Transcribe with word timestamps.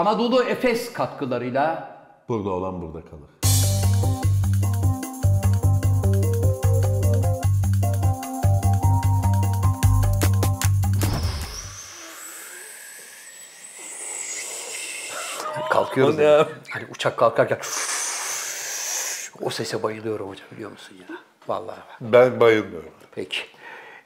Anadolu 0.00 0.42
Efes 0.44 0.92
katkılarıyla 0.92 1.96
Burada 2.28 2.50
olan 2.50 2.82
burada 2.82 3.04
kalır. 3.10 3.30
kalkıyoruz. 15.70 16.18
Abi? 16.18 16.50
Hani 16.70 16.86
uçak 16.90 17.16
kalkarken 17.16 17.58
o 19.40 19.50
sese 19.50 19.82
bayılıyorum 19.82 20.28
hocam 20.28 20.46
biliyor 20.52 20.70
musun 20.70 20.96
ya? 21.00 21.16
Vallahi. 21.48 21.80
Ben 22.00 22.40
bayılmıyorum. 22.40 22.90
Peki. 23.14 23.40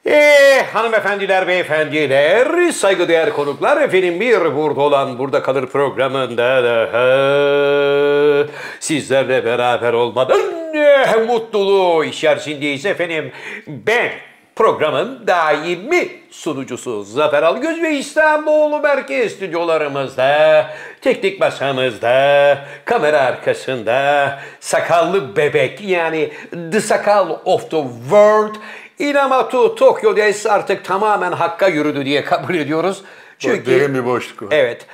Ee, 0.07 0.65
hanımefendiler, 0.73 1.47
beyefendiler, 1.47 2.71
saygıdeğer 2.71 3.33
konuklar, 3.33 3.81
efendim 3.81 4.19
bir 4.19 4.41
burada 4.55 4.81
olan 4.81 5.19
Burada 5.19 5.41
Kalır 5.41 5.65
programında 5.67 6.63
daha 6.63 8.47
sizlerle 8.79 9.45
beraber 9.45 9.93
olmadan 9.93 10.39
ne 10.73 11.05
mutluluğu 11.27 12.05
içerisindeyiz 12.05 12.85
efendim. 12.85 13.31
Ben 13.67 14.11
programın 14.55 15.27
daimi 15.27 16.09
sunucusu 16.31 17.03
Zafer 17.03 17.43
Algöz 17.43 17.81
ve 17.81 17.91
İstanbul 17.91 18.81
Merkez 18.81 19.31
stüdyolarımızda, 19.31 20.65
teknik 21.01 21.39
masamızda, 21.39 22.57
kamera 22.85 23.19
arkasında, 23.21 24.39
sakallı 24.59 25.35
bebek 25.35 25.81
yani 25.81 26.29
The 26.71 26.81
Sakal 26.81 27.29
of 27.45 27.71
the 27.71 27.83
World 28.01 28.55
Inamatu 28.99 29.75
Tokyo 29.75 30.15
Des 30.15 30.45
artık 30.45 30.85
tamamen 30.85 31.31
hakka 31.31 31.67
yürüdü 31.67 32.05
diye 32.05 32.23
kabul 32.23 32.55
ediyoruz. 32.55 33.01
Çünkü 33.39 33.65
derin 33.65 33.93
bir 33.95 34.05
boşluk 34.05 34.41
var. 34.43 34.47
Evet. 34.51 34.85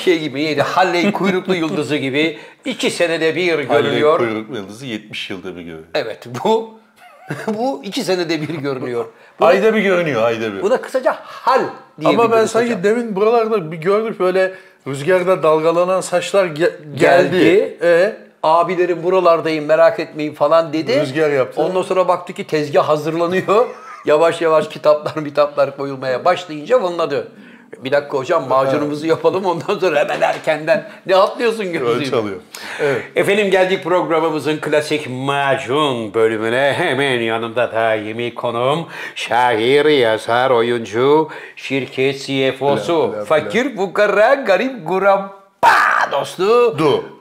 Şey 0.00 0.18
gibi 0.20 0.44
neydi? 0.44 0.62
Halley 0.62 1.12
kuyruklu 1.12 1.54
yıldızı 1.54 1.96
gibi 1.96 2.38
iki 2.64 2.90
senede 2.90 3.36
bir 3.36 3.44
görülüyor. 3.58 4.18
Halley 4.20 4.28
kuyruklu 4.30 4.56
yıldızı 4.56 4.86
70 4.86 5.30
yılda 5.30 5.56
bir 5.56 5.60
görüyor. 5.62 5.84
Evet 5.94 6.26
bu 6.44 6.78
bu 7.46 7.82
iki 7.84 8.02
senede 8.04 8.42
bir 8.42 8.48
görünüyor. 8.54 9.04
Buna, 9.40 9.48
Ayda 9.48 9.74
bir 9.74 9.80
görünüyor, 9.80 10.22
ayda 10.22 10.52
bir. 10.54 10.62
buna 10.62 10.80
kısaca 10.80 11.12
hal 11.22 11.60
diyebiliriz 12.00 12.24
Ama 12.24 12.32
ben 12.36 12.44
sanki 12.46 12.68
hocam. 12.70 12.84
demin 12.84 13.16
buralarda 13.16 13.72
bir 13.72 13.76
gördüm 13.76 14.16
böyle 14.18 14.54
rüzgarda 14.86 15.42
dalgalanan 15.42 16.00
saçlar 16.00 16.46
ge- 16.46 16.94
geldi. 16.94 16.98
Geldi. 16.98 17.78
E 17.82 18.16
Abilerim 18.42 19.02
buralardayım 19.02 19.64
merak 19.64 20.00
etmeyin 20.00 20.34
falan 20.34 20.72
dedi. 20.72 21.00
Rüzgar 21.00 21.30
yaptı. 21.30 21.62
Ondan 21.62 21.82
sonra 21.82 22.08
baktı 22.08 22.32
ki 22.32 22.46
tezgah 22.46 22.88
hazırlanıyor. 22.88 23.66
yavaş 24.04 24.40
yavaş 24.40 24.68
kitaplar 24.68 25.24
kitaplar 25.24 25.76
koyulmaya 25.76 26.24
başlayınca 26.24 26.82
vonladı. 26.82 27.28
Bir 27.84 27.92
dakika 27.92 28.18
hocam 28.18 28.48
macunumuzu 28.48 29.06
yapalım 29.06 29.46
ondan 29.46 29.78
sonra 29.78 30.00
hemen 30.00 30.20
erkenden 30.20 30.88
ne 31.06 31.16
atlıyorsun 31.16 31.64
öyle 31.64 31.78
gözlüğüme? 31.78 32.04
çalıyor. 32.04 32.36
Evet. 32.80 33.02
Efendim 33.16 33.50
geldik 33.50 33.84
programımızın 33.84 34.56
klasik 34.56 35.06
macun 35.10 36.14
bölümüne. 36.14 36.74
Hemen 36.78 37.20
yanımda 37.20 37.72
daimi 37.72 38.34
konuğum 38.34 38.86
şair, 39.14 39.84
yazar, 39.84 40.50
oyuncu, 40.50 41.28
şirket 41.56 42.26
CFO'su, 42.26 43.14
fakir, 43.28 43.76
fukara, 43.76 44.34
garip, 44.34 44.88
guraba 44.88 45.38
dostu. 46.12 46.78
Du. 46.78 47.17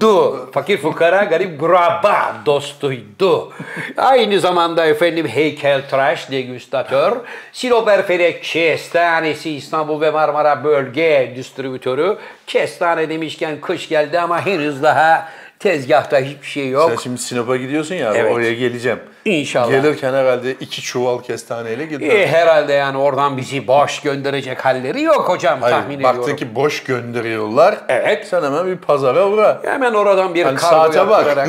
Du. 0.00 0.48
Fakir 0.52 0.78
fukara 0.78 1.24
garip 1.24 1.60
guraba 1.60 2.36
dostuydu. 2.46 3.52
Aynı 3.96 4.40
zamanda 4.40 4.86
efendim 4.86 5.26
heykeltıraş, 5.26 6.30
degüstatör, 6.30 7.16
Sinop 7.52 7.88
Erfelek 7.88 8.44
Kestanesi 8.44 9.50
İstanbul 9.50 10.00
ve 10.00 10.10
Marmara 10.10 10.64
Bölge 10.64 11.32
Distribütörü. 11.36 12.16
Kestane 12.46 13.08
demişken 13.08 13.60
kış 13.60 13.88
geldi 13.88 14.20
ama 14.20 14.46
henüz 14.46 14.82
daha 14.82 15.28
tezgahta 15.58 16.18
hiçbir 16.18 16.46
şey 16.46 16.68
yok. 16.68 16.90
Sen 16.90 16.96
şimdi 16.96 17.18
Sinop'a 17.18 17.56
gidiyorsun 17.56 17.94
ya 17.94 18.12
Evet. 18.14 18.32
oraya 18.32 18.54
geleceğim. 18.54 18.98
İnşallah. 19.24 19.70
Gelirken 19.70 20.14
herhalde 20.14 20.52
iki 20.52 20.82
çuval 20.82 21.18
kestaneyle 21.22 21.86
gidiyor. 21.86 22.12
E, 22.12 22.26
herhalde 22.26 22.72
yani 22.72 22.98
oradan 22.98 23.36
bizi 23.36 23.66
boş 23.66 24.00
gönderecek 24.00 24.64
halleri 24.64 25.02
yok 25.02 25.28
hocam 25.28 25.60
Hayır, 25.62 25.74
tahmin 25.76 26.02
baktın 26.02 26.22
ediyorum. 26.22 26.36
ki 26.36 26.54
boş 26.54 26.82
gönderiyorlar. 26.84 27.76
Evet. 27.88 28.26
Sen 28.28 28.42
hemen 28.42 28.66
bir 28.66 28.76
pazara 28.76 29.28
uğra. 29.28 29.60
Hemen 29.64 29.94
oradan 29.94 30.34
bir 30.34 30.44
Hani 30.44 30.56
kargo 30.56 30.92
saate 30.92 31.08
bak. 31.08 31.48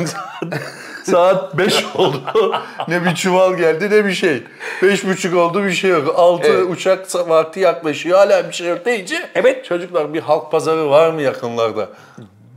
Saat 1.04 1.58
5 1.58 1.84
oldu. 1.94 2.54
ne 2.88 3.04
bir 3.04 3.14
çuval 3.14 3.54
geldi 3.54 3.90
ne 3.90 4.04
bir 4.04 4.12
şey. 4.12 4.42
Beş 4.82 5.06
buçuk 5.06 5.36
oldu 5.36 5.64
bir 5.64 5.72
şey 5.72 5.90
yok. 5.90 6.14
Altı 6.16 6.48
Evet. 6.48 6.64
uçak 6.70 7.28
vakti 7.28 7.60
yaklaşıyor. 7.60 8.18
Hala 8.18 8.48
bir 8.48 8.52
şey 8.52 8.68
yok 8.68 8.84
deyince. 8.84 9.16
Evet. 9.34 9.64
Çocuklar 9.64 10.14
bir 10.14 10.20
halk 10.20 10.50
pazarı 10.50 10.90
var 10.90 11.10
mı 11.10 11.22
yakınlarda? 11.22 11.88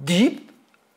deyip 0.07 0.50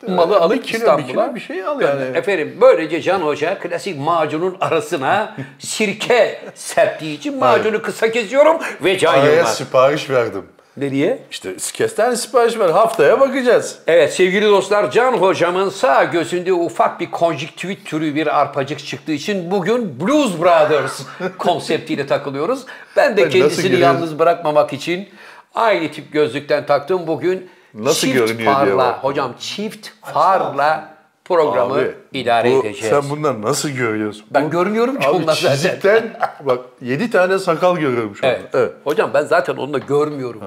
malı 0.09 0.37
alıp 0.41 0.57
bir 0.57 0.63
kilo, 0.63 0.79
bir 0.79 0.81
İstanbul'a. 0.81 1.07
kilo 1.07 1.35
bir 1.35 1.41
şey 1.41 1.65
al 1.65 1.81
yani. 1.81 2.03
Efendim 2.17 2.59
böylece 2.61 3.03
Can 3.03 3.21
Hoca 3.21 3.59
klasik 3.59 3.99
macunun 3.99 4.57
arasına 4.61 5.37
sirke 5.59 6.41
serptiği 6.55 7.19
için 7.19 7.39
macunu 7.39 7.83
kısa 7.83 8.11
kesiyorum 8.11 8.57
ve 8.85 8.99
Can 8.99 9.15
Araya 9.15 9.35
Yılmaz. 9.37 9.57
sipariş 9.57 10.11
verdim. 10.11 10.45
Nereye? 10.77 11.19
İşte 11.31 11.57
kestane 11.75 12.17
sipariş 12.17 12.59
ver. 12.59 12.69
Haftaya 12.69 13.21
bakacağız. 13.21 13.79
Evet 13.87 14.15
sevgili 14.15 14.47
dostlar 14.47 14.91
Can 14.91 15.13
Hocam'ın 15.13 15.69
sağ 15.69 16.05
gözünde 16.05 16.53
ufak 16.53 17.01
bir 17.01 17.11
konjüktivit 17.11 17.87
türü 17.87 18.15
bir 18.15 18.41
arpacık 18.41 18.87
çıktığı 18.87 19.13
için 19.13 19.51
bugün 19.51 20.01
Blues 20.01 20.41
Brothers 20.41 21.03
konseptiyle 21.39 22.07
takılıyoruz. 22.07 22.61
Ben 22.97 23.17
de 23.17 23.29
kendisini 23.29 23.81
yalnız 23.81 24.19
bırakmamak 24.19 24.73
için 24.73 25.09
aynı 25.55 25.93
tip 25.93 26.13
gözlükten 26.13 26.67
taktım. 26.67 27.07
Bugün 27.07 27.51
Nasıl 27.75 28.01
çift 28.01 28.15
görünüyor 28.15 28.37
diye 28.39 28.55
farla, 28.55 28.77
bak. 28.79 29.05
hocam 29.05 29.35
çift 29.39 29.89
farla 30.03 30.95
programı 31.25 31.75
Abi, 31.75 31.95
idare 32.13 32.51
bu- 32.53 32.61
edeceğiz. 32.67 32.95
Sen 32.95 33.11
bunları 33.11 33.43
nasıl 33.43 33.69
görüyorsun? 33.69 34.25
Ben 34.31 34.47
Bu- 34.47 34.51
görmüyorum 34.51 34.99
ki 35.01 35.09
ondan 35.09 35.35
zaten. 35.35 35.57
çizikten 35.57 36.19
bak 36.45 36.61
7 36.81 37.11
tane 37.11 37.39
sakal 37.39 37.77
görüyorum 37.77 38.17
şu 38.17 38.27
anda. 38.27 38.37
Evet. 38.37 38.51
Evet. 38.55 38.73
Hocam 38.85 39.11
ben 39.15 39.25
zaten 39.25 39.57
onu 39.57 39.73
da 39.73 39.79
görmüyorum. 39.79 40.41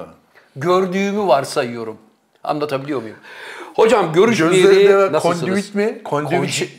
Gördüğümü 0.56 1.26
varsayıyorum. 1.26 1.96
Anlatabiliyor 2.44 3.02
muyum? 3.02 3.16
Hocam 3.76 4.12
görüşmeyeli 4.12 5.12
nasılsınız? 5.12 5.40
kondivit 5.40 5.74
mi? 5.74 6.00
Kondivit 6.04 6.72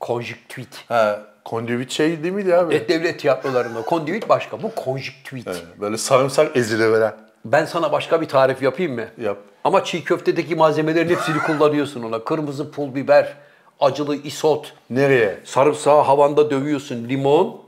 Konj- 0.00 0.24
şey-. 0.54 0.66
Ha, 0.88 1.20
kondivit 1.44 1.90
şey 1.90 2.22
değil 2.22 2.34
miydi 2.34 2.56
abi? 2.56 2.74
Evet, 2.74 2.88
devlet 2.88 3.20
tiyatrolarında 3.20 3.82
kondivit 3.82 4.28
başka. 4.28 4.62
Bu 4.62 4.74
konjüktivit. 4.74 5.46
Evet, 5.48 5.62
Böyle 5.80 5.96
sarımsak 5.96 6.56
ezile 6.56 6.92
veren. 6.92 7.14
Ben 7.52 7.64
sana 7.64 7.92
başka 7.92 8.20
bir 8.20 8.28
tarif 8.28 8.62
yapayım 8.62 8.94
mı? 8.94 9.04
Yap. 9.22 9.36
Ama 9.64 9.84
çiğ 9.84 10.04
köftedeki 10.04 10.54
malzemelerin 10.56 11.08
hepsini 11.08 11.38
kullanıyorsun 11.38 12.02
ona. 12.02 12.24
Kırmızı 12.24 12.70
pul 12.70 12.94
biber, 12.94 13.32
acılı 13.80 14.16
isot, 14.16 14.72
Nereye? 14.90 15.38
sarımsağı 15.44 16.02
havanda 16.02 16.50
dövüyorsun, 16.50 17.08
limon, 17.08 17.60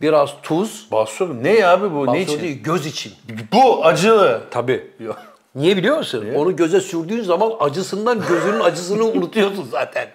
biraz 0.00 0.30
tuz. 0.42 0.88
Basur 0.92 1.34
ne 1.44 1.52
ya 1.52 1.72
abi 1.72 1.94
bu? 1.94 2.02
ne 2.02 2.06
Basıyor 2.06 2.22
için? 2.26 2.40
değil, 2.40 2.62
göz 2.62 2.86
için. 2.86 3.12
Bu 3.52 3.84
acılı. 3.86 4.40
Tabii. 4.50 4.90
Yok. 5.00 5.16
Niye 5.54 5.76
biliyor 5.76 5.96
musun? 5.98 6.26
Onu 6.36 6.56
göze 6.56 6.80
sürdüğün 6.80 7.22
zaman 7.22 7.52
acısından 7.60 8.20
gözünün 8.28 8.60
acısını 8.60 9.04
unutuyorsun 9.14 9.68
zaten. 9.70 10.08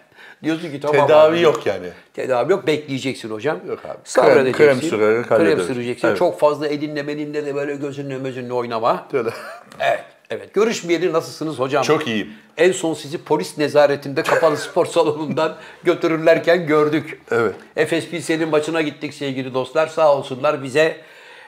Diyorsun 0.46 0.72
ki 0.72 0.80
tamam. 0.80 1.08
Tedavi 1.08 1.36
abi. 1.36 1.42
yok 1.42 1.66
yani. 1.66 1.88
Tedavi 2.14 2.52
yok. 2.52 2.68
Bekleyeceksin 2.68 3.30
hocam. 3.30 3.60
Yok 3.68 3.80
abi. 3.86 3.98
Sabredeceksin. 4.04 4.64
Krem- 4.64 4.80
krem 4.80 4.90
sürerek 4.90 5.28
Krem 5.28 5.60
süreceksin. 5.60 6.08
Evet. 6.08 6.18
Çok 6.18 6.40
fazla 6.40 6.68
elinle 6.68 7.04
melinle 7.04 7.46
de 7.46 7.56
böyle 7.56 7.76
gözünle 7.76 8.18
mözünle 8.18 8.54
oynama. 8.54 9.08
Öyle. 9.14 9.30
Evet. 9.80 10.04
Evet. 10.30 10.54
Görüşmeyeli 10.54 11.14
nasılsınız 11.14 11.60
hocam? 11.60 11.84
Çok 11.84 12.08
iyiyim. 12.08 12.34
En 12.58 12.72
son 12.72 12.94
sizi 12.94 13.24
polis 13.24 13.58
nezaretinde 13.58 14.24
kapalı 14.24 14.58
spor 14.58 14.86
salonundan 14.96 15.56
götürürlerken 15.84 16.68
gördük. 16.68 17.22
Evet. 17.32 17.56
Efes 17.76 18.10
Pilsen'in 18.10 18.50
maçına 18.50 18.82
gittik 18.82 19.14
sevgili 19.14 19.54
dostlar. 19.54 19.88
Sağ 19.88 20.18
olsunlar 20.18 20.64
bize 20.64 20.98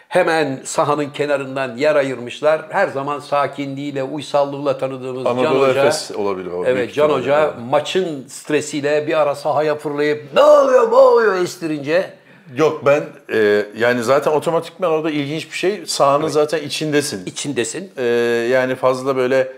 hemen 0.07 0.59
sahanın 0.63 1.09
kenarından 1.09 1.77
yer 1.77 1.95
ayırmışlar. 1.95 2.61
Her 2.69 2.87
zaman 2.87 3.19
sakinliğiyle, 3.19 4.03
uysallığıyla 4.03 4.77
tanıdığımız 4.77 5.23
Can 5.23 5.37
Anadolu 5.37 5.67
Hoca. 5.67 5.81
Efes 5.81 6.11
olabilir 6.11 6.51
o. 6.51 6.65
Evet 6.65 6.93
Can. 6.93 7.09
Hoca 7.09 7.53
maçın 7.69 8.27
stresiyle 8.27 9.07
bir 9.07 9.21
ara 9.21 9.35
sahaya 9.35 9.75
fırlayıp 9.75 10.33
ne 10.33 10.41
oluyor 10.41 10.91
ne 10.91 10.95
oluyor 10.95 11.35
estirince 11.35 12.13
Yok 12.55 12.85
ben 12.85 13.03
e, 13.33 13.65
yani 13.77 14.03
zaten 14.03 14.31
otomatikman 14.31 14.91
orada 14.91 15.11
ilginç 15.11 15.51
bir 15.51 15.57
şey. 15.57 15.85
Sahanın 15.85 16.27
zaten 16.27 16.61
içindesin. 16.61 17.25
içindesin. 17.25 17.91
E, 17.97 18.03
yani 18.51 18.75
fazla 18.75 19.15
böyle 19.15 19.53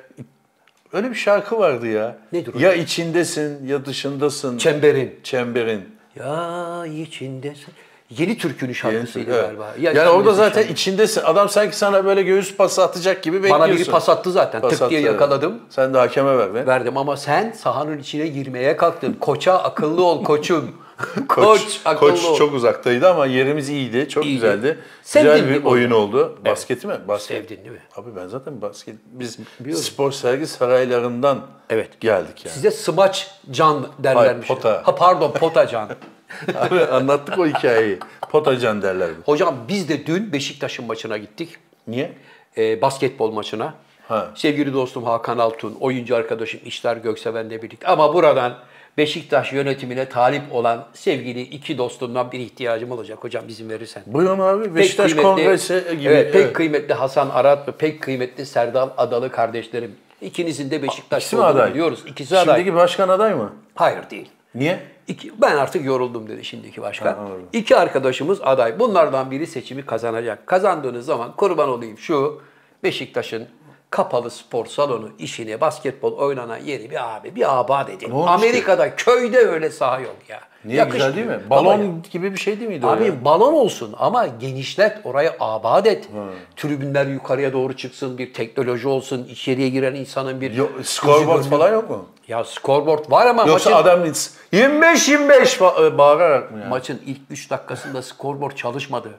öyle 0.93 1.09
bir 1.09 1.15
şarkı 1.15 1.59
vardı 1.59 1.87
ya. 1.87 2.17
Nedir 2.33 2.53
o? 2.53 2.59
Ya 2.59 2.73
içindesin 2.73 3.67
ya 3.67 3.85
dışındasın. 3.85 4.57
Çemberin. 4.57 5.19
Çemberin. 5.23 5.89
Ya 6.15 6.85
içindesin. 6.85 7.73
Yeni 8.17 8.37
türkünün 8.37 8.73
şarkısıydı 8.73 9.31
Evet. 9.33 9.45
galiba. 9.45 9.63
yani 9.79 9.93
içindesin 9.93 10.15
orada 10.17 10.33
zaten 10.33 10.61
şarkı. 10.61 10.73
içindesin. 10.73 11.21
Adam 11.25 11.49
sanki 11.49 11.77
sana 11.77 12.05
böyle 12.05 12.21
göğüs 12.23 12.55
pası 12.55 12.83
atacak 12.83 13.23
gibi 13.23 13.37
bekliyorsun. 13.43 13.61
Bana 13.67 13.73
biri 13.75 13.85
pas 13.91 14.09
attı 14.09 14.31
zaten. 14.31 14.61
Pas 14.61 14.69
Tık 14.71 14.79
diye 14.79 14.85
attı, 14.87 14.95
evet. 14.95 15.05
yakaladım. 15.21 15.59
Sen 15.69 15.93
de 15.93 15.97
hakeme 15.97 16.37
ver 16.37 16.53
be. 16.53 16.65
Verdim 16.67 16.97
ama 16.97 17.17
sen 17.17 17.51
sahanın 17.51 17.97
içine 17.99 18.27
girmeye 18.27 18.77
kalktın. 18.77 19.13
Koça 19.13 19.53
akıllı 19.53 20.03
ol 20.03 20.23
koçum. 20.23 20.71
Koç, 21.27 21.81
akıllı 21.85 22.09
Koç 22.11 22.25
ol. 22.25 22.35
çok 22.37 22.53
uzaktaydı 22.53 23.09
ama 23.09 23.25
yerimiz 23.25 23.69
iyiydi. 23.69 24.09
Çok 24.09 24.25
İyiydi. 24.25 24.35
güzeldi. 24.41 24.79
Sevdin 25.03 25.31
Güzel 25.31 25.49
bir 25.49 25.61
mi 25.63 25.67
oyun 25.67 25.91
oldu. 25.91 26.37
Basketi 26.45 26.87
mi? 26.87 26.95
Basket. 27.07 27.37
Sevdin 27.37 27.57
değil 27.63 27.71
mi? 27.75 27.81
Abi 27.95 28.15
ben 28.15 28.27
zaten 28.27 28.61
basket 28.61 28.95
biz 29.05 29.37
Biliyorum. 29.59 29.83
spor 29.83 30.11
sergi 30.11 30.47
saraylarından 30.47 31.39
Evet. 31.69 31.99
geldik 32.01 32.45
yani. 32.45 32.53
Size 32.53 32.71
smaç 32.71 33.31
can 33.51 33.87
derlermiş. 33.99 34.49
Hayır, 34.49 34.61
pota. 34.61 34.81
Ha 34.85 34.95
pardon 34.95 35.31
pota 35.31 35.67
can. 35.67 35.89
Abi 36.55 36.79
anlattık 36.79 37.39
o 37.39 37.45
hikayeyi. 37.47 37.97
Potacan 38.29 38.81
derlerdi. 38.81 39.13
Hocam 39.25 39.55
biz 39.67 39.89
de 39.89 40.05
dün 40.05 40.33
Beşiktaş'ın 40.33 40.85
maçına 40.85 41.17
gittik. 41.17 41.49
Niye? 41.87 42.11
Ee, 42.57 42.81
basketbol 42.81 43.31
maçına. 43.31 43.73
Ha. 44.07 44.31
Sevgili 44.35 44.73
dostum 44.73 45.03
Hakan 45.03 45.37
Altun, 45.37 45.77
oyuncu 45.79 46.15
arkadaşım 46.15 46.59
İşler 46.65 46.97
Gökseven'le 46.97 47.49
birlikte. 47.49 47.87
Ama 47.87 48.13
buradan 48.13 48.53
Beşiktaş 48.97 49.53
yönetimine 49.53 50.09
talip 50.09 50.41
olan 50.51 50.87
sevgili 50.93 51.41
iki 51.41 51.77
dostumdan 51.77 52.31
bir 52.31 52.39
ihtiyacım 52.39 52.91
olacak 52.91 53.17
hocam 53.21 53.49
izin 53.49 53.69
verirsen. 53.69 54.03
Buyurun 54.05 54.39
abi. 54.39 54.75
Beşiktaş 54.75 55.13
Kongresi 55.13 55.83
gibi. 55.99 56.09
Evet, 56.09 56.33
pek 56.33 56.41
Evet. 56.41 56.53
kıymetli 56.53 56.93
Hasan 56.93 57.29
Arat 57.29 57.67
ve 57.67 57.71
pek 57.71 58.01
kıymetli 58.01 58.45
Serdal 58.45 58.89
Adalı 58.97 59.31
kardeşlerim. 59.31 59.95
İkinizin 60.21 60.71
de 60.71 60.83
Beşiktaş 60.83 61.23
İkisi 61.23 61.35
mi 61.35 61.41
olduğunu 61.41 61.51
aday? 61.61 61.71
biliyoruz. 61.71 62.03
İkisi 62.07 62.37
aday. 62.37 62.55
Şimdiki 62.55 62.75
başkan 62.75 63.09
aday 63.09 63.33
mı? 63.33 63.53
Hayır 63.75 63.99
değil. 64.11 64.29
Niye? 64.55 64.79
İki, 65.07 65.41
ben 65.41 65.57
artık 65.57 65.85
yoruldum 65.85 66.29
dedi 66.29 66.45
şimdiki 66.45 66.81
başkan. 66.81 67.05
Ha. 67.13 67.27
İki 67.53 67.77
arkadaşımız 67.77 68.39
aday. 68.41 68.79
Bunlardan 68.79 69.31
biri 69.31 69.47
seçimi 69.47 69.85
kazanacak. 69.85 70.47
Kazandığınız 70.47 71.05
zaman 71.05 71.35
kurban 71.35 71.69
olayım 71.69 71.97
şu 71.97 72.41
Beşiktaş'ın 72.83 73.47
kapalı 73.89 74.31
spor 74.31 74.65
salonu 74.65 75.09
işine 75.19 75.61
basketbol 75.61 76.13
oynanan 76.17 76.57
yeri 76.57 76.91
bir 76.91 77.15
abi 77.15 77.35
bir 77.35 77.59
abat 77.59 77.89
edin. 77.89 78.11
Amerika'da 78.11 78.95
köyde 78.95 79.37
öyle 79.37 79.69
saha 79.69 79.99
yok 79.99 80.15
ya. 80.29 80.39
Niye 80.65 80.77
Yakışmıyor. 80.77 81.07
güzel 81.09 81.29
değil 81.29 81.41
mi? 81.41 81.49
Balon 81.49 81.77
ya- 81.83 81.91
gibi 82.11 82.33
bir 82.33 82.39
şey 82.39 82.59
değil 82.59 82.69
miydi 82.69 82.85
o 82.85 82.89
Abi 82.89 83.05
ya? 83.05 83.25
balon 83.25 83.53
olsun 83.53 83.95
ama 83.97 84.27
genişlet, 84.27 84.97
orayı 85.03 85.31
abat 85.39 85.87
et. 85.87 86.09
Tribünler 86.55 87.05
yukarıya 87.05 87.53
doğru 87.53 87.75
çıksın, 87.77 88.17
bir 88.17 88.33
teknoloji 88.33 88.87
olsun, 88.87 89.27
içeriye 89.29 89.69
giren 89.69 89.95
insanın 89.95 90.41
bir... 90.41 90.47
Gözü 90.51 90.69
scoreboard 90.83 91.43
falan 91.43 91.71
yok 91.73 91.89
mu? 91.89 92.05
Ya 92.29 92.43
scoreboard 92.43 93.11
var 93.11 93.25
ama 93.25 93.45
Yoksa 93.47 93.69
maçın, 93.69 93.83
adam 93.83 94.05
25-25 94.53 95.59
ba- 95.59 95.97
bağırarak 95.97 96.51
mı 96.51 96.59
ya? 96.59 96.65
maçın 96.65 97.01
ilk 97.05 97.21
3 97.29 97.49
dakikasında 97.49 98.01
scoreboard 98.01 98.51
çalışmadı. 98.55 99.09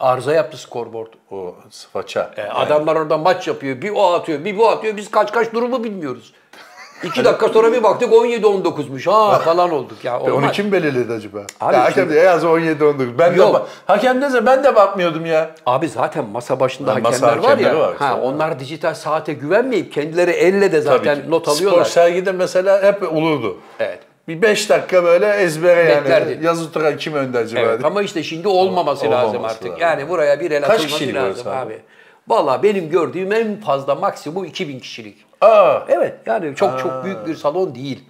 Arıza 0.00 0.34
yaptı 0.34 0.58
scoreboard. 0.58 1.12
O 1.30 1.54
faça. 1.92 2.30
E, 2.36 2.42
Adamlar 2.42 2.96
orada 2.96 3.18
maç 3.18 3.48
yapıyor, 3.48 3.82
bir 3.82 3.90
o 3.90 4.12
atıyor, 4.12 4.44
bir 4.44 4.58
bu 4.58 4.68
atıyor. 4.68 4.96
Biz 4.96 5.10
kaç 5.10 5.32
kaç 5.32 5.52
durumu 5.52 5.84
bilmiyoruz. 5.84 6.32
İki 7.04 7.24
dakika 7.24 7.48
sonra 7.48 7.72
bir 7.72 7.82
baktık 7.82 8.12
17-19'muş. 8.12 9.06
Ha 9.10 9.38
falan 9.38 9.70
olduk 9.70 10.04
ya. 10.04 10.14
E, 10.14 10.18
Onu 10.18 10.34
Olmaz. 10.34 10.52
kim 10.52 10.72
belirledi 10.72 11.12
acaba? 11.12 11.38
Abi 11.60 11.74
ya 11.74 11.80
hakem 11.84 11.94
şimdi- 11.94 12.14
diye 12.14 12.22
yaz 12.24 12.44
17 12.44 12.84
19. 12.84 13.18
Ben 13.18 13.34
Yok. 13.34 13.54
de 13.54 13.60
hakem 13.86 14.22
dese 14.22 14.46
ben 14.46 14.64
de 14.64 14.74
bakmıyordum 14.74 15.26
ya. 15.26 15.50
Abi 15.66 15.88
zaten 15.88 16.24
masa 16.26 16.60
başında 16.60 16.94
Ha, 16.94 16.98
masa 17.02 17.26
hakemler 17.26 17.50
var 17.50 17.58
ya. 17.58 17.78
var, 17.78 17.94
ha, 17.98 18.08
tabii. 18.10 18.20
onlar 18.20 18.60
dijital 18.60 18.94
saate 18.94 19.32
güvenmeyip 19.32 19.92
kendileri 19.92 20.30
elle 20.30 20.72
de 20.72 20.80
zaten 20.80 21.18
not 21.28 21.44
Spor 21.48 21.52
alıyorlar. 21.56 21.84
sergide 21.84 22.32
mesela 22.32 22.82
hep 22.82 23.12
olurdu. 23.12 23.56
Evet. 23.80 23.98
Bir 24.28 24.42
5 24.42 24.70
dakika 24.70 25.04
böyle 25.04 25.26
ezbere 25.32 25.80
yani. 25.92 26.04
Beklerdin. 26.04 26.42
Yazı 26.42 26.72
tura 26.72 26.96
kim 26.96 27.14
önde 27.14 27.38
acaba? 27.38 27.60
Evet 27.60 27.84
ama 27.84 28.02
işte 28.02 28.22
şimdi 28.22 28.48
olmaması 28.48 29.06
Olmaması 29.06 29.26
lazım 29.26 29.44
artık. 29.44 29.64
lazım. 29.64 29.78
Yani 29.80 30.08
buraya 30.08 30.40
bir 30.40 30.50
el 30.50 30.64
atılması 30.64 31.14
lazım 31.14 31.46
abi? 31.48 31.56
abi. 31.56 31.78
Valla 32.28 32.62
benim 32.62 32.90
gördüğüm 32.90 33.32
en 33.32 33.60
fazla 33.60 33.94
maksimum 33.94 34.44
2000 34.44 34.80
kişilik. 34.80 35.29
Aa, 35.40 35.80
Evet 35.88 36.14
yani 36.26 36.56
çok 36.56 36.78
çok 36.80 37.04
büyük 37.04 37.26
bir 37.26 37.34
salon 37.34 37.74
değil. 37.74 38.04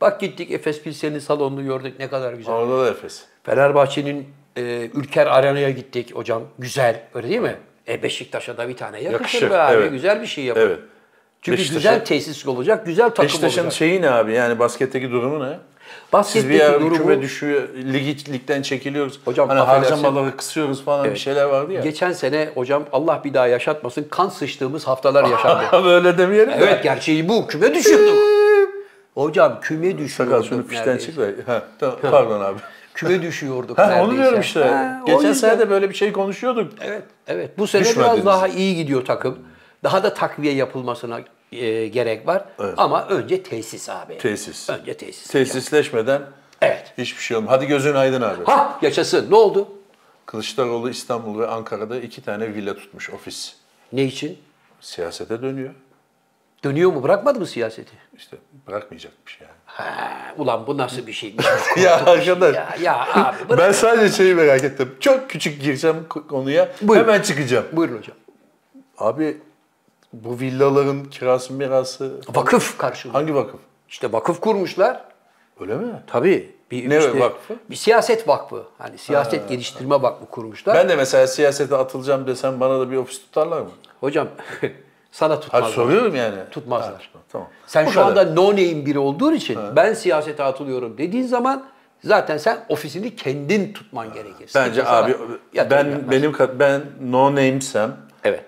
Bak 0.00 0.20
gittik 0.20 0.50
Efes 0.50 0.82
Pilsen'in 0.82 1.18
salonunu 1.18 1.64
gördük 1.64 1.94
ne 1.98 2.08
kadar 2.08 2.32
güzel. 2.32 2.54
orada 2.54 2.84
da 2.84 2.90
Efes. 2.90 3.24
Fenerbahçe'nin 3.42 4.28
e, 4.56 4.90
Ülker 4.94 5.26
Arena'ya 5.26 5.70
gittik 5.70 6.14
hocam. 6.16 6.42
Güzel 6.58 7.02
öyle 7.14 7.28
değil 7.28 7.40
mi? 7.40 7.56
E 7.88 8.02
Beşiktaş'a 8.02 8.56
da 8.56 8.68
bir 8.68 8.76
tane 8.76 9.00
yakışır, 9.00 9.12
Yakışır, 9.12 9.50
be 9.50 9.56
abi. 9.58 9.74
evet. 9.76 9.90
Güzel 9.92 10.22
bir 10.22 10.26
şey 10.26 10.44
yapın. 10.44 10.60
Evet. 10.60 10.78
Çünkü 11.42 11.58
Beşiktaş'a- 11.58 11.76
güzel 11.94 12.04
tesis 12.04 12.46
olacak, 12.46 12.86
güzel 12.86 13.08
takım 13.08 13.24
Beşiktaş'ın 13.24 13.60
olacak. 13.62 13.72
şeyi 13.72 14.02
ne 14.02 14.10
abi? 14.10 14.32
Yani 14.32 14.58
basketteki 14.58 15.10
durumu 15.10 15.44
ne? 15.50 15.58
Siz 15.88 16.12
Basketteki 16.12 16.54
bir 16.54 16.60
ara 16.60 16.80
durumu- 16.80 16.96
küme 16.96 17.22
düşüyor, 17.22 17.68
ligi, 17.74 18.32
ligden 18.32 18.62
çekiliyoruz. 18.62 19.20
Hocam, 19.24 19.48
hani 19.48 19.60
harcamaları 19.60 20.36
kısıyoruz 20.36 20.84
falan 20.84 21.10
bir 21.10 21.16
şeyler 21.16 21.44
vardı 21.44 21.72
ya. 21.72 21.80
Geçen 21.80 22.12
sene 22.12 22.48
hocam 22.54 22.84
Allah 22.92 23.20
bir 23.24 23.34
daha 23.34 23.46
yaşatmasın 23.46 24.06
kan 24.10 24.28
sıçtığımız 24.28 24.86
haftalar 24.86 25.24
yaşandı. 25.24 25.64
Böyle 25.84 26.18
demeyelim 26.18 26.50
de. 26.50 26.56
evet 26.58 26.82
gerçeği 26.82 27.28
bu. 27.28 27.46
Küme 27.46 27.74
düşüyorduk. 27.74 28.18
hocam 29.14 29.58
küme 29.60 29.98
düşüyorduk. 29.98 30.36
Sakal 30.36 30.42
şunu 30.48 30.64
neredeyse. 30.72 31.06
çık 31.06 31.46
tamam, 31.78 31.96
pardon 32.02 32.40
abi. 32.40 32.58
Küme 32.94 33.22
düşüyorduk 33.22 33.78
Ha, 33.78 34.00
onu 34.02 34.16
diyorum 34.16 34.40
işte. 34.40 34.60
Ha, 34.64 35.02
Geçen 35.06 35.32
sene 35.32 35.58
de 35.58 35.70
böyle 35.70 35.90
bir 35.90 35.94
şey 35.94 36.12
konuşuyorduk. 36.12 36.72
Evet, 36.80 37.02
evet. 37.26 37.58
Bu 37.58 37.66
sene 37.66 37.82
Düşmediniz. 37.82 38.12
biraz 38.12 38.26
daha 38.26 38.48
iyi 38.48 38.76
gidiyor 38.76 39.04
takım. 39.04 39.38
Daha 39.84 40.02
da 40.02 40.14
takviye 40.14 40.54
yapılmasına 40.54 41.20
e, 41.52 41.86
gerek 41.88 42.26
var. 42.26 42.44
Ama 42.76 43.06
önce 43.08 43.42
tesis 43.42 43.88
abi. 43.88 44.18
Tesis. 44.18 44.70
Önce 44.70 44.96
tesis. 44.96 45.26
Tesisleşmeden 45.30 46.22
Evet. 46.60 46.92
hiçbir 46.98 47.22
şey 47.22 47.36
olmaz. 47.36 47.50
Hadi 47.52 47.66
gözün 47.66 47.94
aydın 47.94 48.22
abi. 48.22 48.44
Ha 48.44 48.78
yaşasın. 48.82 49.30
Ne 49.30 49.34
oldu? 49.36 49.68
Kılıçdaroğlu 50.26 50.90
İstanbul 50.90 51.38
ve 51.38 51.46
Ankara'da 51.46 52.00
iki 52.00 52.22
tane 52.22 52.54
villa 52.54 52.74
tutmuş 52.76 53.10
ofis. 53.10 53.54
Ne 53.92 54.04
için? 54.04 54.38
Siyasete 54.80 55.42
dönüyor. 55.42 55.74
Dönüyor 56.64 56.92
mu? 56.92 57.02
Bırakmadı 57.02 57.40
mı 57.40 57.46
siyaseti? 57.46 57.92
İşte 58.16 58.36
bırakmayacakmış 58.66 59.40
yani. 59.40 59.52
Ha, 59.66 60.10
ulan 60.38 60.66
bu 60.66 60.78
nasıl 60.78 61.06
bir 61.06 61.12
şeymiş? 61.22 61.46
ya 61.82 61.96
arkadaş. 61.96 62.54
ya, 62.56 62.76
ya 62.82 63.06
abi 63.14 63.36
bırak. 63.48 63.58
Ben 63.60 63.72
sadece 63.72 64.16
şeyi 64.16 64.34
merak 64.34 64.64
ettim. 64.64 64.94
Çok 65.00 65.30
küçük 65.30 65.62
girsem 65.62 65.96
konuya 66.08 66.68
Buyurun. 66.82 67.04
hemen 67.08 67.22
çıkacağım. 67.22 67.66
Buyurun 67.72 67.98
hocam. 67.98 68.16
Abi 68.98 69.36
bu 70.12 70.40
villaların 70.40 71.04
kirası 71.04 71.52
mirası 71.52 72.20
Vakıf 72.34 72.78
karşılığı. 72.78 73.12
hangi 73.12 73.34
vakıf? 73.34 73.60
İşte 73.88 74.12
vakıf 74.12 74.40
kurmuşlar. 74.40 75.04
Öyle 75.60 75.74
mi? 75.76 76.02
Tabii. 76.06 76.58
Bir, 76.70 76.90
Ne 76.90 77.20
vakfı? 77.20 77.54
Bir 77.70 77.76
siyaset 77.76 78.28
vakfı. 78.28 78.62
Hani 78.78 78.98
siyaset 78.98 79.48
geliştirme 79.48 80.02
vakfı 80.02 80.26
kurmuşlar. 80.26 80.74
Ben 80.76 80.88
de 80.88 80.96
mesela 80.96 81.26
siyasete 81.26 81.76
atılacağım 81.76 82.26
desem 82.26 82.60
bana 82.60 82.80
da 82.80 82.90
bir 82.90 82.96
ofis 82.96 83.20
tutarlar 83.20 83.60
mı? 83.60 83.70
Hocam 84.00 84.28
sana 85.12 85.40
tutmazlar. 85.40 85.68
soruyorum 85.70 86.14
yani. 86.16 86.36
Tutmazlar. 86.50 87.10
Ha, 87.12 87.18
tamam. 87.32 87.48
Sen 87.66 87.86
Bu 87.86 87.90
şu 87.90 88.00
kadar. 88.00 88.26
anda 88.26 88.34
no 88.42 88.50
name 88.50 88.86
biri 88.86 88.98
olduğun 88.98 89.34
için 89.34 89.58
ben 89.76 89.94
siyasete 89.94 90.42
atılıyorum 90.42 90.98
dediğin 90.98 91.26
zaman 91.26 91.66
zaten 92.04 92.36
sen 92.36 92.64
ofisini 92.68 93.16
kendin 93.16 93.72
tutman 93.72 94.12
gerekir. 94.12 94.50
Bence 94.54 94.74
Kimse 94.80 94.88
abi 94.90 95.14
ben 95.54 95.84
yapmaz. 95.84 96.10
benim 96.10 96.32
ben 96.58 96.82
no 97.00 97.30
name'sem 97.30 97.96
evet. 98.24 98.44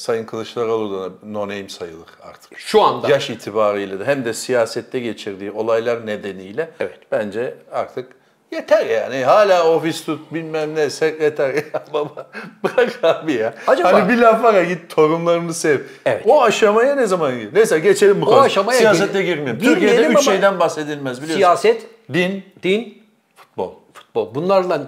Sayın 0.00 0.24
Kılıçdaroğlu 0.24 1.00
da 1.00 1.14
no 1.26 1.40
name 1.42 1.68
sayılır 1.68 2.08
artık. 2.22 2.58
Şu 2.58 2.82
anda 2.82 3.08
Yaş 3.08 3.30
itibariyle 3.30 4.00
de 4.00 4.04
hem 4.04 4.24
de 4.24 4.34
siyasette 4.34 5.00
geçirdiği 5.00 5.50
olaylar 5.50 6.06
nedeniyle 6.06 6.70
Evet. 6.80 6.98
bence 7.12 7.54
artık 7.72 8.12
yeter 8.50 8.86
yani. 8.86 9.24
Hala 9.24 9.68
ofis 9.74 10.04
tut 10.04 10.34
bilmem 10.34 10.74
ne 10.74 10.90
sekreter 10.90 11.54
ya 11.54 11.62
baba 11.94 12.26
bırak 12.64 12.98
abi 13.04 13.32
ya. 13.32 13.54
Acaba- 13.66 13.92
Hani 13.92 14.08
bir 14.08 14.18
laf 14.18 14.42
var 14.42 14.54
ya 14.54 14.64
git 14.64 14.90
torunlarını 14.96 15.54
sev. 15.54 15.80
Evet. 16.06 16.22
O 16.26 16.42
aşamaya 16.42 16.94
ne 16.96 17.06
zaman 17.06 17.38
gir? 17.38 17.54
Neyse 17.54 17.78
geçelim 17.78 18.20
bu 18.20 18.24
konuya. 18.24 18.42
aşamaya 18.42 18.78
Siyasete 18.78 19.22
gir- 19.22 19.26
girmeyelim. 19.36 19.60
Türkiye'de 19.60 20.06
üç 20.06 20.24
şeyden 20.24 20.60
bahsedilmez 20.60 21.16
biliyorsun. 21.22 21.36
siyaset, 21.38 21.86
Din, 22.12 22.44
din, 22.62 23.02
futbol. 23.36 23.72
futbol. 23.94 24.34
Bunlarla 24.34 24.82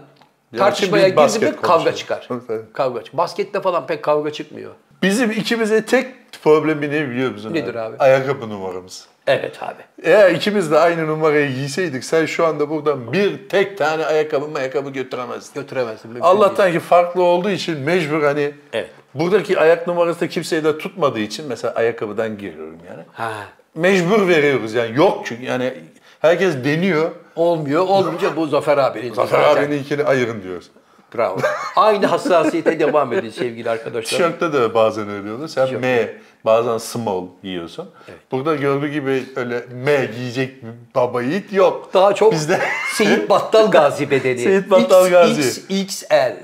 tartışmaya 0.59 1.09
girdi 1.09 1.45
mi 1.47 1.57
kavga 1.63 1.95
çıkar. 1.95 2.29
Kavga 2.73 3.05
çıkar. 3.05 3.19
Baskette 3.19 3.61
falan 3.61 3.87
pek 3.87 4.03
kavga 4.03 4.33
çıkmıyor. 4.33 4.73
Bizim 5.03 5.31
ikimize 5.31 5.85
tek 5.85 6.07
problemi 6.45 6.91
ne 6.91 7.09
biliyor 7.09 7.31
musun? 7.31 7.55
Nedir 7.55 7.75
abi? 7.75 7.97
Ayakkabı 7.99 8.49
numaramız. 8.49 9.07
Evet 9.27 9.63
abi. 9.63 9.83
Eğer 10.03 10.31
ikimiz 10.31 10.71
de 10.71 10.79
aynı 10.79 11.07
numarayı 11.07 11.55
giyseydik 11.55 12.05
sen 12.05 12.27
şu 12.27 12.47
anda 12.47 12.71
buradan 12.71 13.13
bir 13.13 13.49
tek 13.49 13.79
tane 13.79 14.07
ayakkabı 14.07 14.59
ayakkabı 14.59 14.91
götüremezdin. 14.91 15.61
Götüremezsin. 15.61 16.21
Allah'tan 16.21 16.73
ki 16.73 16.81
farklı 16.81 17.23
olduğu 17.23 17.51
için 17.51 17.79
mecbur 17.79 18.23
hani 18.23 18.53
Evet. 18.73 18.91
buradaki 19.15 19.59
ayak 19.59 19.87
numarası 19.87 20.21
da 20.21 20.29
kimseyi 20.29 20.65
de 20.65 20.79
tutmadığı 20.79 21.21
için 21.21 21.47
mesela 21.49 21.75
ayakkabıdan 21.75 22.39
giriyorum 22.39 22.79
yani. 22.91 23.03
Ha. 23.13 23.33
Mecbur 23.75 24.29
veriyoruz 24.29 24.75
yani 24.75 24.97
yok 24.99 25.23
çünkü 25.27 25.45
yani 25.45 25.75
herkes 26.21 26.65
deniyor. 26.65 27.11
Olmuyor. 27.37 27.83
Olmayınca 27.89 28.37
bu 28.37 28.47
Zafer 28.47 28.79
abinin. 28.79 29.15
Zafer 29.15 29.41
zaten. 29.43 29.65
abininkini 29.65 30.05
ayırın 30.05 30.43
diyoruz. 30.43 30.71
Bravo. 31.15 31.39
Aynı 31.77 32.07
hassasiyete 32.07 32.81
devam 32.81 33.13
edin 33.13 33.31
sevgili 33.31 33.71
arkadaşlar. 33.71 34.19
Tişörtte 34.19 34.53
de 34.53 34.75
bazen 34.75 35.09
öyle 35.09 35.33
oluyor. 35.33 35.49
Sen 35.49 35.81
M, 35.81 36.09
bazen 36.45 36.79
small 36.79 37.27
giyiyorsun. 37.43 37.91
Burada 38.33 38.55
gördüğü 38.55 38.89
gibi 38.89 39.25
öyle 39.37 39.65
M 39.73 40.07
giyecek 40.17 40.63
bir 40.63 40.69
baba 40.95 41.23
yiğit 41.23 41.53
yok. 41.53 41.91
Daha 41.95 42.15
çok 42.15 42.33
Bizde 42.33 42.61
Seyit 42.95 43.31
Battal 43.31 43.71
Gazi 43.71 44.11
bedeni. 44.11 44.39
Seyit 44.45 44.71
Battal 44.71 45.11
Gazi. 45.11 45.63
XXL. 45.83 46.37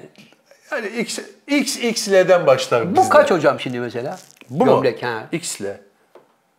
yani 0.73 0.89
X, 0.99 1.19
XXL'den 1.47 2.47
başlar 2.47 2.91
Bu 2.93 2.97
bizde. 3.01 3.09
kaç 3.09 3.31
hocam 3.31 3.61
şimdi 3.61 3.81
mesela? 3.81 4.19
Bu 4.51 4.65
mu? 4.67 4.71
Gömlek 4.71 5.03
ha. 5.03 5.29
X'le. 5.33 5.88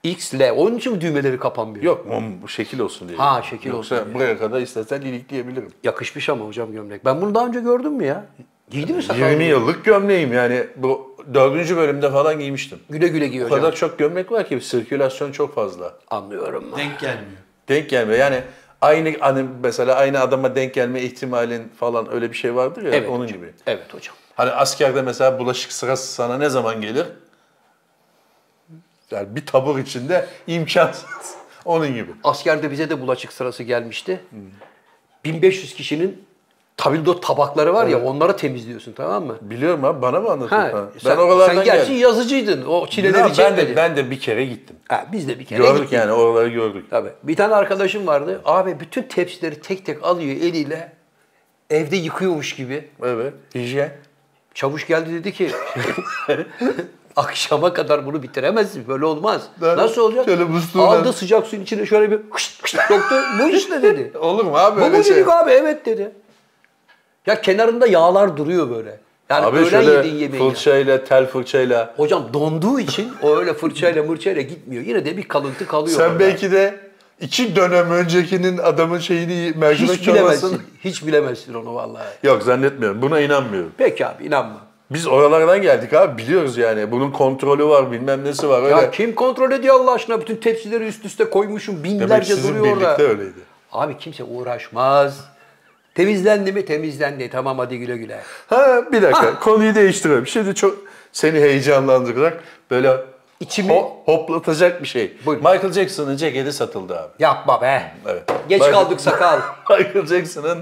X, 0.04 0.34
L. 0.34 0.52
Onun 0.52 0.78
için 0.78 0.94
mi 0.94 1.02
düğmeleri 1.02 1.40
kapanmıyor? 1.40 1.84
Yok 1.86 2.06
o 2.46 2.48
şekil 2.48 2.80
olsun 2.80 3.08
diye. 3.08 3.18
Ha, 3.18 3.42
şekil 3.50 3.70
Yoksa 3.70 3.96
olsun 3.96 4.06
diye. 4.06 4.16
buraya 4.16 4.38
kadar 4.38 4.62
istesen 4.62 5.02
ilikleyebilirim. 5.02 5.72
Yakışmış 5.84 6.30
ama 6.30 6.46
hocam 6.46 6.72
gömlek. 6.72 7.06
Ben 7.06 7.22
bunu 7.22 7.36
daha 7.36 7.48
önce 7.48 7.60
gördüm 7.60 7.94
mü 7.94 8.06
ya? 8.06 8.26
Giydi 8.70 8.94
mi 8.94 9.04
sakal? 9.04 9.32
20 9.32 9.44
yıllık 9.44 9.86
gömleğim 9.86 10.34
yani 10.34 10.64
bu 10.76 11.16
dördüncü 11.34 11.78
bölümde 11.78 12.12
falan 12.12 12.40
giymiştim. 12.40 12.80
Güle 12.90 13.08
güle 13.08 13.28
giy 13.28 13.42
O 13.42 13.46
hocam. 13.46 13.60
kadar 13.60 13.76
çok 13.76 14.00
gömlek 14.00 14.32
var 14.32 14.48
ki 14.48 14.62
sirkülasyon 14.62 15.32
çok 15.32 15.56
fazla. 15.56 15.94
Anlıyorum. 16.10 16.64
Denk 16.78 17.00
gelmiyor. 17.00 17.38
Denk 17.70 17.90
gelmiyor. 17.90 18.20
Yani 18.20 18.42
aynı 18.82 19.14
hani 19.20 19.46
mesela 19.64 19.96
aynı 19.96 20.20
adama 20.20 20.56
denk 20.56 20.74
gelme 20.74 21.02
ihtimalin 21.02 21.64
falan 21.80 22.14
öyle 22.14 22.32
bir 22.32 22.38
şey 22.38 22.56
vardır 22.56 22.84
ya 22.84 22.90
Evet 22.92 23.10
onun 23.10 23.24
hocam. 23.24 23.38
gibi. 23.38 23.52
Evet 23.68 23.94
hocam. 23.94 24.16
Hani 24.36 24.52
askerde 24.52 25.02
mesela 25.02 25.40
bulaşık 25.40 25.72
sırası 25.72 26.14
sana 26.14 26.38
ne 26.38 26.50
zaman 26.50 26.82
gelir? 26.82 27.06
Yani 29.12 29.36
bir 29.36 29.46
tabur 29.46 29.80
içinde 29.80 30.26
imkansız. 30.48 31.06
Onun 31.66 31.94
gibi. 31.94 32.12
Askerde 32.24 32.72
bize 32.72 32.90
de 32.90 33.02
bulaşık 33.02 33.34
sırası 33.34 33.64
gelmişti. 33.64 34.20
1500 35.26 35.74
kişinin 35.74 36.26
tabildot 36.78 37.24
tabakları 37.24 37.74
var 37.74 37.88
ya 37.88 38.04
onları 38.04 38.36
temizliyorsun 38.38 38.94
tamam 38.94 39.26
mı? 39.26 39.38
Biliyorum 39.42 39.86
abi 39.86 40.02
bana 40.02 40.20
mı 40.20 40.30
anlatıyorsun? 40.32 40.78
Ha, 40.78 40.82
Ha, 40.84 40.88
sen, 41.00 41.12
ben 41.18 41.22
oralardan 41.24 41.56
sen 41.56 41.64
gerçi 41.64 41.88
geldim. 41.88 42.02
yazıcıydın. 42.02 42.66
O 42.66 42.88
çileleri 42.88 43.18
Ya 43.18 43.30
ben 43.38 43.58
de, 43.58 43.76
ben 43.76 43.98
de 43.98 44.12
bir 44.12 44.20
kere 44.20 44.46
gittim. 44.46 44.76
Ha, 44.88 45.06
biz 45.12 45.28
de 45.28 45.40
bir 45.40 45.46
kere 45.46 45.58
Gördük 45.64 45.78
gittik. 45.82 45.94
yani 45.94 46.12
oraları 46.12 46.48
gördük. 46.50 46.86
Tabii. 46.90 47.10
Bir 47.24 47.36
tane 47.36 47.56
arkadaşım 47.56 48.08
vardı. 48.08 48.42
Abi 48.46 48.80
bütün 48.80 49.04
tepsileri 49.04 49.62
tek 49.62 49.86
tek 49.86 50.04
alıyor 50.04 50.32
eliyle. 50.36 50.92
Evde 51.70 51.96
yıkıyormuş 51.96 52.56
gibi. 52.56 52.90
Evet. 53.04 53.34
Hijyen. 53.56 53.92
Çavuş 54.54 54.88
geldi 54.88 55.14
dedi 55.14 55.34
ki 55.34 55.52
akşama 57.16 57.74
kadar 57.74 58.06
bunu 58.06 58.24
bitiremezsin. 58.24 58.88
Böyle 58.88 59.06
olmaz. 59.06 59.42
Ben- 59.62 59.78
Nasıl 59.78 60.02
olacak? 60.02 60.26
şöyle 60.26 60.44
musluğuna- 60.44 60.82
Aldı 61.00 61.14
sıcak 61.14 61.48
suyun 61.48 61.64
içine 61.64 61.86
şöyle 61.86 62.12
bir 62.12 62.20
hışt 62.32 62.64
hışt 62.64 62.76
soktu. 62.88 63.16
Bu 63.40 63.50
işte 63.50 63.82
dedi. 63.84 64.18
Olur 64.18 64.44
mu 64.46 64.58
abi 64.58 64.82
Bu 64.82 64.90
mu 64.98 65.04
şey? 65.04 65.24
abi 65.24 65.52
evet 65.52 65.86
dedi. 65.86 66.12
Ya 67.26 67.42
kenarında 67.42 67.88
yağlar 67.88 68.38
duruyor 68.38 68.70
böyle. 68.70 69.00
Yani 69.30 69.46
Abi 69.46 69.58
öğlen 69.58 69.70
şöyle 69.70 69.92
yediğin 69.92 70.16
yemeğin. 70.16 70.44
ya. 70.44 70.50
fırçayla, 70.50 71.04
tel 71.04 71.26
fırçayla. 71.28 71.94
Hocam 71.98 72.34
donduğu 72.34 72.80
için 72.80 73.12
o 73.24 73.38
öyle 73.38 73.54
fırçayla 73.54 74.04
mırçayla 74.04 74.42
gitmiyor. 74.42 74.84
Yine 74.84 75.06
de 75.06 75.18
bir 75.18 75.24
kalıntı 75.28 75.68
kalıyor. 75.68 75.98
Sen 75.98 76.06
orada. 76.10 76.20
belki 76.20 76.52
de 76.52 76.80
iki 77.22 77.56
dönem 77.56 77.92
öncekinin 77.92 78.58
adamın 78.58 79.00
şeyini 79.00 79.54
mercimek 79.58 79.96
hiç 80.00 80.08
bilemezsin. 80.08 80.42
çorbasını... 80.48 80.66
Hiç 80.84 81.06
bilemezsin 81.08 81.54
onu 81.54 81.76
vallahi. 81.76 82.08
Yok 82.24 82.44
zannetmiyorum. 82.44 83.02
Buna 83.02 83.20
inanmıyorum. 83.20 83.72
Peki 83.78 84.08
abi 84.08 84.26
inanma. 84.26 84.69
Biz 84.92 85.08
oralardan 85.08 85.62
geldik 85.62 85.94
abi 85.94 86.18
biliyoruz 86.24 86.58
yani. 86.58 86.92
Bunun 86.92 87.12
kontrolü 87.12 87.66
var 87.66 87.92
bilmem 87.92 88.24
nesi 88.26 88.50
var 88.50 88.64
öyle. 88.64 88.76
Ya 88.76 88.92
kim 88.92 89.16
kontrol 89.16 89.52
ediyor 89.52 89.76
Allah 89.76 89.94
aşkına? 89.94 90.22
Bütün 90.22 90.36
tepsileri 90.36 90.84
üst 90.88 91.06
üste 91.06 91.30
koymuşum. 91.30 91.76
Demek 91.84 92.00
Binlerce 92.02 92.36
sizin 92.36 92.50
duruyor 92.50 92.66
birlikte 92.66 92.88
orada. 92.90 93.04
öyleydi. 93.04 93.40
Abi 93.72 93.98
kimse 93.98 94.24
uğraşmaz. 94.24 95.20
Temizlendi 95.96 96.52
mi 96.52 96.66
temizlendi. 96.66 97.30
Tamam 97.30 97.58
hadi 97.60 97.78
güle 97.80 97.98
güle. 97.98 98.20
Ha 98.48 98.82
bir 98.92 99.02
dakika 99.02 99.26
Ha. 99.26 99.40
konuyu 99.40 99.76
değiştirelim. 99.76 100.28
Şimdi 100.28 100.56
çok 100.56 100.78
seni 101.12 101.40
heyecanlandıracak 101.40 102.44
böyle 102.72 102.98
İçimi- 103.42 103.72
ho- 103.74 103.90
hoplatacak 104.06 104.82
bir 104.82 104.88
şey. 104.88 105.18
Buyurun. 105.26 105.44
Michael 105.52 105.74
Jackson'ın 105.74 106.18
ceketi 106.18 106.54
satıldı 106.54 107.00
abi. 107.00 107.10
Yapma 107.20 107.62
be. 107.62 107.92
Evet. 108.08 108.24
Geç 108.50 108.62
Michael- 108.62 108.72
kaldık 108.72 109.02
sakal. 109.02 109.40
Michael 109.70 110.06
Jackson'ın 110.06 110.60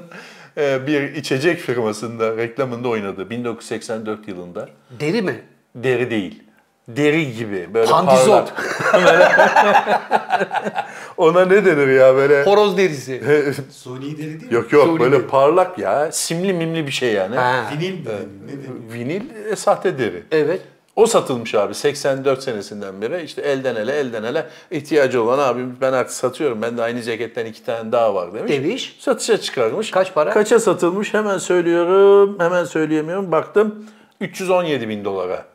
bir 0.58 1.16
içecek 1.16 1.60
firmasında 1.60 2.38
reklamında 2.38 2.88
oynadı 2.88 3.30
1984 3.30 4.28
yılında. 4.28 4.70
Deri 5.00 5.22
mi? 5.22 5.42
Deri 5.76 6.12
değil. 6.12 6.44
Deri 6.88 7.36
gibi 7.36 7.70
böyle 7.74 7.92
Pandizot. 7.92 8.54
parlak. 8.92 9.28
Ona 11.18 11.46
ne 11.46 11.66
denir 11.66 11.88
ya 11.88 12.16
böyle? 12.16 12.44
Horoz 12.44 12.78
derisi. 12.78 13.22
Suni 13.72 14.18
deri 14.18 14.18
değil 14.18 14.44
mi? 14.52 14.54
yok 14.54 14.74
yok 14.74 14.86
Suni 14.86 15.00
böyle 15.00 15.12
değil. 15.20 15.28
parlak 15.30 15.80
ya. 15.80 16.12
Simli 16.12 16.54
mimli 16.54 16.88
bir 16.88 16.92
şey 16.92 17.14
yani. 17.14 17.36
Ha. 17.36 17.64
Vinil 17.74 17.94
mi? 17.94 18.06
Ne 18.46 18.52
deri? 18.52 18.94
Vinil 18.94 19.22
e, 19.52 19.56
sahte 19.56 20.00
deri. 20.00 20.24
Evet. 20.32 20.62
O 20.98 21.06
satılmış 21.06 21.56
abi 21.56 21.76
84 21.76 22.44
senesinden 22.44 23.02
beri 23.02 23.24
işte 23.24 23.42
elden 23.42 23.76
ele 23.76 23.92
elden 23.92 24.24
ele 24.24 24.48
ihtiyacı 24.72 25.24
olan 25.24 25.40
abim 25.40 25.78
ben 25.82 25.94
artık 25.94 26.14
satıyorum. 26.14 26.62
Ben 26.62 26.78
de 26.78 26.82
aynı 26.82 27.02
ceketten 27.02 27.46
iki 27.46 27.64
tane 27.64 27.92
daha 27.92 28.16
var 28.16 28.34
demiş. 28.34 28.52
Demiş. 28.52 28.96
Satışa 29.00 29.38
çıkarmış. 29.38 29.92
Kaç 29.92 30.14
para? 30.14 30.30
Kaça 30.30 30.60
satılmış 30.60 31.14
hemen 31.14 31.38
söylüyorum. 31.38 32.36
Hemen 32.40 32.64
söyleyemiyorum. 32.64 33.32
Baktım 33.32 33.86
317 34.22 34.90
bin 34.90 35.06
dolara. 35.06 35.46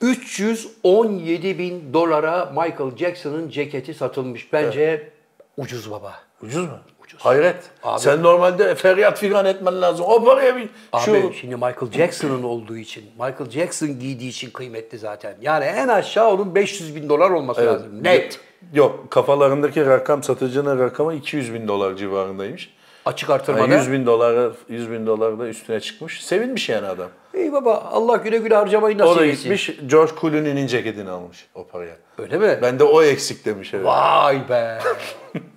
317 0.00 1.58
bin 1.58 1.92
dolara 1.92 2.46
Michael 2.46 2.96
Jackson'ın 2.96 3.48
ceketi 3.48 3.94
satılmış. 3.94 4.52
Bence 4.52 5.10
ucuz 5.56 5.90
baba. 5.90 6.14
Ucuz 6.42 6.64
mu? 6.64 6.78
Hayret. 7.22 7.56
Abi- 7.82 8.00
Sen 8.00 8.22
normalde 8.22 8.74
feryat 8.74 9.18
figan 9.18 9.46
etmen 9.46 9.82
lazım. 9.82 10.06
O 10.08 10.24
paraya 10.24 10.56
bir 10.56 10.68
Abi 10.92 11.02
şu 11.02 11.32
şimdi 11.40 11.54
Michael 11.54 11.92
Jackson'ın 11.92 12.42
olduğu 12.42 12.76
için, 12.76 13.04
Michael 13.18 13.50
Jackson 13.50 13.88
giydiği 13.88 14.30
için 14.30 14.50
kıymetli 14.50 14.98
zaten. 14.98 15.34
Yani 15.40 15.64
en 15.64 15.88
aşağı 15.88 16.28
onun 16.30 16.54
500 16.54 16.94
bin 16.96 17.08
dolar 17.08 17.30
olması 17.30 17.66
lazım. 17.66 18.04
Net. 18.04 18.40
Yok 18.74 19.10
kafalarındaki 19.10 19.86
rakam 19.86 20.22
satıcının 20.22 20.78
rakamı 20.78 21.14
200 21.14 21.54
bin 21.54 21.68
dolar 21.68 21.96
civarındaymış. 21.96 22.74
Açık 23.04 23.28
Yani 23.28 23.34
artırmada. 23.40 23.74
100 23.76 23.92
bin 23.92 24.06
dolara 24.06 24.50
100 24.68 24.90
bin 24.90 25.06
dolar 25.06 25.38
da 25.38 25.48
üstüne 25.48 25.80
çıkmış. 25.80 26.24
Sevinmiş 26.24 26.68
yani 26.68 26.86
adam. 26.86 27.08
Baba 27.52 27.74
Allah 27.92 28.16
güle 28.16 28.38
güle 28.38 28.54
harcamayı 28.54 28.98
nasip 28.98 29.16
O 29.16 29.20
da 29.20 29.26
etsin. 29.26 29.42
gitmiş 29.42 29.70
George 29.86 30.12
Clooney'nin 30.20 30.66
ceketini 30.66 31.10
almış 31.10 31.46
o 31.54 31.66
paraya. 31.66 31.96
Öyle 32.18 32.38
mi? 32.38 32.58
Ben 32.62 32.78
de 32.78 32.84
o 32.84 33.02
eksik 33.02 33.44
demiş 33.44 33.74
evet. 33.74 33.86
Vay 33.86 34.48
be. 34.48 34.78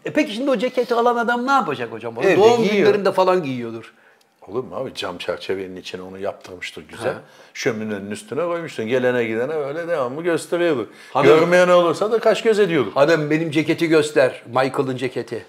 e 0.06 0.14
peki 0.14 0.34
şimdi 0.34 0.50
o 0.52 0.58
ceketi 0.58 0.94
alan 0.96 1.16
adam 1.16 1.48
ne 1.48 1.52
yapacak 1.52 1.92
hocam? 1.92 2.18
Onu 2.18 2.26
Evde 2.26 2.38
doğum 2.42 2.64
giyiyor. 2.64 2.88
günlerinde 2.88 3.12
falan 3.12 3.44
giyiyordur. 3.44 3.94
Olur 4.48 4.64
mu 4.64 4.76
abi 4.76 4.94
cam 4.96 5.18
çerçevenin 5.18 5.76
içine 5.76 6.02
onu 6.02 6.20
yaptırmıştır 6.20 6.84
güzel. 6.88 7.14
Şöminenin 7.54 8.12
üstüne 8.12 8.42
koymuştur. 8.46 8.84
Gelene 8.84 9.24
gidene 9.24 9.54
öyle 9.54 9.88
devamlı 9.88 10.22
gösteriyordu. 10.24 10.90
Hanım- 11.14 11.28
Görmeyen 11.28 11.68
olursa 11.68 12.12
da 12.12 12.20
kaş 12.20 12.42
göz 12.42 12.60
ediyordu. 12.60 12.92
Hanım 12.96 13.30
benim 13.30 13.52
ceketi 13.52 13.88
göster. 13.88 14.42
Michael'ın 14.48 14.98
ceketi. 14.98 15.46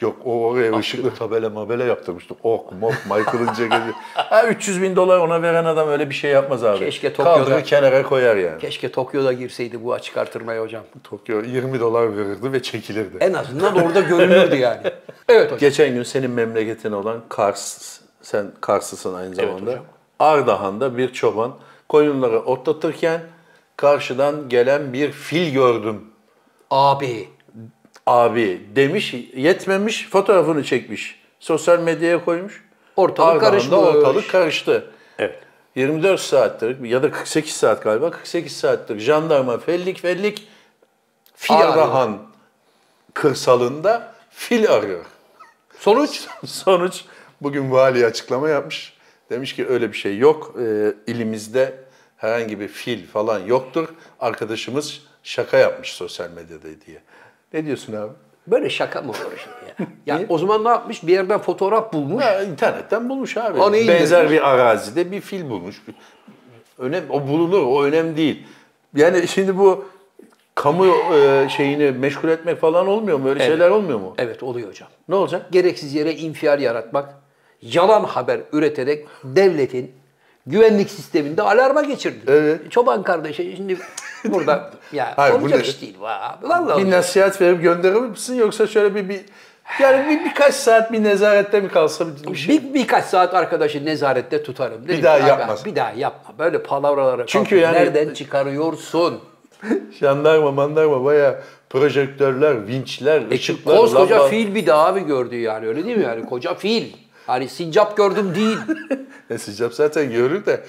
Yok 0.00 0.16
o 0.24 0.44
oraya 0.46 0.78
ışıklı 0.78 1.14
tabela 1.14 1.50
mabela 1.50 1.84
yaptırmıştı. 1.84 2.34
Ok 2.42 2.72
mok 2.72 2.94
Michael'ın 3.04 3.54
ceketi. 3.54 3.92
ha 4.14 4.46
300 4.46 4.82
bin 4.82 4.96
dolar 4.96 5.18
ona 5.18 5.42
veren 5.42 5.64
adam 5.64 5.88
öyle 5.88 6.10
bir 6.10 6.14
şey 6.14 6.30
yapmaz 6.30 6.64
abi. 6.64 6.78
Keşke 6.78 7.12
Tokyo'da- 7.12 7.38
Kaldırır 7.44 7.64
kenara 7.64 8.02
koyar 8.02 8.36
yani. 8.36 8.58
Keşke 8.58 8.92
Tokyo'da 8.92 9.32
girseydi 9.32 9.84
bu 9.84 9.92
açık 9.92 10.16
artırmaya 10.16 10.62
hocam. 10.62 10.82
Tokyo 11.04 11.42
20 11.42 11.80
dolar 11.80 12.16
verirdi 12.16 12.52
ve 12.52 12.62
çekilirdi. 12.62 13.16
En 13.20 13.32
azından 13.32 13.76
orada 13.76 14.00
görünürdü 14.00 14.56
yani. 14.56 14.80
Evet 15.28 15.46
hocam. 15.46 15.58
Geçen 15.58 15.94
gün 15.94 16.02
senin 16.02 16.30
memleketin 16.30 16.92
olan 16.92 17.20
Kars, 17.28 17.98
sen 18.22 18.46
Karslısın 18.60 19.14
aynı 19.14 19.34
zamanda. 19.34 19.70
hocam. 19.70 19.84
Ardahan'da 20.18 20.96
bir 20.98 21.12
çoban 21.12 21.52
koyunları 21.88 22.40
otlatırken 22.40 23.20
karşıdan 23.76 24.48
gelen 24.48 24.92
bir 24.92 25.12
fil 25.12 25.52
gördüm 25.52 26.04
Abi. 26.70 27.28
Abi 28.06 28.60
demiş. 28.74 29.14
Yetmemiş 29.34 30.08
fotoğrafını 30.08 30.64
çekmiş. 30.64 31.20
Sosyal 31.40 31.78
medyaya 31.78 32.24
koymuş. 32.24 32.64
Ortalık 32.96 33.40
karışmış. 33.40 33.72
ortalık 33.72 34.30
karıştı. 34.30 34.90
Evet. 35.18 35.38
24 35.74 36.20
saattir 36.20 36.84
ya 36.84 37.02
da 37.02 37.10
48 37.10 37.52
saat 37.52 37.82
galiba 37.82 38.10
48 38.10 38.56
saattir 38.56 38.98
jandarma 38.98 39.58
fellik 39.58 40.00
fellik 40.00 40.48
Fil 41.34 41.54
arıyor. 41.54 41.72
Ardahan 41.72 42.18
kırsalında 43.14 44.14
fil 44.30 44.70
arıyor. 44.70 45.04
Sonuç? 45.78 46.26
Sonuç 46.46 47.04
bugün 47.40 47.70
vali 47.70 48.06
açıklama 48.06 48.48
yapmış. 48.48 48.96
Demiş 49.30 49.56
ki 49.56 49.68
öyle 49.68 49.92
bir 49.92 49.96
şey 49.96 50.18
yok. 50.18 50.54
Ee, 50.60 50.94
ilimizde 51.06 51.78
herhangi 52.16 52.60
bir 52.60 52.68
fil 52.68 53.06
falan 53.06 53.38
yoktur. 53.38 53.88
Arkadaşımız 54.20 55.00
şaka 55.22 55.56
yapmış 55.56 55.92
sosyal 55.92 56.30
medyada 56.30 56.80
diye. 56.86 57.02
Ne 57.54 57.66
diyorsun 57.66 57.92
abi? 57.92 58.12
Böyle 58.46 58.70
şaka 58.70 59.02
mı 59.02 59.08
olur 59.10 59.18
şimdi 59.44 59.56
ya? 59.80 59.86
Ya 60.20 60.26
o 60.28 60.38
zaman 60.38 60.64
ne 60.64 60.68
yapmış? 60.68 61.06
Bir 61.06 61.12
yerden 61.12 61.38
fotoğraf 61.38 61.92
bulmuş. 61.92 62.24
Ha, 62.24 62.42
internetten 62.42 63.08
bulmuş 63.08 63.36
abi. 63.36 63.58
Onu 63.60 63.76
indirmiş. 63.76 64.00
Benzer 64.00 64.30
bir 64.30 64.48
arazide 64.50 65.10
bir 65.12 65.20
fil 65.20 65.50
bulmuş. 65.50 65.82
Önem, 66.78 67.04
o 67.10 67.28
bulunur, 67.28 67.62
o 67.62 67.84
önemli 67.84 68.16
değil. 68.16 68.46
Yani 68.94 69.28
şimdi 69.28 69.58
bu 69.58 69.84
kamu 70.54 70.86
e, 71.14 71.48
şeyini 71.48 71.90
meşgul 71.90 72.28
etmek 72.28 72.60
falan 72.60 72.86
olmuyor 72.86 73.18
mu? 73.18 73.28
Öyle 73.28 73.40
Evet. 73.40 73.50
şeyler 73.52 73.70
olmuyor 73.70 73.98
mu? 74.00 74.14
Evet 74.18 74.42
oluyor 74.42 74.68
hocam. 74.68 74.88
Ne 75.08 75.14
olacak? 75.14 75.46
Gereksiz 75.50 75.94
yere 75.94 76.14
infial 76.14 76.60
yaratmak, 76.60 77.14
yalan 77.62 78.04
haber 78.04 78.40
üreterek 78.52 79.06
devletin 79.24 79.92
güvenlik 80.50 80.90
sisteminde 80.90 81.42
alarma 81.42 81.82
geçirdi. 81.82 82.18
Evet. 82.28 82.72
Çoban 82.72 83.02
kardeşi 83.02 83.52
şimdi 83.56 83.76
burada 84.24 84.70
ya 84.92 85.12
Hayır, 85.16 85.34
bu 85.34 85.38
olacak 85.44 85.60
ne? 85.60 85.66
iş 85.66 85.80
değil 85.80 85.96
bu 86.00 86.08
abi. 86.08 86.48
Vallahi 86.48 86.68
Bir 86.68 86.72
olacak. 86.84 86.88
nasihat 86.98 87.40
verip 87.40 87.62
gönderir 87.62 87.94
misin 88.00 88.34
yoksa 88.34 88.66
şöyle 88.66 88.94
bir, 88.94 89.08
bir 89.08 89.20
yani 89.80 90.08
bir, 90.10 90.24
birkaç 90.24 90.54
saat 90.54 90.92
bir 90.92 91.02
nezarette 91.04 91.60
mi 91.60 91.68
kalsa 91.68 92.04
bir, 92.06 92.32
bir 92.32 92.36
şey? 92.38 92.58
Bir, 92.62 92.74
birkaç 92.74 93.04
saat 93.04 93.34
arkadaşı 93.34 93.84
nezarette 93.84 94.42
tutarım. 94.42 94.88
Derim 94.88 95.02
daha 95.02 95.16
ki, 95.18 95.22
"Abi, 95.24 95.28
yapmaz." 95.30 95.64
Bir 95.64 95.76
daha 95.76 95.90
yapma. 95.92 96.34
Böyle 96.38 96.62
palavralara 96.62 97.26
Çünkü 97.26 97.50
kalkıp 97.50 97.62
yani- 97.62 97.76
nereden 97.76 98.14
çıkarıyorsun? 98.14 99.20
Jandarma 100.00 100.50
mandarma 100.52 101.04
baya 101.04 101.40
projektörler, 101.70 102.66
vinçler, 102.66 103.22
E, 103.30 103.34
ışıklar. 103.34 103.76
koskoca 103.76 104.16
lamba- 104.16 104.28
fil 104.28 104.54
bir 104.54 104.66
daha 104.66 104.86
abi 104.86 105.00
gördü 105.00 105.36
yani 105.36 105.66
öyle 105.66 105.84
değil 105.84 105.96
mi 105.96 106.04
yani 106.04 106.26
koca 106.26 106.54
fil. 106.54 106.84
Hani 107.30 107.48
sincap 107.48 107.96
gördüm 107.96 108.34
değil. 108.34 108.56
E, 109.30 109.38
sıcak 109.38 109.74
zaten 109.74 110.12
görür 110.12 110.46
de. 110.46 110.60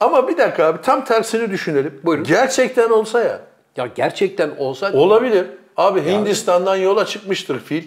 Ama 0.00 0.28
bir 0.28 0.38
dakika 0.38 0.64
abi 0.64 0.80
tam 0.82 1.04
tersini 1.04 1.50
düşünelim. 1.50 2.00
Buyurun. 2.04 2.24
Gerçekten 2.24 2.90
olsa 2.90 3.20
ya. 3.20 3.40
Ya 3.76 3.86
gerçekten 3.94 4.50
olsa 4.58 4.92
Olabilir. 4.92 5.46
Abi 5.76 6.04
Hindistan'dan 6.04 6.76
yola 6.76 7.04
çıkmıştır 7.06 7.60
fil. 7.60 7.82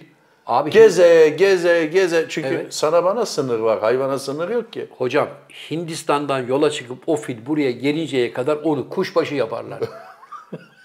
Abi 0.48 0.70
Geze, 0.70 1.30
geze, 1.30 1.86
geze. 1.86 2.26
Çünkü 2.30 2.48
Evet. 2.48 2.74
sana 2.74 3.04
bana 3.04 3.26
sınır 3.26 3.60
var. 3.60 3.80
Hayvana 3.80 4.20
sınır 4.20 4.50
yok 4.50 4.74
ki. 4.74 4.88
hocam 4.98 5.28
Hindistan'dan 5.72 6.48
yola 6.48 6.70
çıkıp 6.72 6.98
o 7.08 7.16
fil 7.16 7.46
buraya 7.46 7.72
gelinceye 7.72 8.34
kadar 8.34 8.58
onu 8.64 8.90
kuşbaşı 8.90 9.36
yaparlar. 9.36 9.80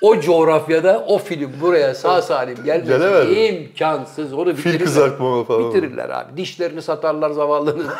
o 0.01 0.21
coğrafyada 0.21 1.05
o 1.07 1.19
film 1.19 1.51
buraya 1.61 1.95
sağ 1.95 2.23
salim 2.23 2.59
gelmesi 2.65 3.47
imkansız. 3.47 4.33
Onu 4.33 4.57
bitirirler. 4.57 4.79
kızartma 4.85 5.45
falan. 5.45 5.69
Bitirirler 5.71 6.09
abi. 6.11 6.37
Dişlerini 6.37 6.83
satarlar 6.83 7.31
zavallının. 7.31 7.87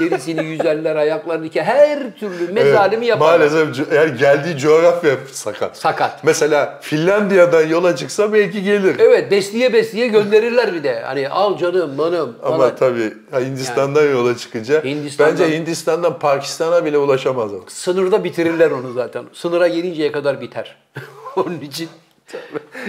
Derisini 0.00 0.44
yüzerler, 0.44 0.96
ayaklarını 0.96 1.48
ki 1.48 1.62
her 1.62 2.16
türlü 2.16 2.52
mezalimi 2.52 3.06
yaparlar. 3.06 3.38
Maalesef 3.38 3.92
eğer 3.92 4.06
geldiği 4.08 4.58
coğrafya 4.58 5.16
sakat. 5.32 5.76
Sakat. 5.76 6.24
Mesela 6.24 6.78
Finlandiya'dan 6.82 7.66
yola 7.68 7.96
çıksa 7.96 8.32
belki 8.32 8.62
gelir. 8.62 8.96
Evet 8.98 9.30
besliye 9.30 9.72
besliye 9.72 10.06
gönderirler 10.08 10.74
bir 10.74 10.82
de. 10.82 11.00
Hani 11.00 11.28
al 11.28 11.58
canım 11.58 11.94
manım 11.96 12.36
Ama 12.42 12.56
falan. 12.56 12.76
tabii 12.76 13.12
ha, 13.30 13.40
Hindistan'dan 13.40 14.04
yola 14.04 14.36
çıkınca 14.36 14.84
Hindistan'dan- 14.84 15.32
bence 15.38 15.58
Hindistan'dan 15.58 16.18
Pakistan'a 16.18 16.84
bile 16.84 16.98
ulaşamaz. 16.98 17.50
Sınırda 17.68 18.24
bitirirler 18.24 18.70
onu 18.70 18.92
zaten. 18.92 19.24
Sınıra 19.32 19.68
gelinceye 19.68 20.12
kadar 20.12 20.40
biter. 20.40 20.76
Onun 21.36 21.60
için 21.60 21.88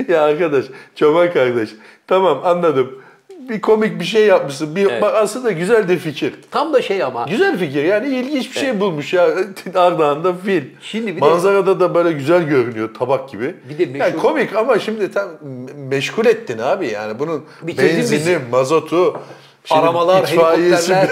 ya 0.07 0.21
arkadaş, 0.23 0.65
çoban 0.95 1.33
kardeş. 1.33 1.69
Tamam 2.07 2.41
anladım. 2.43 3.01
Bir 3.49 3.61
komik 3.61 3.99
bir 3.99 4.05
şey 4.05 4.25
yapmışsın. 4.27 4.75
Bir, 4.75 4.85
Evet. 4.89 5.01
bak 5.01 5.15
aslında 5.15 5.51
güzel 5.51 5.87
de 5.87 5.97
fikir. 5.97 6.33
tam 6.51 6.73
da 6.73 6.81
şey 6.81 7.03
ama 7.03 7.25
Güzel 7.29 7.57
fikir 7.59 7.83
yani 7.83 8.07
ilginç 8.15 8.55
bir 8.55 8.59
şey 8.59 8.79
bulmuş 8.79 9.13
ya 9.13 9.23
Ardahan'da 9.75 10.33
fil. 10.33 10.63
Şimdi 10.81 11.07
bir 11.15 11.21
de- 11.21 11.25
Manzarada 11.25 11.79
da 11.79 11.95
böyle 11.95 12.11
güzel 12.11 12.43
görünüyor 12.43 12.93
tabak 12.93 13.29
gibi. 13.29 13.55
Bir 13.69 13.77
de 13.77 13.83
meşhur- 13.85 13.99
yani 13.99 14.17
komik 14.17 14.55
ama 14.55 14.79
şimdi 14.79 15.11
tam 15.11 15.27
meşgul 15.75 16.25
ettin 16.25 16.57
abi 16.57 16.87
yani 16.87 17.19
bunun 17.19 17.45
Bitirdin 17.61 17.97
benzini, 17.97 18.19
bizi. 18.19 18.39
mazotu, 18.51 19.19
şimdi 19.65 19.81
aramalar, 19.81 20.23
itfaiyesi- 20.23 20.93
helikopterler, 20.95 21.09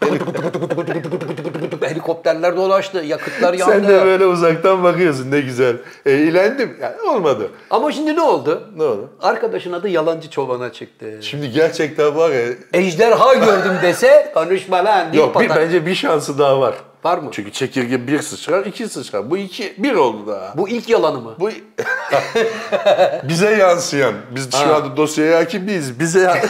helikopterler 2.10 2.56
dolaştı, 2.56 2.98
yakıtlar 2.98 3.54
yandı. 3.54 3.72
Sen 3.72 3.88
de 3.88 4.04
böyle 4.04 4.26
uzaktan 4.26 4.84
bakıyorsun 4.84 5.30
ne 5.30 5.40
güzel. 5.40 5.76
E, 6.06 6.10
eğlendim. 6.10 6.76
Yani 6.82 7.10
olmadı. 7.10 7.50
Ama 7.70 7.92
şimdi 7.92 8.16
ne 8.16 8.20
oldu? 8.20 8.62
Ne 8.76 8.82
oldu? 8.82 9.10
Arkadaşın 9.22 9.72
adı 9.72 9.88
yalancı 9.88 10.30
çobana 10.30 10.72
çıktı. 10.72 11.06
Şimdi 11.20 11.50
gerçekten 11.50 12.16
var 12.16 12.30
ya. 12.30 12.46
Ejderha 12.72 13.34
gördüm 13.34 13.72
dese 13.82 14.30
konuşma 14.34 14.84
lan. 14.84 15.12
Yok 15.12 15.40
bir, 15.40 15.48
bence 15.48 15.86
bir 15.86 15.94
şansı 15.94 16.38
daha 16.38 16.60
var. 16.60 16.74
Var 17.04 17.18
mı? 17.18 17.28
Çünkü 17.32 17.52
çekirge 17.52 18.06
bir 18.06 18.22
sıçrar, 18.22 18.66
iki 18.66 18.88
sıçrar. 18.88 19.30
Bu 19.30 19.36
iki, 19.36 19.74
bir 19.78 19.94
oldu 19.94 20.26
daha. 20.26 20.52
Bu 20.56 20.68
ilk 20.68 20.88
yalanı 20.88 21.20
mı? 21.20 21.34
Bu 21.40 21.50
bize 23.28 23.50
yansıyan, 23.50 24.14
biz 24.30 24.50
şu 24.52 24.74
anda 24.74 24.96
dosyaya 24.96 25.38
hakim 25.38 25.68
değiliz. 25.68 26.00
Bize 26.00 26.20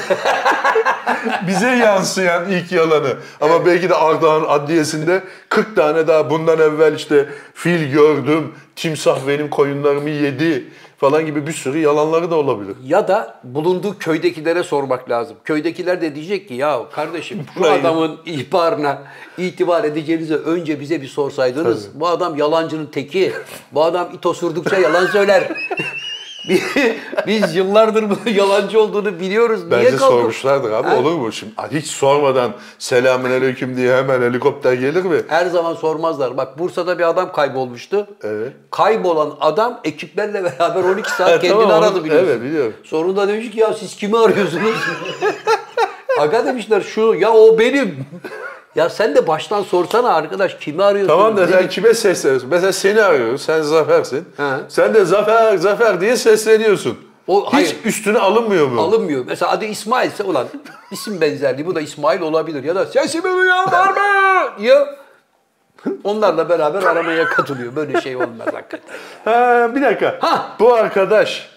bize 1.47 1.71
yansıyan 1.71 2.51
ilk 2.51 2.73
yalanı. 2.73 3.17
Ama 3.41 3.67
belki 3.67 3.89
de 3.89 3.95
Ardahan 3.95 4.45
Adliyesi'nde 4.49 5.25
40 5.49 5.77
tane 5.77 6.07
daha 6.09 6.31
bundan 6.31 6.59
evvel 6.59 6.95
işte 6.95 7.29
fil 7.55 7.93
gördüm, 7.93 8.53
timsah 8.77 9.27
benim 9.29 9.51
koyunlarımı 9.51 10.11
yedi 10.11 10.65
falan 11.01 11.27
gibi 11.27 11.47
bir 11.47 11.53
sürü 11.53 11.79
yalanları 11.79 12.31
da 12.31 12.37
olabilir. 12.37 12.77
Ya 12.85 13.09
da 13.09 13.41
bulunduğu 13.45 13.99
köydekilere 13.99 14.63
sormak 14.63 15.11
lazım. 15.11 15.37
Köydekiler 15.45 16.01
de 16.03 16.15
diyecek 16.15 16.49
ki 16.49 16.55
ya 16.55 16.81
kardeşim 16.93 17.47
bu 17.59 17.67
adamın 17.67 18.19
ihbarına 18.27 19.03
itibar 19.39 19.85
edeceğinize 19.85 20.35
önce 20.35 20.81
bize 20.81 21.03
bir 21.03 21.09
sorsaydınız. 21.09 22.01
Bu 22.01 22.09
adam 22.09 22.37
yalancının 22.37 22.87
teki. 22.87 23.33
Bu 23.73 23.85
adam 23.85 24.09
it 24.15 24.27
osurdukça 24.27 24.79
yalan 24.79 25.07
söyler. 25.07 25.49
Biz 27.27 27.57
yıllardır 27.57 28.11
bu 28.11 28.31
yalancı 28.31 28.81
olduğunu 28.81 29.21
biliyoruz. 29.21 29.61
Niye 29.61 29.71
Bence 29.71 29.91
kaldık? 29.91 30.01
sormuşlardır 30.01 30.71
abi 30.73 30.89
Ha? 30.89 30.97
olur 30.97 31.13
mu? 31.13 31.33
Şimdi 31.33 31.53
hiç 31.73 31.87
sormadan 31.87 32.53
selamünaleyküm 32.79 33.77
diye 33.77 33.97
hemen 33.97 34.23
helikopter 34.23 34.73
gelir 34.73 35.03
mi? 35.03 35.17
Her 35.29 35.47
zaman 35.47 35.75
sormazlar. 35.75 36.37
Bak 36.37 36.59
Bursa'da 36.59 36.99
bir 36.99 37.09
adam 37.09 37.33
kaybolmuştu. 37.33 38.07
Evet. 38.23 38.53
Kaybolan 38.71 39.37
adam 39.41 39.81
ekiplerle 39.85 40.45
beraber 40.45 40.85
12 40.85 41.11
saat 41.17 41.41
kendini 41.43 41.63
tamam, 41.69 41.83
aradı 41.83 42.05
biliyorsun. 42.05 42.29
evet, 42.31 42.43
biliyorum. 42.43 42.73
Sonunda 42.85 43.29
demiş 43.29 43.51
ki 43.51 43.61
ya 43.61 43.73
siz 43.73 43.97
kimi 43.97 44.19
arıyorsunuz? 44.19 44.77
Aga 46.19 46.47
demişler 46.47 46.81
şu 46.81 47.15
ya 47.15 47.33
o 47.33 47.59
benim. 47.59 47.97
Ya 48.75 48.89
sen 48.89 49.15
de 49.15 49.27
baştan 49.27 49.63
sorsana 49.63 50.15
arkadaş 50.15 50.55
kimi 50.61 50.83
arıyorsun? 50.83 51.09
Tamam 51.15 51.37
da 51.37 51.47
sen 51.49 51.69
kime 51.69 51.95
sesleniyorsun? 51.95 52.51
Mesela 52.51 52.73
seni 52.73 53.03
arıyoruz, 53.03 53.43
sen 53.43 53.63
Zafer'sin. 53.63 54.25
Ha. 54.37 54.61
Sen 54.69 54.95
de 54.95 55.05
Zafer, 55.05 55.57
Zafer 55.57 56.01
diye 56.01 56.17
sesleniyorsun. 56.17 56.99
O- 57.27 57.47
Hiç 57.47 57.53
hayır. 57.55 57.77
üstüne 57.85 58.19
alınmıyor 58.19 58.67
mu? 58.69 58.81
Alınmıyor. 58.81 59.25
Mesela 59.27 59.51
adı 59.53 59.65
İsmail 59.65 60.11
ise 60.11 60.23
ulan 60.23 60.47
isim 60.91 61.21
benzerliği 61.21 61.67
bu 61.67 61.75
da 61.75 61.81
İsmail 61.81 62.21
olabilir 62.21 62.65
ya 62.65 62.75
da 62.75 62.87
sesimi 62.87 63.25
duyan 63.25 63.73
var 63.73 63.89
mı? 63.89 64.65
Ya 64.65 64.87
onlarla 66.05 66.49
beraber 66.49 66.83
aramaya 66.83 67.25
katılıyor. 67.25 67.77
Böyle 67.77 68.01
şey 68.01 68.17
olmaz 68.17 68.47
hakikaten. 68.53 68.81
Ha, 69.25 69.71
bir 69.75 69.83
dakika. 69.83 70.19
Ha. 70.21 70.57
Bu 70.61 70.75
arkadaş 70.75 71.49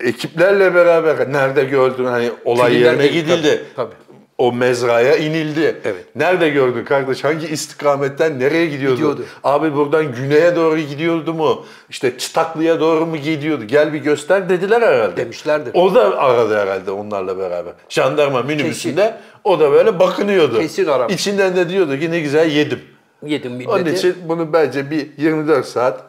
ekiplerle 0.00 0.74
beraber 0.74 1.32
nerede 1.32 1.64
gördün 1.64 2.04
hani 2.04 2.30
olay 2.44 2.70
Filmlerde- 2.72 2.84
yerine 2.84 3.06
gidildi. 3.06 3.64
Tabii, 3.76 3.90
tabii. 3.90 4.05
O 4.38 4.52
mezraya 4.52 5.16
inildi. 5.16 5.80
Evet. 5.84 6.04
Nerede 6.16 6.48
gördün 6.48 6.84
kardeş? 6.84 7.24
Hangi 7.24 7.46
istikametten 7.46 8.40
nereye 8.40 8.66
gidiyordu? 8.66 8.96
Gidiyordu. 8.96 9.24
Abi 9.44 9.74
buradan 9.74 10.14
güneye 10.14 10.56
doğru 10.56 10.78
gidiyordu 10.78 11.34
mu? 11.34 11.64
İşte 11.90 12.18
Çıtaklı'ya 12.18 12.80
doğru 12.80 13.06
mu 13.06 13.16
gidiyordu? 13.16 13.64
Gel 13.64 13.92
bir 13.92 13.98
göster 13.98 14.48
dediler 14.48 14.82
herhalde. 14.82 15.16
Demişlerdir. 15.16 15.74
O 15.74 15.94
da 15.94 16.18
aradı 16.18 16.58
herhalde 16.58 16.90
onlarla 16.90 17.38
beraber. 17.38 17.72
Jandarma 17.88 18.42
minibüsünde 18.42 19.18
o 19.44 19.60
da 19.60 19.72
böyle 19.72 19.98
bakınıyordu. 19.98 20.60
Kesin 20.60 20.86
aramış. 20.86 21.14
İçinden 21.14 21.56
de 21.56 21.68
diyordu 21.68 21.98
ki 21.98 22.10
ne 22.10 22.20
güzel 22.20 22.50
yedim. 22.50 22.80
Yedim 23.26 23.52
milleti. 23.52 23.70
Onun 23.70 23.84
için 23.84 24.16
bunu 24.28 24.52
bence 24.52 24.90
bir 24.90 25.06
24 25.16 25.66
saat 25.66 26.00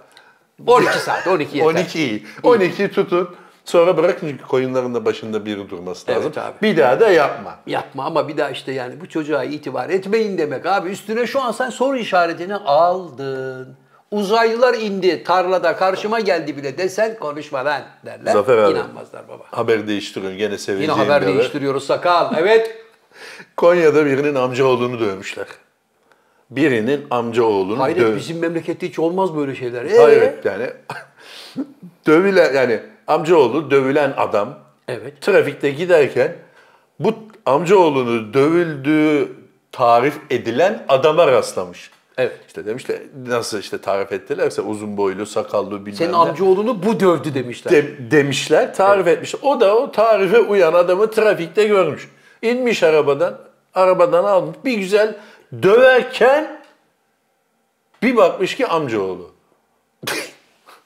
12 0.67 0.99
saat, 0.99 1.27
12 1.27 1.57
yeter. 1.57 1.69
12 1.69 1.99
iyi. 1.99 2.25
12 2.43 2.87
tutun. 2.87 3.29
Sonra 3.67 3.97
bırakın 3.97 4.27
çünkü 4.29 4.43
koyunların 4.43 4.93
da 4.95 5.05
başında 5.05 5.45
biri 5.45 5.69
durması 5.69 6.05
Evet 6.07 6.17
lazım. 6.17 6.43
abi. 6.43 6.53
Bir 6.61 6.77
daha 6.77 6.99
da 6.99 7.09
yapma. 7.09 7.55
Yapma 7.67 8.05
ama 8.05 8.27
bir 8.27 8.37
daha 8.37 8.49
işte 8.49 8.71
yani 8.71 9.01
bu 9.01 9.09
çocuğa 9.09 9.43
itibar 9.43 9.89
etmeyin 9.89 10.37
demek 10.37 10.65
abi. 10.65 10.89
Üstüne 10.89 11.27
şu 11.27 11.41
an 11.41 11.51
sen 11.51 11.69
soru 11.69 11.97
işaretini 11.97 12.55
aldın. 12.55 13.75
Uzaylılar 14.11 14.73
indi 14.73 15.23
tarlada 15.23 15.75
karşıma 15.75 16.19
geldi 16.19 16.57
bile 16.57 16.77
desen 16.77 17.19
konuşma 17.19 17.65
lan 17.65 17.81
derler. 18.05 18.33
Zafer 18.33 18.57
abi. 18.57 18.73
İnanmazlar 18.73 19.27
baba. 19.27 19.43
Haber 19.51 19.87
değiştiriyorsun 19.87 20.37
gene 20.37 20.45
Yine 20.47 20.57
seveceğin 20.57 20.89
haber 20.89 21.27
değiştiriyoruz 21.27 21.85
sakal. 21.85 22.33
Evet. 22.37 22.75
Konya'da 23.57 24.05
birinin 24.05 24.35
amcaoğlunu 24.35 24.99
dövmüşler. 24.99 25.47
Birinin 26.49 27.05
amcaoğlunu 27.09 27.79
Hayret 27.79 28.01
döv... 28.01 28.15
bizim 28.15 28.39
memlekette 28.39 28.87
hiç 28.87 28.99
olmaz 28.99 29.37
böyle 29.37 29.55
şeyler. 29.55 29.85
Ee? 29.85 29.97
Hayret 29.97 30.45
yani. 30.45 30.69
dövülen 32.07 32.53
yani 32.53 32.79
amcaoğlu 33.07 33.71
dövülen 33.71 34.13
adam 34.17 34.59
Evet. 34.87 35.21
trafikte 35.21 35.69
giderken 35.69 36.35
bu 36.99 37.13
amcaoğlunu 37.45 38.33
dövüldüğü 38.33 39.31
tarif 39.71 40.17
edilen 40.29 40.85
adama 40.89 41.27
rastlamış. 41.27 41.91
Evet. 42.17 42.39
İşte 42.47 42.65
demişler 42.65 42.99
nasıl 43.27 43.59
işte 43.59 43.77
tarif 43.77 44.11
ettilerse 44.11 44.61
uzun 44.61 44.97
boylu, 44.97 45.25
sakallı 45.25 45.71
bilmem 45.71 45.93
Senin 45.93 46.11
ne. 46.11 46.15
amcaoğlunu 46.15 46.83
bu 46.83 46.99
dövdü 46.99 47.33
demişler. 47.33 47.73
De- 47.73 48.11
demişler, 48.11 48.73
tarif 48.73 49.07
etmiş. 49.07 49.35
O 49.41 49.61
da 49.61 49.75
o 49.77 49.91
tarife 49.91 50.39
uyan 50.39 50.73
adamı 50.73 51.11
trafikte 51.11 51.67
görmüş. 51.67 52.09
İnmiş 52.41 52.83
arabadan, 52.83 53.37
arabadan 53.73 54.23
almış. 54.23 54.57
Bir 54.65 54.77
güzel 54.77 55.15
döverken 55.63 56.61
bir 58.03 58.15
bakmış 58.15 58.55
ki 58.55 58.67
amcaoğlu. 58.67 59.31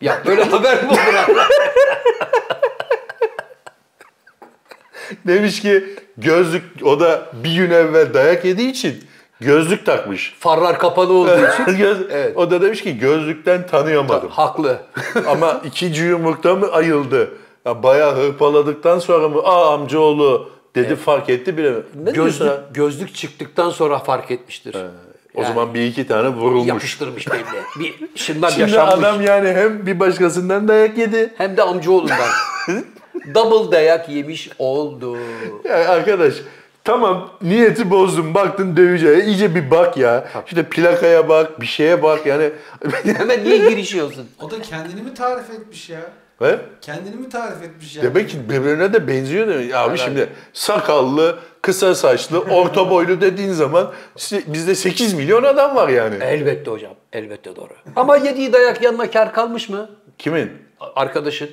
ya 0.02 0.22
böyle 0.26 0.44
haber 0.44 0.84
mi 0.84 0.90
olur? 0.90 0.98
Demiş 5.28 5.62
ki 5.62 5.84
gözlük, 6.18 6.64
o 6.84 7.00
da 7.00 7.26
bir 7.34 7.56
gün 7.56 7.72
evvel 7.72 8.14
dayak 8.14 8.46
yediği 8.46 8.70
için 8.72 9.04
gözlük 9.40 9.86
takmış. 9.86 10.36
Farlar 10.40 10.80
kapalı 10.80 11.14
olduğu 11.14 11.48
için. 11.64 11.78
Göz- 11.78 12.08
Evet. 12.12 12.38
O 12.38 12.52
da 12.52 12.62
demiş 12.62 12.84
ki 12.84 12.98
gözlükten 12.98 13.68
tanıyamadım. 13.68 14.30
Haklı. 14.30 14.78
Ama 15.28 15.62
ikinci 15.66 16.04
yumrukta 16.04 16.56
mı 16.56 16.72
ayıldı? 16.72 17.32
Ya 17.66 17.84
bayağı 17.84 18.16
hırpaladıktan 18.16 19.00
sonra 19.00 19.30
mı 19.30 19.42
aa 19.44 19.74
amcaoğlu 19.74 20.50
dedi 20.76 20.96
fark 20.96 21.30
etti 21.30 21.58
bile. 21.58 21.74
Ne 22.04 22.12
Gözlük, 22.12 22.52
gözlük 22.74 23.16
çıktıktan 23.16 23.70
sonra 23.70 24.00
fark 24.00 24.32
etmiştir. 24.32 24.76
O 25.36 25.42
Yani. 25.42 25.54
zaman 25.54 25.74
bir 25.74 25.82
iki 25.86 26.08
tane 26.08 26.30
vurulmuş. 26.30 26.68
Yapıştırmış 26.68 27.32
belli. 27.32 27.44
Bir 27.80 27.94
şınlar 28.16 28.50
Şimdi 28.50 28.62
yaşanmış. 28.62 28.94
adam 29.06 29.22
yani 29.22 29.50
hem 29.50 29.86
bir 29.86 30.00
başkasından 30.00 30.68
dayak 30.68 30.98
yedi. 30.98 31.34
Hem 31.38 31.58
de 31.58 31.64
amcaoğlundan. 31.64 32.18
Double 33.36 33.72
dayak 33.72 34.10
yemiş 34.10 34.50
oldu. 34.60 35.18
Ya 35.70 35.90
arkadaş 35.90 36.34
tamam 36.84 37.30
niyeti 37.42 37.90
bozdun 37.90 38.34
baktın 38.34 38.78
döveceğe 38.78 39.24
iyice 39.24 39.56
bir 39.56 39.72
bak 39.72 39.98
ya. 39.98 40.28
İşte 40.48 40.64
plakaya 40.64 41.30
bak 41.30 41.62
bir 41.62 41.66
şeye 41.66 42.04
bak 42.04 42.26
yani. 42.26 42.50
Hemen 43.18 43.44
niye 43.44 43.58
girişiyorsun? 43.58 44.28
O 44.42 44.52
da 44.52 44.62
kendini 44.62 45.02
mi 45.02 45.14
tarif 45.14 45.50
etmiş 45.50 45.90
ya? 45.90 46.02
He? 46.42 46.60
Kendini 46.82 47.16
mi 47.16 47.30
tarif 47.30 47.64
etmiş 47.64 47.96
ya? 47.96 48.04
Demek 48.04 48.30
ki 48.30 48.50
birbirine 48.50 48.94
de 48.94 49.08
benziyor 49.08 49.48
demek. 49.48 49.70
Ya 49.72 49.80
abi 49.84 49.98
şimdi 49.98 50.30
sakallı, 50.54 51.40
kısa 51.62 51.96
saçlı, 51.96 52.40
orta 52.40 52.90
boylu 52.90 53.22
dediğin 53.22 53.52
zaman 53.52 53.92
işte 54.18 54.42
bizde 54.48 54.76
8 54.76 55.14
milyon 55.14 55.44
adam 55.44 55.76
var 55.76 55.90
yani. 55.90 56.16
Elbette 56.24 56.72
hocam. 56.72 56.94
Elbette 57.14 57.56
doğru. 57.56 57.74
Ama 57.96 58.18
yediği 58.18 58.54
dayak 58.54 58.82
yanına 58.82 59.12
kar 59.12 59.34
kalmış 59.34 59.70
mı? 59.70 59.90
Kimin? 60.18 60.52
Arkadaşın. 60.96 61.50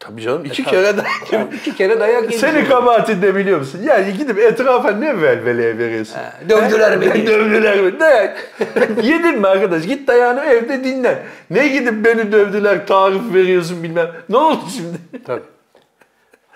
Tabii 0.00 0.22
canım 0.22 0.44
iki 0.44 0.64
tabii. 0.64 0.74
kere 0.74 0.96
de. 0.96 1.00
Yani 1.32 1.48
iki 1.54 1.74
kere 1.76 2.00
dayak 2.00 2.22
yemiş. 2.22 2.36
Senin 2.36 2.64
kabahatin 2.64 3.22
de 3.22 3.34
biliyor 3.34 3.58
musun? 3.58 3.80
Yani 3.84 4.12
gidip 4.18 4.38
etrafa 4.38 4.90
ne 4.90 5.22
velveleye 5.22 5.78
veriyorsun? 5.78 6.16
dövdüler 6.48 7.00
beni. 7.00 7.26
dövdüler 7.26 7.84
beni. 7.84 8.00
Dayak. 8.00 8.50
Yedin 9.02 9.38
mi 9.40 9.46
arkadaş? 9.46 9.86
Git 9.86 10.08
dayağını 10.08 10.44
evde 10.44 10.84
dinle. 10.84 11.22
Ne 11.50 11.68
gidip 11.68 12.04
beni 12.04 12.32
dövdüler 12.32 12.86
tarif 12.86 13.34
veriyorsun 13.34 13.82
bilmem. 13.82 14.10
Ne 14.28 14.36
oldu 14.36 14.60
şimdi? 14.76 14.96
Tabii. 15.26 15.42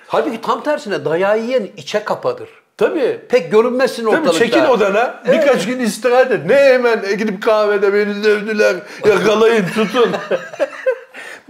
Halbuki 0.07 0.41
tam 0.41 0.63
tersine 0.63 1.05
dayağı 1.05 1.39
yiyen 1.41 1.69
içe 1.77 2.05
kapadır. 2.05 2.49
Tabii. 2.77 3.21
Pek 3.29 3.53
görünmezsin 3.53 4.05
Tabii 4.05 4.17
ortalıkta. 4.17 4.39
çekil 4.39 4.65
odana. 4.65 5.23
Birkaç 5.33 5.67
gün 5.67 5.81
istirahat 5.81 6.33
et. 6.33 6.41
Ne 6.47 6.55
hemen 6.55 7.01
gidip 7.19 7.43
kahvede 7.43 7.95
beni 7.95 8.25
dövdüler. 8.25 8.77
Yakalayın 9.09 9.67
tutun. 9.75 10.11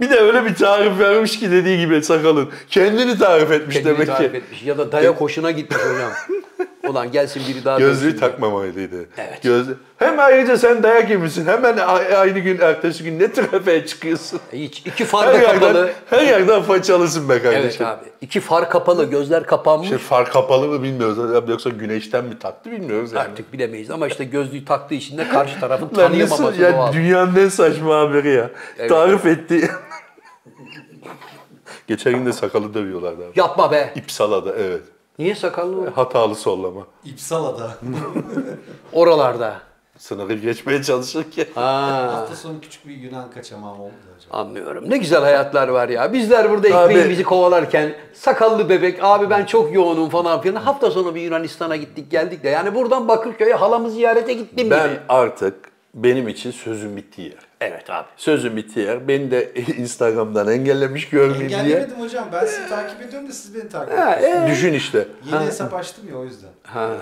bir 0.01 0.09
de 0.09 0.19
öyle 0.19 0.45
bir 0.45 0.55
tarif 0.55 0.99
vermiş 0.99 1.39
ki 1.39 1.51
dediği 1.51 1.77
gibi 1.79 2.03
sakalın. 2.03 2.49
Kendini 2.69 3.17
tarif 3.17 3.51
etmiş 3.51 3.75
Kendini 3.75 3.93
demek 3.93 4.07
tarif 4.07 4.31
ki. 4.31 4.37
etmiş. 4.37 4.63
Ya 4.63 4.77
da 4.77 4.91
dayak 4.91 5.21
hoşuna 5.21 5.51
gitmiş 5.51 5.79
hocam. 5.81 6.11
Ulan 6.87 7.11
gelsin 7.11 7.41
biri 7.49 7.65
daha 7.65 7.79
Gözlüğü 7.79 8.17
takmamalıydı. 8.17 9.05
Evet. 9.17 9.43
Gözlü... 9.43 9.77
Hem 9.97 10.19
ayrıca 10.19 10.57
sen 10.57 10.83
dayak 10.83 11.09
yemişsin. 11.09 11.45
Hemen 11.47 11.77
aynı 12.17 12.39
gün 12.39 12.59
ertesi 12.59 13.03
gün 13.03 13.19
ne 13.19 13.31
trafiğe 13.31 13.85
çıkıyorsun. 13.85 14.39
Hiç. 14.53 14.79
iki 14.79 15.03
Her 15.03 15.05
far 15.09 15.27
da 15.27 15.37
yerden, 15.37 15.59
kapalı. 15.59 15.89
her 16.09 16.21
yerden 16.21 16.61
façalısın 16.61 17.29
be 17.29 17.41
kardeşim. 17.41 17.63
Evet 17.63 17.81
abi. 17.81 18.05
İki 18.21 18.39
far 18.39 18.69
kapalı, 18.69 19.09
gözler 19.09 19.43
kapanmış. 19.45 19.85
İşte 19.85 19.97
far 19.97 20.31
kapalı 20.31 20.67
mı 20.67 20.83
bilmiyoruz. 20.83 21.49
Yoksa 21.49 21.69
güneşten 21.69 22.25
mi 22.25 22.39
taktı 22.39 22.71
bilmiyoruz 22.71 23.11
yani. 23.13 23.23
Artık 23.23 23.53
bilemeyiz 23.53 23.91
ama 23.91 24.07
işte 24.07 24.23
gözlüğü 24.23 24.65
taktığı 24.65 24.95
için 24.95 25.17
de 25.17 25.27
karşı 25.27 25.59
tarafın 25.59 25.87
tanıyamaması 25.87 26.61
ya 26.61 26.73
doğal. 26.73 26.93
dünyanın 26.93 27.35
en 27.35 27.49
saçma 27.49 27.99
haberi 27.99 28.29
ya. 28.29 28.49
Evet. 28.79 28.89
Tarif 28.89 29.25
etti. 29.25 29.69
Geçen 31.91 32.13
gün 32.13 32.25
de 32.25 32.33
sakalı 32.33 32.73
dövüyorlardı 32.73 33.23
abi. 33.25 33.39
Yapma 33.39 33.71
be. 33.71 33.93
İpsala'da 33.95 34.55
evet. 34.55 34.81
Niye 35.19 35.35
sakallı 35.35 35.81
o? 35.81 35.97
Hatalı 35.97 36.35
sollama. 36.35 36.81
İpsala'da. 37.05 37.71
Oralarda. 38.93 39.55
Sınırı 39.97 40.33
geçmeye 40.33 40.83
çalışırken. 40.83 41.45
Ha, 41.55 42.09
Hafta 42.13 42.35
sonu 42.35 42.61
küçük 42.61 42.87
bir 42.87 42.95
Yunan 42.97 43.31
kaçamağı 43.31 43.73
oldu 43.73 43.91
hocam. 44.15 44.39
anlıyorum. 44.39 44.89
Ne 44.89 44.97
güzel 44.97 45.21
hayatlar 45.21 45.67
var 45.67 45.89
ya. 45.89 46.13
Bizler 46.13 46.49
burada 46.51 46.67
ekmeğimizi 46.67 47.23
kovalarken 47.23 47.93
sakallı 48.13 48.69
bebek 48.69 49.03
abi 49.03 49.29
ben 49.29 49.45
çok 49.45 49.73
yoğunum 49.73 50.09
falan 50.09 50.41
filan. 50.41 50.61
Hafta 50.61 50.91
sonu 50.91 51.15
bir 51.15 51.21
Yunanistan'a 51.21 51.75
gittik 51.75 52.11
geldik 52.11 52.43
de. 52.43 52.49
Yani 52.49 52.75
buradan 52.75 53.07
Bakırköy'e 53.07 53.53
halamı 53.53 53.89
ziyarete 53.91 54.33
gittim 54.33 54.69
Ben 54.69 54.87
gibi. 54.89 54.99
artık 55.09 55.55
benim 55.93 56.27
için 56.27 56.51
sözüm 56.51 56.97
bittiği 56.97 57.27
yer. 57.27 57.50
Evet 57.61 57.89
abi. 57.89 58.07
Sözüm 58.17 58.55
bittiği 58.57 58.85
yer. 58.85 59.07
Beni 59.07 59.31
de 59.31 59.51
Instagram'dan 59.77 60.47
engellemiş 60.47 61.09
görmeyeyim 61.09 61.49
diye. 61.49 61.59
Engellemedim 61.59 61.99
hocam. 62.01 62.25
Ben 62.33 62.45
sizi 62.45 62.69
takip 62.69 63.01
ediyorum 63.01 63.29
da 63.29 63.33
siz 63.33 63.55
beni 63.55 63.69
takip 63.69 63.97
Ha, 63.97 64.15
ediyorsunuz. 64.15 64.47
e, 64.49 64.51
Düşün 64.51 64.73
işte. 64.73 65.07
Yeni 65.33 65.45
hesap 65.45 65.73
açtım 65.73 66.03
ya 66.11 66.15
o 66.17 66.23
yüzden. 66.23 66.49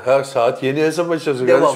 Her 0.05 0.23
saat 0.23 0.63
yeni 0.63 0.81
hesap 0.81 1.11
açacağız. 1.11 1.47
Devam. 1.47 1.75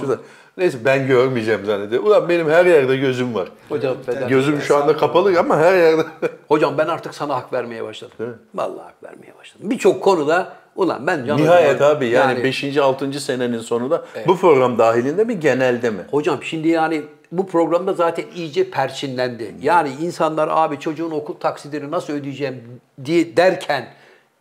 Neyse 0.58 0.78
ben 0.86 1.08
görmeyeceğim 1.08 1.66
zannediyorum. 1.66 2.08
Ulan 2.08 2.30
benim 2.30 2.50
her 2.50 2.66
yerde 2.66 2.98
gözüm 2.98 3.36
var. 3.36 3.48
Hocam, 3.70 3.96
ben, 4.08 4.28
Gözüm 4.28 4.62
şu 4.62 4.78
anda 4.78 4.98
kapalı 4.98 5.40
ama 5.40 5.58
her 5.58 5.78
yerde. 5.78 6.02
hocam 6.48 6.78
ben 6.78 6.88
artık 6.88 7.16
sana 7.16 7.36
hak 7.36 7.54
vermeye 7.54 7.84
başladım. 7.84 8.38
Vallahi 8.56 8.84
hak 8.84 9.04
vermeye 9.04 9.34
başladım. 9.40 9.70
Birçok 9.70 10.04
konuda 10.04 10.54
ulan 10.76 11.08
ben 11.08 11.26
canım. 11.26 11.42
Nihayet 11.44 11.82
abi 11.82 12.08
yani 12.08 12.44
5. 12.44 12.78
6. 12.78 13.20
senenin 13.20 13.60
sonunda 13.60 14.06
bu 14.28 14.38
program 14.38 14.78
dahilinde 14.78 15.24
mi 15.24 15.40
genelde 15.40 15.90
mi? 15.90 16.02
Hocam 16.12 16.44
şimdi 16.44 16.68
yani 16.68 17.02
bu 17.38 17.48
programda 17.48 17.94
zaten 17.94 18.26
iyice 18.36 18.70
perçinlendi. 18.70 19.56
Yani 19.62 19.90
insanlar 20.02 20.48
abi 20.52 20.80
çocuğun 20.80 21.12
okul 21.12 21.34
taksidini 21.34 21.92
nasıl 21.92 22.14
ödeyeceğim 22.14 22.82
diye 23.06 23.38
derken 23.38 23.94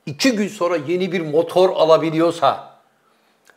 iki 0.07 0.33
gün 0.37 0.49
sonra 0.49 0.77
yeni 0.77 1.13
bir 1.13 1.21
motor 1.21 1.71
alabiliyorsa 1.71 2.73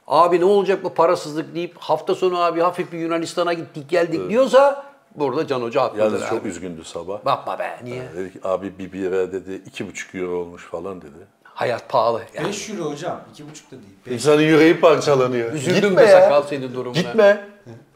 abi 0.07 0.39
ne 0.39 0.45
olacak 0.45 0.83
bu 0.83 0.93
parasızlık 0.93 1.55
deyip 1.55 1.77
hafta 1.77 2.15
sonu 2.15 2.39
abi 2.39 2.61
hafif 2.61 2.91
bir 2.91 2.99
Yunanistan'a 2.99 3.53
gittik 3.53 3.89
geldik 3.89 4.29
diyorsa 4.29 4.85
burada 5.15 5.47
Can 5.47 5.61
Hoca 5.61 5.81
haklıdır 5.81 6.03
Yalnız 6.03 6.21
abi. 6.21 6.29
çok 6.29 6.45
üzgündü 6.45 6.83
sabah. 6.83 7.25
Bakma 7.25 7.59
be 7.59 7.79
niye? 7.83 8.03
Dedi 8.15 8.33
ki 8.33 8.39
abi 8.43 8.79
bir 8.79 8.91
bira 8.93 9.31
dedi 9.31 9.61
iki 9.65 9.87
buçuk 9.87 10.15
euro 10.15 10.37
olmuş 10.37 10.63
falan 10.65 11.01
dedi. 11.01 11.27
Hayat 11.43 11.89
pahalı. 11.89 12.21
Yani. 12.33 12.47
5 12.47 12.69
euro 12.69 12.91
hocam. 12.91 13.21
2,5 13.33 13.45
da 13.45 13.71
değil. 13.71 13.93
Beş. 14.05 14.13
İnsanın 14.13 14.41
yüreği 14.41 14.79
parçalanıyor. 14.79 15.53
Üzüldüm 15.53 15.89
Gitme 15.89 15.97
be 15.97 16.05
ya. 16.05 16.21
sakal 16.21 16.43
senin 16.43 16.73
durumuna. 16.73 17.01
Gitme. 17.01 17.47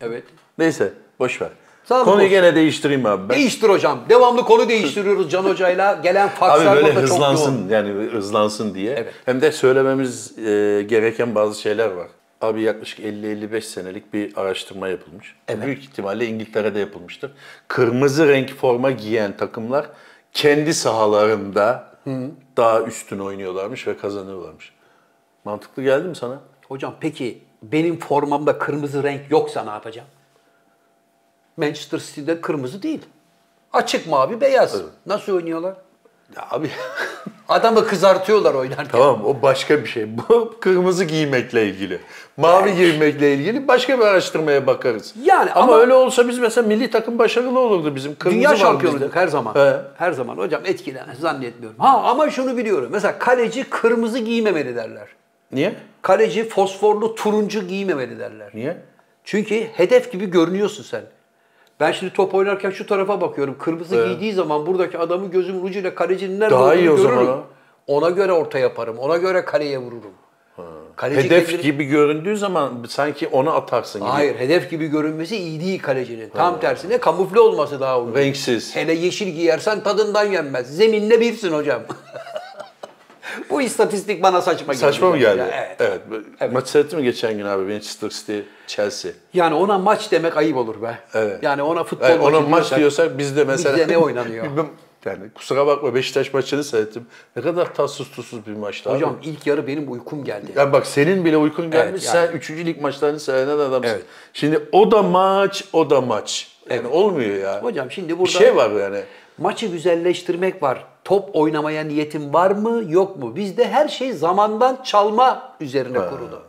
Evet. 0.02 0.23
Neyse 0.58 0.93
boş 1.19 1.41
ver. 1.41 1.49
Sağ 1.86 2.03
Konuyu 2.03 2.25
boş. 2.25 2.29
gene 2.32 2.55
değiştireyim 2.55 3.05
abi 3.05 3.29
ben. 3.29 3.38
Değiştir 3.38 3.69
hocam. 3.69 3.99
Devamlı 4.10 4.43
konu 4.45 4.69
değiştiriyoruz 4.69 5.32
Can 5.32 5.43
Hoca'yla. 5.43 5.99
Gelen 6.03 6.27
Abi 6.27 6.34
fakslar 6.36 6.75
böyle 6.75 6.88
burada 6.88 7.08
çok 7.08 7.15
hızlansın 7.17 7.69
yani 7.69 7.89
hızlansın 8.12 8.73
diye. 8.75 8.93
Evet. 8.93 9.13
Hem 9.25 9.41
de 9.41 9.51
söylememiz 9.51 10.38
e, 10.39 10.82
gereken 10.88 11.36
bazı 11.36 11.62
şeyler 11.62 11.89
var. 11.91 12.08
Abi 12.41 12.62
yaklaşık 12.62 12.99
50-55 12.99 13.62
senelik 13.62 14.13
bir 14.13 14.38
araştırma 14.38 14.88
yapılmış. 14.88 15.36
Evet. 15.47 15.65
Büyük 15.65 15.84
ihtimalle 15.84 16.25
İngiltere'de 16.25 16.79
yapılmıştır. 16.79 17.32
Kırmızı 17.67 18.27
renk 18.27 18.49
forma 18.49 18.91
giyen 18.91 19.38
takımlar 19.38 19.86
kendi 20.34 20.73
sahalarında 20.73 21.89
daha 22.58 22.82
üstün 22.82 23.19
oynuyorlarmış 23.19 23.88
ve 23.88 23.97
kazanıyorlarmış. 23.97 24.73
Mantıklı 25.45 25.84
geldi 25.84 26.08
mi 26.08 26.15
sana? 26.15 26.39
Hocam 26.67 26.93
peki 26.99 27.41
benim 27.63 27.99
formamda 27.99 28.58
kırmızı 28.58 29.03
renk 29.03 29.21
yoksa 29.32 29.63
ne 29.63 29.69
yapacağım? 29.69 30.08
Manchester 31.60 32.00
City'de 32.00 32.41
kırmızı 32.41 32.84
değil. 32.84 33.02
Açık 33.74 34.08
mavi 34.08 34.41
beyaz. 34.41 34.82
Nasıl 35.06 35.36
oynuyorlar? 35.36 35.76
Ya 36.36 36.48
abi 36.52 36.69
Adamı 37.50 37.88
kızartıyorlar 37.88 38.54
oynarken. 38.54 38.88
tamam 38.91 39.26
o 39.26 39.41
başka 39.41 39.82
bir 39.84 39.88
şey. 39.89 40.17
Bu 40.17 40.56
kırmızı 40.62 41.04
giymekle 41.06 41.65
ilgili. 41.67 42.00
Mavi 42.38 42.76
giymekle 42.76 43.34
ilgili 43.34 43.67
başka 43.67 44.00
bir 44.00 44.04
araştırmaya 44.04 44.67
bakarız. 44.67 45.13
Yani 45.24 45.52
ama, 45.52 45.63
ama- 45.74 45.82
öyle 45.82 45.93
olsa 45.93 46.28
biz 46.28 46.39
mesela 46.39 46.67
milli 46.67 46.91
takım 46.91 47.19
başarılı 47.19 47.60
olurdu 47.60 47.95
bizim. 47.95 48.15
Kırmızı 48.15 48.38
Dünya 48.39 48.82
bizde. 48.84 49.10
her 49.13 49.28
zaman. 49.28 49.56
He. 49.56 49.76
Her 49.98 50.12
zaman 50.12 50.38
hocam 50.38 50.62
etkilen 50.65 51.06
zannetmiyorum. 51.19 51.80
Ha 51.80 52.02
ama 52.04 52.30
şunu 52.30 52.58
biliyorum. 52.58 52.89
Mesela 52.91 53.19
kaleci 53.19 53.63
kırmızı 53.63 54.19
giymemeli 54.19 54.76
derler. 54.76 55.08
Niye? 55.52 55.76
Kaleci 56.02 56.50
fosforlu 56.50 57.15
turuncu 57.15 57.67
giymemeli 57.67 58.19
derler. 58.19 58.52
Niye? 58.54 58.78
Çünkü 59.24 59.63
hedef 59.74 60.12
gibi 60.12 60.26
görünüyorsun 60.26 60.84
sen. 60.84 61.02
Ben 61.80 61.92
şimdi 61.92 62.13
top 62.13 62.34
oynarken 62.36 62.70
şu 62.70 62.86
tarafa 62.88 63.22
bakıyorum. 63.22 63.56
Kırmızı 63.60 64.06
giydiği 64.08 64.34
zaman 64.34 64.65
buradaki 64.65 64.98
adamı 64.98 65.32
gözümün 65.32 65.65
ucuyla 65.65 65.96
kalecinin 65.96 66.39
nerede 66.39 66.54
Daha 66.56 66.63
olduğunu 66.63 66.76
iyi 66.80 66.92
o 66.92 66.96
görürüm. 66.98 67.13
zaman 67.15 67.26
ha. 67.26 67.39
Ona 67.88 68.10
göre 68.10 68.32
orta 68.34 68.60
yaparım. 68.60 68.98
Ona 68.98 69.18
göre 69.18 69.46
kaleye 69.46 69.78
vururum. 69.78 70.12
Kaleci 70.96 71.24
Hedef 71.30 71.48
kendini- 71.50 71.62
gibi 71.62 71.84
göründüğü 71.86 72.38
zaman 72.38 72.86
sanki 72.89 73.28
onu 73.28 73.52
atarsın 73.56 74.02
gibi. 74.02 74.10
Hayır, 74.12 74.36
hedef 74.36 74.70
gibi 74.72 74.88
görünmesi 74.88 75.38
iyi 75.38 75.60
değil 75.62 75.80
kalecinin. 75.82 76.30
Tam 76.30 76.60
tersine 76.60 76.98
kamufle 76.98 77.39
olması 77.39 77.80
daha 77.80 78.00
uygun. 78.02 78.15
Renksiz. 78.20 78.76
Hele 78.76 78.94
yeşil 78.94 79.28
giyersen 79.28 79.84
tadından 79.84 80.26
yenmez. 80.26 80.76
Zeminle 80.78 81.22
birsin 81.22 81.52
hocam. 81.52 81.82
Bu 83.49 83.62
istatistik 83.62 84.23
bana 84.23 84.41
saçma 84.41 84.73
geldi. 84.73 84.82
Saçma 84.82 85.10
mı 85.10 85.17
geldi? 85.17 85.39
Ya, 85.39 85.67
evet. 85.80 86.02
evet. 86.41 86.54
Maç 86.54 86.67
seyrettin 86.67 86.99
mi 86.99 87.06
geçen 87.06 87.38
gün 87.38 87.45
abi? 87.45 87.63
Manchester 87.63 88.10
City, 88.10 88.39
Chelsea. 88.67 89.12
Yani 89.34 89.56
ona 89.56 89.78
maç 89.78 90.12
demek 90.12 90.38
ayıp 90.38 90.58
olur 90.58 90.82
be. 90.82 90.99
Evet. 91.13 91.43
Yani 91.43 91.62
ona 91.63 91.84
futbol 91.84 92.10
Yani 92.10 92.21
ona 92.21 92.39
maç 92.39 92.49
diyorsak- 92.52 92.80
diyorsak 92.80 93.17
bizde 93.17 93.43
mesela... 93.43 93.78
Bizde 93.78 93.93
ne 93.93 93.97
oynanıyor? 93.97 94.45
Yani 95.06 95.30
kusura 95.36 95.67
bakma 95.67 95.95
Beşiktaş 95.95 96.34
maçını 96.34 96.63
seyrettim. 96.63 97.06
Ne 97.36 97.41
kadar 97.41 97.73
tatsız 97.73 98.12
tuzsuz 98.12 98.47
bir 98.47 98.52
maçtı 98.52 98.89
Hocam 98.89 99.17
abi. 99.19 99.30
ilk 99.30 99.47
yarı 99.47 99.67
benim 99.67 99.91
uykum 99.91 100.23
geldi. 100.23 100.52
Yani 100.56 100.73
bak 100.73 100.88
senin 100.88 101.25
bile 101.25 101.38
uykun 101.38 101.71
gelmiş. 101.71 102.06
yani. 102.06 102.28
Sen 102.28 102.38
3. 102.38 102.52
lig 102.52 102.82
maçlarını 102.82 103.19
seyreden 103.19 103.58
adamsın. 103.58 103.89
Evet. 103.89 104.02
Şimdi 104.34 104.67
o 104.71 104.91
da 104.91 105.04
maç, 105.04 105.63
o 105.73 105.89
da 105.89 106.02
maç. 106.02 106.47
Yani 106.69 106.88
olmuyor 106.88 107.36
ya. 107.36 107.63
Hocam 107.63 107.91
şimdi 107.91 108.13
bir 108.13 108.19
burada 108.19 108.32
şey 108.32 108.56
var 108.56 108.71
yani. 108.71 109.02
Maçı 109.41 109.67
güzelleştirmek 109.67 110.63
var. 110.63 110.86
Top 111.04 111.36
oynamaya 111.36 111.84
niyetin 111.84 112.34
var 112.34 112.52
mı 112.52 112.84
yok 112.88 113.17
mu? 113.17 113.36
Bizde 113.36 113.67
her 113.67 113.88
şey 113.88 114.13
zamandan 114.13 114.78
çalma 114.84 115.56
üzerine 115.60 115.97
kurulu. 115.97 116.41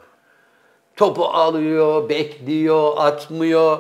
Topu 0.97 1.25
alıyor, 1.25 2.09
bekliyor, 2.09 2.93
atmıyor. 2.97 3.79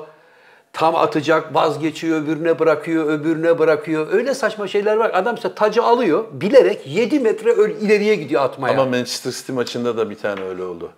Tam 0.72 0.96
atacak, 0.96 1.54
vazgeçiyor, 1.54 2.22
öbürüne 2.22 2.58
bırakıyor, 2.58 3.06
öbürüne 3.06 3.58
bırakıyor. 3.58 4.12
Öyle 4.12 4.34
saçma 4.34 4.68
şeyler 4.68 4.96
var. 4.96 5.10
Adam 5.14 5.34
ise 5.34 5.54
tacı 5.54 5.82
alıyor, 5.82 6.24
bilerek 6.32 6.86
7 6.86 7.20
metre 7.20 7.52
ileriye 7.80 8.14
gidiyor 8.14 8.42
atmaya. 8.42 8.80
Ama 8.80 8.84
Manchester 8.84 9.30
City 9.30 9.52
maçında 9.52 9.96
da 9.96 10.10
bir 10.10 10.14
tane 10.14 10.42
öyle 10.44 10.62
oldu. 10.62 10.90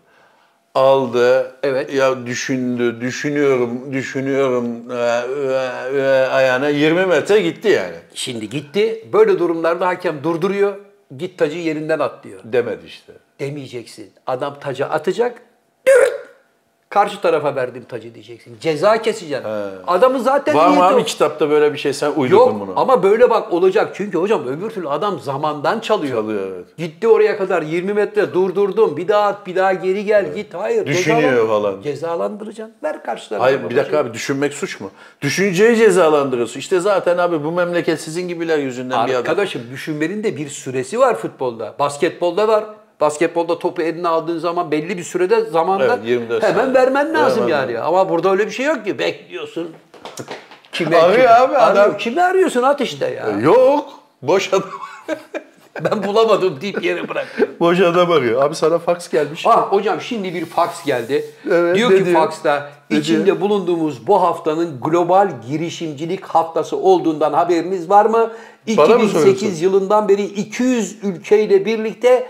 Aldı, 0.74 1.52
Evet. 1.62 1.94
ya 1.94 2.26
düşündü, 2.26 3.00
düşünüyorum, 3.00 3.92
düşünüyorum 3.92 4.90
e, 4.90 4.94
e, 4.94 5.98
e, 5.98 6.02
ayağına 6.26 6.68
20 6.68 7.06
metre 7.06 7.40
gitti 7.40 7.68
yani. 7.68 7.96
Şimdi 8.14 8.48
gitti, 8.48 9.04
böyle 9.12 9.38
durumlarda 9.38 9.86
hakem 9.86 10.24
durduruyor, 10.24 10.76
git 11.18 11.38
tacı 11.38 11.58
yerinden 11.58 11.98
at 11.98 12.24
diyor. 12.24 12.40
Demedi 12.44 12.86
işte. 12.86 13.12
Demeyeceksin. 13.40 14.10
Adam 14.26 14.60
taca 14.60 14.86
atacak, 14.86 15.42
dürüt, 15.86 16.21
karşı 16.92 17.20
tarafa 17.20 17.56
verdim 17.56 17.84
tacı 17.88 18.14
diyeceksin. 18.14 18.56
Ceza 18.60 19.02
keseceksin. 19.02 19.46
Adamı 19.86 20.20
zaten 20.20 20.54
Var 20.54 20.68
mı 20.68 20.84
abi 20.84 21.00
o. 21.00 21.04
kitapta 21.04 21.50
böyle 21.50 21.72
bir 21.72 21.78
şey 21.78 21.92
sen 21.92 22.12
uydurdun 22.16 22.36
Yok 22.38 22.60
bunu? 22.60 22.72
ama 22.76 23.02
böyle 23.02 23.30
bak 23.30 23.52
olacak. 23.52 23.90
Çünkü 23.94 24.18
hocam 24.18 24.46
öbür 24.46 24.70
türlü 24.70 24.88
adam 24.88 25.20
zamandan 25.20 25.80
çalıyor. 25.80 26.16
Çalıyor, 26.16 26.42
evet. 26.54 26.76
Gitti 26.76 27.08
oraya 27.08 27.38
kadar 27.38 27.62
20 27.62 27.92
metre 27.94 28.32
durdurdum. 28.34 28.96
Bir 28.96 29.08
daha 29.08 29.22
at, 29.28 29.46
bir 29.46 29.56
daha 29.56 29.72
geri 29.72 30.04
gel 30.04 30.34
git. 30.34 30.54
Hayır. 30.54 30.86
Düşünüyor 30.86 31.32
cezalan- 31.32 31.46
falan. 31.46 31.82
Cezalandıracaksın. 31.82 32.74
Ver 32.82 33.02
karşı 33.02 33.28
tarafa. 33.28 33.44
Hayır 33.44 33.70
bir 33.70 33.76
dakika 33.76 33.98
abi 33.98 34.14
düşünmek 34.14 34.54
suç 34.54 34.80
mu? 34.80 34.90
Düşünceyi 35.22 35.76
cezalandırıyorsun. 35.76 36.60
İşte 36.60 36.80
zaten 36.80 37.18
abi 37.18 37.44
bu 37.44 37.52
memleket 37.52 38.00
sizin 38.00 38.28
gibiler 38.28 38.58
yüzünden 38.58 39.06
bir 39.06 39.12
adam. 39.12 39.20
Arkadaşım 39.20 39.62
düşünmenin 39.72 40.24
de 40.24 40.36
bir 40.36 40.48
süresi 40.48 40.98
var 40.98 41.14
futbolda. 41.14 41.74
Basketbolda 41.78 42.48
var. 42.48 42.64
Basketbolda 43.02 43.58
topu 43.58 43.82
eline 43.82 44.08
aldığın 44.08 44.38
zaman 44.38 44.70
belli 44.70 44.98
bir 44.98 45.02
sürede 45.02 45.40
zamanda 45.44 45.84
Evet, 45.84 45.98
24 46.04 46.42
hemen 46.42 46.54
saniye. 46.54 46.74
vermen 46.74 47.14
lazım 47.14 47.42
Vermen 47.50 47.72
yani. 47.72 47.78
Ama 47.80 48.08
burada 48.08 48.30
öyle 48.30 48.46
bir 48.46 48.50
şey 48.50 48.66
yok 48.66 48.84
ki. 48.84 48.98
Bekliyorsun. 48.98 49.70
Kime, 50.72 50.96
Arıyor 50.96 51.18
kime- 51.18 51.28
abi 51.28 51.56
adam. 51.56 51.84
Arıyor. 51.84 51.98
Kimi 51.98 52.22
arıyorsun 52.22 52.62
at 52.62 52.80
işte 52.80 53.06
ya. 53.06 53.40
Yok. 53.40 53.90
Boş 54.22 54.52
adam. 54.52 54.70
ben 55.84 56.02
bulamadım 56.02 56.60
deyip 56.60 56.84
yere 56.84 57.08
bırak. 57.08 57.26
Boş 57.60 57.80
adam 57.80 58.10
arıyor. 58.10 58.42
Abi 58.42 58.54
sana 58.54 58.78
fax 58.78 59.08
gelmiş. 59.08 59.44
Ah 59.46 59.72
hocam 59.72 60.00
şimdi 60.00 60.34
bir 60.34 60.44
fax 60.44 60.84
geldi. 60.84 61.24
Evet, 61.50 61.76
diyor 61.76 61.90
ki 61.90 62.06
diyor? 62.06 62.30
Ne 62.90 62.98
içinde 62.98 63.26
diyor? 63.26 63.40
bulunduğumuz 63.40 64.06
bu 64.06 64.22
haftanın 64.22 64.80
global 64.80 65.28
girişimcilik 65.48 66.24
haftası 66.24 66.76
olduğundan 66.76 67.32
haberiniz 67.32 67.90
var 67.90 68.06
mı? 68.06 68.32
Bana 68.76 68.86
mı 68.86 69.04
2008 69.04 69.12
soruyorsun? 69.12 69.62
yılından 69.64 70.08
beri 70.08 70.22
200 70.24 71.04
ülkeyle 71.04 71.64
birlikte 71.64 72.26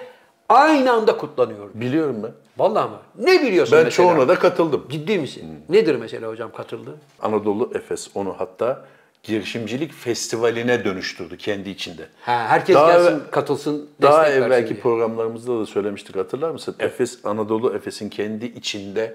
aynı 0.49 0.93
anda 0.93 1.17
kutlanıyor. 1.17 1.69
Biliyorum 1.75 2.17
ben. 2.23 2.31
Vallahi 2.59 2.91
mı? 2.91 2.97
Ne 3.19 3.43
biliyorsun 3.43 3.79
Ben 3.79 3.85
mesela? 3.85 4.09
çoğuna 4.09 4.29
da 4.29 4.39
katıldım. 4.39 4.87
Ciddi 4.91 5.19
misin? 5.19 5.45
Nedir 5.69 5.95
mesela 5.97 6.29
hocam 6.29 6.53
katıldı? 6.53 6.91
Anadolu 7.23 7.71
Efes 7.75 8.09
onu 8.15 8.35
hatta 8.39 8.85
girişimcilik 9.23 9.93
festivaline 9.93 10.85
dönüştürdü 10.85 11.37
kendi 11.37 11.71
içinde. 11.71 12.03
Ha, 12.21 12.45
herkes 12.49 12.77
Daha 12.77 12.93
gelsin, 12.93 13.07
evvel- 13.11 13.31
katılsın, 13.31 13.89
Daha 14.03 14.23
destek 14.23 14.33
versin 14.41 14.43
evvelki 14.47 14.69
diye. 14.71 14.81
programlarımızda 14.81 15.59
da 15.61 15.67
söylemiştik 15.67 16.17
hatırlar 16.17 16.51
mısın? 16.51 16.75
Efes, 16.79 17.19
Anadolu 17.25 17.75
Efes'in 17.75 18.09
kendi 18.09 18.47
içinde 18.47 19.15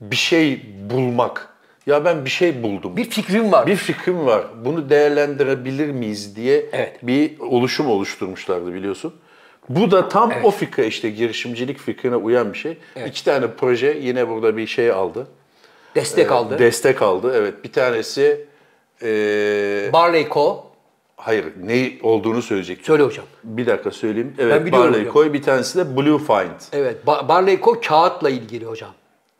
bir 0.00 0.16
şey 0.16 0.62
bulmak. 0.90 1.48
Ya 1.86 2.04
ben 2.04 2.24
bir 2.24 2.30
şey 2.30 2.62
buldum. 2.62 2.96
Bir 2.96 3.10
fikrim 3.10 3.52
var. 3.52 3.66
Bir 3.66 3.76
fikrim 3.76 4.26
var. 4.26 4.44
Bunu 4.64 4.90
değerlendirebilir 4.90 5.90
miyiz 5.90 6.36
diye 6.36 6.66
Evet. 6.72 6.98
bir 7.02 7.38
oluşum 7.40 7.86
oluşturmuşlardı 7.86 8.74
biliyorsun. 8.74 9.14
Bu 9.68 9.90
da 9.90 10.08
tam 10.08 10.32
o 10.42 10.50
fikre 10.50 10.86
işte 10.86 11.10
girişimcilik 11.10 11.78
fikrine 11.78 12.16
uyan 12.16 12.52
bir 12.52 12.58
şey. 12.58 12.78
İki 13.06 13.24
tane 13.24 13.46
proje 13.56 13.98
yine 14.02 14.28
burada 14.28 14.56
bir 14.56 14.66
şey 14.66 14.90
aldı. 14.90 15.26
destek 15.94 16.32
aldı. 16.32 16.58
Destek 16.58 17.02
aldı. 17.02 17.32
Evet 17.36 17.64
bir 17.64 17.72
tanesi 17.72 18.46
eee 19.02 19.90
Barley 19.92 20.28
Co. 20.28 20.64
hayır 21.16 21.44
ne 21.64 21.92
olduğunu 22.02 22.42
söyleyecektim. 22.42 22.84
Söyle 22.86 23.02
hocam. 23.02 23.24
Bir 23.44 23.66
dakika 23.66 23.90
söyleyeyim. 23.90 24.34
Evet 24.38 24.72
Barley. 24.72 25.08
Koy 25.08 25.32
bir 25.32 25.42
tanesi 25.42 25.78
de 25.78 25.96
Blue 25.96 26.18
Find. 26.18 26.60
Evet. 26.72 26.96
Ba- 27.06 27.28
Barley 27.28 27.60
Co. 27.60 27.80
kağıtla 27.80 28.30
ilgili 28.30 28.64
hocam. 28.64 28.90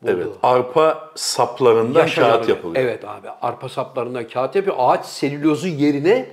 buldu. 0.01 0.11
Evet. 0.11 0.27
Arpa 0.43 1.11
saplarından 1.15 1.99
Yaşanan- 1.99 2.29
kağıt 2.31 2.49
yapılıyor. 2.49 2.83
Evet 2.85 3.05
abi. 3.05 3.27
Arpa 3.41 3.69
saplarından 3.69 4.27
kağıt 4.27 4.55
yapıyor. 4.55 4.75
Ağaç 4.79 5.05
selülozu 5.05 5.67
yerine 5.67 6.25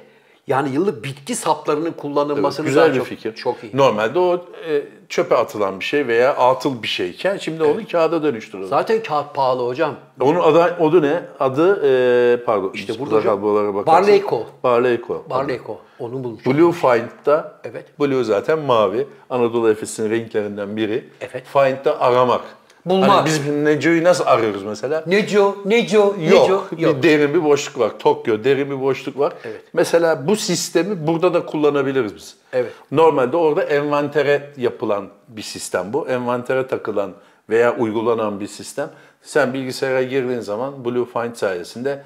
yani 0.47 0.71
yıllık 0.71 1.05
bitki 1.05 1.35
saplarının 1.35 1.93
kullanılmasını 1.93 2.67
Güzel 2.67 2.83
daha 2.83 2.93
bir 2.93 2.99
çok, 2.99 3.07
fikir. 3.07 3.35
Çok 3.35 3.65
iyi. 3.65 3.77
Normalde 3.77 4.19
o 4.19 4.45
e, 4.69 4.83
çöpe 5.09 5.37
atılan 5.37 5.81
bir 5.81 5.85
şey 5.85 6.07
veya 6.07 6.37
atıl 6.37 6.83
bir 6.83 6.89
şeyken 6.89 7.37
şimdi 7.37 7.63
onu 7.63 7.89
kağıda 7.93 8.23
dönüştürüyorlar. 8.23 8.79
Zaten 8.79 9.03
kağıt 9.03 9.35
pahalı 9.35 9.67
hocam. 9.67 9.95
Onun 10.21 10.41
adı, 10.41 10.63
adı 10.63 11.03
ne? 11.03 11.23
Adı 11.41 11.87
e, 11.87 12.45
pardon. 12.45 12.71
İşte 12.75 12.99
burada 12.99 13.17
hocam. 13.17 13.43
Barleyco. 13.87 14.47
Barleyco. 14.63 15.25
Barley 15.31 15.61
Co. 15.67 15.79
Onu 15.99 16.25
bulmuş. 16.25 16.47
Blue 16.47 16.73
Find'da 16.73 17.61
Evet. 17.65 18.01
Blue 18.01 18.25
zaten 18.25 18.59
mavi. 18.59 19.07
Anadolu 19.31 19.71
Efes'in 19.71 20.11
renklerinden 20.11 20.77
biri. 20.77 21.09
Evet. 21.21 21.45
Find'da 21.53 22.01
aramak. 22.01 22.43
Bulmak. 22.87 23.11
Hani 23.11 23.27
biz 23.27 23.47
Neco'yu 23.49 24.05
nasıl 24.05 24.25
arıyoruz 24.27 24.63
mesela? 24.63 25.05
Neco, 25.07 25.57
Neco, 25.65 25.99
Yok. 25.99 26.19
Neco. 26.19 26.65
Yok. 26.79 26.97
Bir 26.97 27.03
derin 27.03 27.35
bir 27.35 27.45
boşluk 27.45 27.79
var. 27.79 27.99
Tokyo 27.99 28.45
derin 28.45 28.71
bir 28.71 28.81
boşluk 28.81 29.19
var. 29.19 29.33
Evet. 29.45 29.61
Mesela 29.73 30.29
bu 30.29 30.37
sistemi 30.37 31.07
burada 31.07 31.35
da 31.35 31.47
kullanabiliriz 31.47 32.17
biz. 32.17 32.37
Evet. 32.53 32.73
Normalde 32.91 33.37
orada 33.37 33.63
envantere 33.63 34.51
yapılan 34.57 35.09
bir 35.29 35.43
sistem 35.43 35.93
bu. 35.93 36.09
Envantere 36.09 36.67
takılan 36.67 37.13
veya 37.51 37.77
uygulanan 37.77 38.41
bir 38.41 38.47
sistem. 38.47 38.91
Sen 39.23 39.55
bilgisayara 39.55 40.03
girdiğin 40.03 40.41
zaman 40.41 40.85
Blue 40.85 41.05
Find 41.13 41.35
sayesinde 41.35 42.03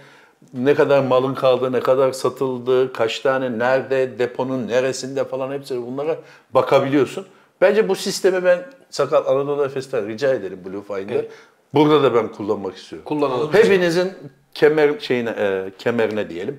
ne 0.54 0.74
kadar 0.74 1.00
malın 1.00 1.34
kaldığı, 1.34 1.72
ne 1.72 1.80
kadar 1.80 2.12
satıldığı, 2.12 2.92
kaç 2.92 3.20
tane, 3.20 3.58
nerede, 3.58 4.18
deponun 4.18 4.68
neresinde 4.68 5.24
falan 5.24 5.52
hepsi 5.52 5.86
bunlara 5.86 6.16
bakabiliyorsun. 6.54 7.26
Bence 7.60 7.88
bu 7.88 7.94
sistemi 7.94 8.44
ben 8.44 8.58
Sakal 8.90 9.26
Anadolu 9.26 9.64
Efes'ten 9.64 10.08
rica 10.08 10.34
ederim 10.34 10.58
Blue 10.64 10.82
Find'e. 10.82 11.28
Burada 11.74 12.02
da 12.02 12.14
ben 12.14 12.28
kullanmak 12.28 12.76
istiyorum. 12.76 13.04
Kullanalım. 13.04 13.52
Hepinizin 13.52 14.12
kemer 14.54 14.90
şeyine 15.00 15.30
e, 15.30 15.70
kemerine 15.78 16.30
diyelim. 16.30 16.58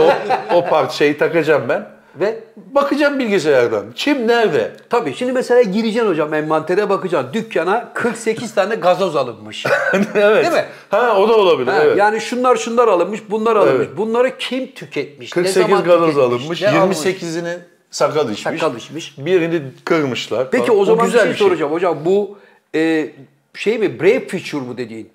o 0.00 0.12
o 0.56 0.66
parçayı 0.66 1.18
takacağım 1.18 1.68
ben 1.68 1.88
Ve 2.16 2.44
bakacağım 2.56 3.18
bilgisayardan. 3.18 3.84
Kim 3.94 4.28
nerede? 4.28 4.72
tabii 4.90 5.14
şimdi 5.14 5.32
mesela 5.32 5.62
gireceksin 5.62 6.08
hocam 6.08 6.34
envantere 6.34 6.88
bakacaksın. 6.88 7.32
Dükkana 7.32 7.92
48 7.94 8.54
tane 8.54 8.74
gazoz 8.74 9.16
alınmış. 9.16 9.66
evet. 10.14 10.44
Değil 10.44 10.54
mi? 10.54 10.64
Ha 10.90 11.16
o 11.18 11.28
da 11.28 11.36
olabilir. 11.36 11.72
Ha, 11.72 11.82
evet. 11.84 11.96
Yani 11.96 12.20
şunlar 12.20 12.56
şunlar 12.56 12.88
alınmış, 12.88 13.20
bunlar 13.30 13.56
alınmış. 13.56 13.86
Evet. 13.86 13.96
Bunları 13.96 14.38
kim 14.38 14.72
tüketmiş? 14.74 15.36
ne 15.36 15.42
48 15.42 15.62
zaman 15.62 15.84
gazoz 15.84 16.14
tüketmiş, 16.14 16.24
alınmış. 16.24 16.62
ne 16.62 16.80
almış? 16.80 16.96
28'ini 16.98 17.56
sakal 17.90 18.30
içmiş. 18.30 18.60
Sakal 18.60 18.76
içmiş. 18.76 19.18
Birini 19.18 19.62
kırmışlar. 19.84 20.50
Peki 20.50 20.66
falan. 20.66 20.80
o 20.80 20.84
zaman 20.84 21.06
güzel 21.06 21.28
bir 21.28 21.34
şey 21.34 21.46
soracağım 21.46 21.72
hocam. 21.72 21.98
Bu 22.04 22.38
e, 22.74 23.10
şey 23.54 23.78
mi? 23.78 24.00
Brave 24.00 24.28
feature 24.28 24.68
bu 24.68 24.76
dediğin? 24.78 25.10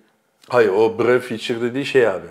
Hayır 0.49 0.69
o 0.69 0.99
Brave 0.99 1.19
Feature 1.19 1.61
dediği 1.61 1.85
şey 1.85 2.07
abi. 2.07 2.27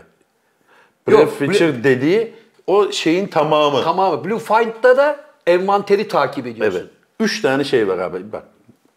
Yok, 1.09 1.21
Brave 1.21 1.27
Feature 1.27 1.85
dediği 1.85 2.35
o 2.67 2.93
şeyin 2.93 3.27
tamamı. 3.27 3.83
Tamamı. 3.83 4.25
Blue 4.25 4.39
Find'da 4.39 4.97
da 4.97 5.25
envanteri 5.47 6.09
takip 6.09 6.47
ediyorsun. 6.47 6.79
Evet. 6.79 6.91
Üç 7.21 7.43
tane 7.43 7.65
şey 7.65 7.89
var 7.89 7.99
abi. 7.99 8.33
Bak 8.33 8.45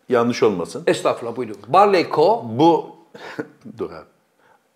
yanlış 0.09 0.43
olmasın. 0.43 0.83
Estağfurullah 0.87 1.35
buyurun. 1.35 1.57
Barley 1.67 2.07
Co. 2.15 2.41
Bu 2.45 2.95
dur 3.77 3.91
abi. 3.91 4.05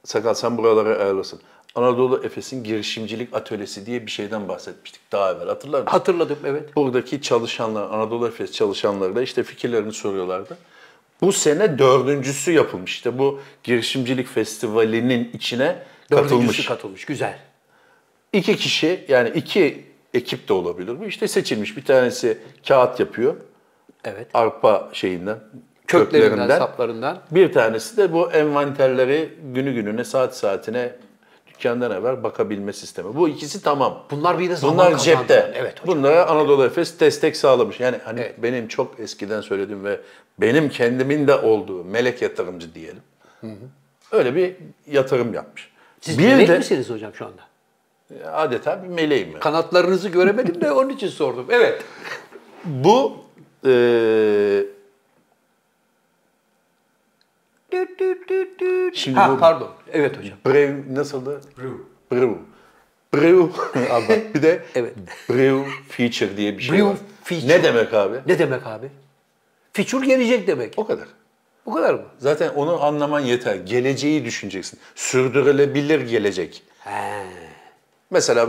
Sakal 0.04 0.34
sen 0.34 0.58
buralara 0.58 1.04
ayarlasın. 1.04 1.40
Anadolu 1.76 2.22
Efes'in 2.24 2.64
girişimcilik 2.64 3.34
atölyesi 3.36 3.86
diye 3.86 4.06
bir 4.06 4.12
şeyden 4.12 4.48
bahsetmiştik 4.48 5.02
daha 5.12 5.32
evvel 5.32 5.48
hatırlar 5.48 5.80
mısın? 5.80 5.92
Hatırladım 5.92 6.38
evet. 6.46 6.76
Buradaki 6.76 7.22
çalışanlar, 7.22 7.84
Anadolu 7.84 8.28
Efes 8.28 8.52
çalışanları 8.52 9.16
da 9.16 9.22
işte 9.22 9.44
fikirlerini 9.44 9.94
soruyorlardı. 9.94 10.58
Bu 11.22 11.32
sene 11.32 11.80
dördüncüsü 11.80 12.52
yapılmış. 12.52 12.92
İşte 12.92 13.18
bu 13.20 13.40
girişimcilik 13.64 14.28
festivalinin 14.28 15.32
içine 15.34 15.76
Dördüncüsü 16.12 16.30
katılmış. 16.38 16.66
katılmış. 16.66 17.06
Güzel. 17.06 17.38
İki 18.34 18.56
kişi 18.58 19.06
yani 19.08 19.30
iki 19.30 19.86
ekip 20.14 20.48
de 20.50 20.54
olabilir 20.54 21.00
bu. 21.00 21.06
İşte 21.06 21.28
seçilmiş. 21.28 21.78
Bir 21.78 21.86
tanesi 21.86 22.38
kağıt 22.68 23.00
yapıyor. 23.00 23.36
Evet. 24.04 24.28
Arpa 24.34 24.90
şeyinden, 24.94 25.40
Köklerinden, 25.88 26.30
köklerinden. 26.30 26.58
saplarından. 26.60 27.22
Bir 27.32 27.54
tanesi 27.54 27.98
de 27.98 28.14
bu 28.14 28.32
envanterleri 28.32 29.30
günü 29.54 29.74
gününe, 29.74 30.04
saat 30.04 30.38
saatine 30.38 30.96
dükkandan 31.62 31.92
evvel 31.92 32.24
bakabilme 32.24 32.74
sistemi. 32.74 33.16
Bu 33.16 33.30
ikisi 33.30 33.64
tamam. 33.64 34.04
Bunlar 34.12 34.40
bir 34.40 34.50
de 34.50 34.56
zaman 34.56 34.76
Bunlar 34.76 34.92
kazandılar. 34.92 35.18
cepte. 35.20 35.52
Evet 35.56 35.82
hocam. 35.82 35.98
Bunlara 35.98 36.26
Anadolu 36.26 36.66
Efes 36.66 37.00
destek 37.00 37.38
sağlamış. 37.38 37.80
Yani 37.80 37.98
hani 38.06 38.20
Evet. 38.20 38.44
benim 38.44 38.68
çok 38.68 39.00
eskiden 39.00 39.42
söylediğim 39.42 39.86
ve 39.86 40.00
benim 40.38 40.70
kendimin 40.70 41.28
de 41.28 41.36
olduğu 41.36 41.84
melek 41.84 42.22
yatırımcı 42.22 42.76
diyelim. 42.76 43.02
Öyle 44.12 44.36
bir 44.36 44.56
yatırım 44.92 45.34
yapmış. 45.34 45.70
Siz 46.02 46.20
bir 46.20 46.28
melek 46.28 46.48
de 46.48 46.58
misiniz 46.58 46.90
hocam 46.90 47.12
şu 47.16 47.26
anda? 47.26 47.42
adeta 48.32 48.84
bir 48.84 48.88
meleğim. 48.88 49.28
yani. 49.32 49.40
Kanatlarınızı 49.40 50.10
göremedim 50.10 50.62
de 50.62 50.72
onun 50.72 50.90
için 50.90 51.08
sordum. 51.08 51.46
Evet. 51.50 51.82
Bu 52.66 53.14
eee 53.66 54.66
Düt 57.72 58.00
düt 58.00 58.30
düt 58.30 58.60
düt. 58.60 58.96
Şimdi 58.96 59.20
ha, 59.20 59.32
bu- 59.32 59.40
pardon. 59.40 59.70
Evet 59.94 60.18
hocam. 60.20 60.38
Brew 60.46 60.96
nasıldı? 60.96 61.42
Brew. 61.58 61.78
Brew. 62.12 62.36
Brew. 63.14 63.62
Abi 63.94 64.32
bir 64.36 64.42
de 64.42 64.64
Evet. 64.76 64.94
Brew 65.30 65.72
feature 65.90 66.38
diye 66.38 66.58
bir 66.58 66.64
şey 66.64 66.72
Brew 66.74 66.90
var. 66.90 66.96
feature. 67.24 67.48
Ne 67.48 67.64
demek 67.64 67.94
abi? 67.94 68.18
Ne 68.28 68.40
demek 68.40 68.68
abi? 68.68 68.90
Feature 69.74 70.06
gelecek 70.06 70.48
demek. 70.48 70.74
O 70.78 70.88
kadar. 70.88 71.08
Bu 71.66 71.74
kadar 71.74 71.94
mı? 71.94 72.02
Zaten 72.20 72.50
onu 72.56 72.84
anlaman 72.84 73.20
yeter. 73.20 73.56
Geleceği 73.56 74.26
düşüneceksin. 74.26 74.80
Sürdürülebilir 74.96 76.02
gelecek. 76.02 76.64
He. 76.80 77.24
Mesela 78.12 78.48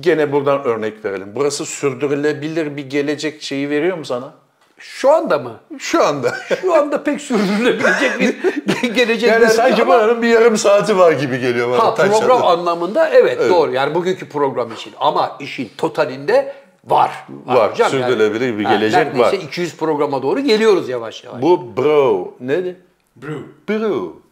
gene 0.00 0.32
buradan 0.32 0.64
örnek 0.64 1.04
verelim. 1.04 1.28
Burası 1.34 1.66
sürdürülebilir 1.66 2.76
bir 2.76 2.90
gelecek 2.90 3.42
şeyi 3.42 3.70
veriyor 3.70 3.98
mu 3.98 4.04
sana? 4.04 4.34
Şu 4.78 5.10
anda 5.10 5.38
mı? 5.38 5.60
Şu 5.78 6.04
anda. 6.04 6.34
Şu 6.60 6.74
anda 6.74 7.02
pek 7.02 7.20
sürdürülebilecek 7.20 8.20
bir 8.20 8.94
gelecek 8.94 9.30
yani 9.30 9.48
sanki 9.48 9.82
ama- 9.82 9.94
buranın 9.94 10.22
bir 10.22 10.28
yarım 10.28 10.56
saati 10.56 10.98
var 10.98 11.12
gibi 11.12 11.40
geliyor 11.40 11.70
bana. 11.70 11.78
Ha 11.78 11.94
program 11.94 12.42
anlamında 12.42 13.08
evet, 13.08 13.50
doğru. 13.50 13.72
Yani 13.72 13.94
bugünkü 13.94 14.28
program 14.28 14.72
için. 14.72 14.92
Ama 15.00 15.36
işin 15.40 15.70
totalinde 15.78 16.54
var. 16.84 17.26
Var, 17.46 17.72
hocam 17.72 17.90
sürdürülebilir 17.90 18.58
bir 18.58 18.64
Ha, 18.64 18.74
gelecek 18.74 19.06
neredeyse 19.06 19.38
var. 19.38 19.42
200 19.42 19.76
programa 19.76 20.22
doğru 20.22 20.40
geliyoruz 20.40 20.88
yavaş 20.88 21.24
yavaş. 21.24 21.42
Bu 21.42 21.76
bro 21.76 22.34
neydi? 22.40 22.76
Brew. 23.16 23.42
Brew. 23.68 24.24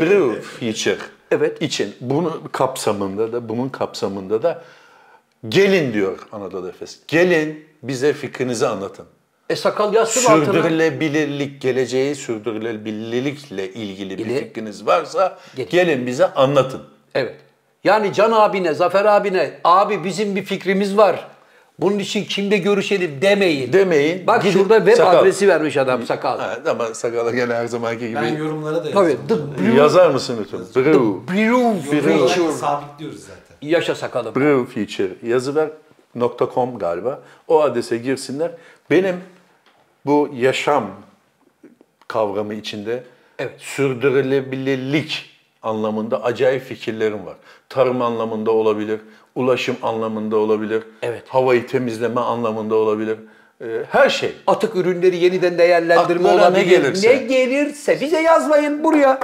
Brew 0.00 0.40
feature. 0.40 0.98
Evet. 1.30 1.62
için 1.62 1.94
bunun 2.00 2.42
kapsamında 2.52 3.32
da 3.32 3.48
bunun 3.48 3.68
kapsamında 3.68 4.42
da 4.42 4.62
gelin 5.48 5.92
diyor 5.92 6.18
Anadolu 6.32 6.68
Efes. 6.68 6.98
Gelin 7.08 7.66
bize 7.82 8.12
fikrinizi 8.12 8.66
anlatın. 8.66 9.06
E 9.50 9.56
sakal 9.56 9.84
altına. 9.88 10.06
Sürdürülebilirlik, 10.06 11.60
geleceği 11.62 12.14
sürdürülebilirlikle 12.14 13.72
ilgili 13.72 14.18
bir 14.18 14.26
İle- 14.26 14.38
fikriniz 14.38 14.86
varsa 14.86 15.38
Gelin. 15.56 15.68
gelin 15.70 16.06
bize 16.06 16.26
anlatın. 16.34 16.82
Evet. 17.14 17.34
Yani 17.84 18.12
Can 18.12 18.32
abine, 18.32 18.74
Zafer 18.74 19.04
abine, 19.04 19.50
abi 19.64 20.04
bizim 20.04 20.36
bir 20.36 20.42
fikrimiz 20.44 20.96
var. 20.96 21.26
Bunun 21.78 21.98
için 21.98 22.24
kimle 22.24 22.56
görüşelim 22.58 23.18
demeyin. 23.22 23.72
Demeyin. 23.72 24.26
Bak 24.26 24.42
Gidin, 24.42 24.52
şurada 24.52 24.78
web 24.78 24.96
sakal. 24.96 25.18
adresi 25.18 25.48
vermiş 25.48 25.76
adam 25.76 26.02
sakal. 26.02 26.40
Evet, 26.56 26.68
ama 26.68 26.94
sakala 26.94 27.30
gene 27.30 27.54
her 27.54 27.66
zamanki 27.66 28.08
gibi. 28.08 28.16
Ben 28.22 28.36
yorumlara 28.36 28.84
da 28.84 28.90
Tabii. 28.90 29.10
yazdım. 29.10 29.54
The 29.56 29.62
Brew, 29.64 29.78
Yazar 29.78 30.10
mısın 30.10 30.36
lütfen? 30.40 30.60
Brew. 30.60 31.00
brew 31.34 31.40
Yorum 31.42 31.78
feature. 31.80 32.52
sabitliyoruz 32.52 33.20
zaten. 33.20 33.56
Yaşa 33.62 33.94
sakalım. 33.94 34.34
Brew 34.34 34.74
feature 34.74 35.28
yazıver.com 35.30 36.78
galiba. 36.78 37.20
O 37.48 37.62
adrese 37.62 37.96
girsinler. 37.96 38.50
Benim 38.90 39.16
bu 40.06 40.30
yaşam 40.34 40.90
kavramı 42.08 42.54
içinde 42.54 43.02
Evet. 43.38 43.52
sürdürülebilirlik 43.58 45.30
anlamında 45.62 46.24
acayip 46.24 46.62
fikirlerim 46.62 47.26
var. 47.26 47.36
Tarım 47.68 48.02
anlamında 48.02 48.50
olabilir, 48.50 49.00
ulaşım 49.34 49.76
anlamında 49.82 50.36
olabilir, 50.36 50.82
Evet. 51.02 51.22
havayı 51.28 51.66
temizleme 51.66 52.20
anlamında 52.20 52.74
olabilir. 52.74 53.18
Ee, 53.60 53.66
Her 53.90 54.08
şey. 54.10 54.32
Atık 54.46 54.76
ürünleri 54.76 55.16
yeniden 55.16 55.58
değerlendirme 55.58 56.28
Aklına 56.28 56.50
ne 56.50 56.58
olabilir. 56.58 56.66
gelirse. 56.70 57.08
Ne 57.08 57.16
gelirse 57.22 58.00
bize 58.00 58.20
yazmayın 58.20 58.84
buraya. 58.84 59.20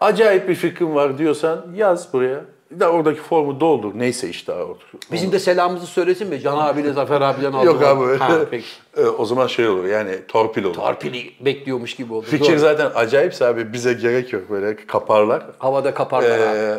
Acayip 0.00 0.48
bir 0.48 0.54
fikrim 0.54 0.94
var 0.94 1.18
diyorsan 1.18 1.66
yaz 1.74 2.12
buraya. 2.12 2.40
Da 2.80 2.90
oradaki 2.90 3.20
formu 3.20 3.60
doldur. 3.60 3.92
Neyse 3.94 4.28
işte 4.28 4.52
orada. 4.52 4.78
Bizim 5.12 5.32
de 5.32 5.38
selamımızı 5.38 5.86
söylesin 5.86 6.28
mi? 6.28 6.40
Can 6.40 6.56
abiyle 6.58 6.92
Zafer 6.92 7.20
abiden 7.20 7.52
aldık. 7.52 7.66
Yok 7.66 7.82
abi. 7.82 8.18
Ha, 8.18 8.38
peki. 8.50 8.66
Ee, 8.96 9.02
o 9.02 9.24
zaman 9.24 9.46
şey 9.46 9.68
olur 9.68 9.84
yani 9.84 10.16
torpil 10.28 10.64
olur. 10.64 10.74
Tarpili 10.74 11.32
bekliyormuş 11.40 11.94
gibi 11.94 12.14
oldu. 12.14 12.26
Fikir 12.26 12.52
Doğru. 12.52 12.58
zaten 12.58 12.90
acayipse 12.94 13.46
abi 13.46 13.72
bize 13.72 13.92
gerek 13.92 14.32
yok 14.32 14.50
böyle 14.50 14.76
kaparlar. 14.86 15.42
Havada 15.58 15.94
kaparlar 15.94 16.38
abi. 16.38 16.58
Ee, 16.58 16.78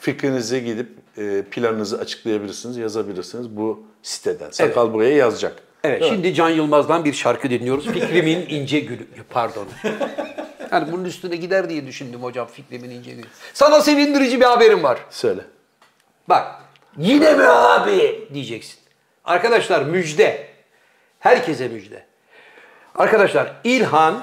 fikrinizi 0.00 0.64
gidip 0.64 0.88
e, 1.18 1.42
planınızı 1.50 1.98
açıklayabilirsiniz, 1.98 2.76
yazabilirsiniz 2.76 3.56
bu 3.56 3.82
siteden. 4.02 4.50
Sakal 4.50 4.92
buraya 4.92 5.16
yazacak. 5.16 5.62
Evet, 5.84 6.00
Değil 6.00 6.12
mi? 6.12 6.16
şimdi 6.16 6.34
Can 6.34 6.50
Yılmaz'dan 6.50 7.04
bir 7.04 7.12
şarkı 7.12 7.50
dinliyoruz. 7.50 7.86
Fikrimin 7.86 8.46
ince 8.48 8.80
gülü. 8.80 9.06
Pardon. 9.30 9.66
Yani 10.76 10.92
bunun 10.92 11.04
üstüne 11.04 11.36
gider 11.36 11.68
diye 11.68 11.86
düşündüm 11.86 12.22
hocam 12.22 12.46
Fikrimin 12.46 12.90
ince 12.90 13.10
gülü. 13.10 13.26
Sana 13.54 13.80
sevindirici 13.80 14.40
bir 14.40 14.44
haberim 14.44 14.82
var. 14.82 14.98
Söyle. 15.10 15.40
Bak, 16.28 16.46
yine 16.96 17.34
mi 17.34 17.44
abi 17.44 18.28
diyeceksin. 18.34 18.78
Arkadaşlar 19.24 19.82
müjde. 19.82 20.46
Herkese 21.20 21.68
müjde. 21.68 22.04
Arkadaşlar 22.94 23.52
İlhan 23.64 24.22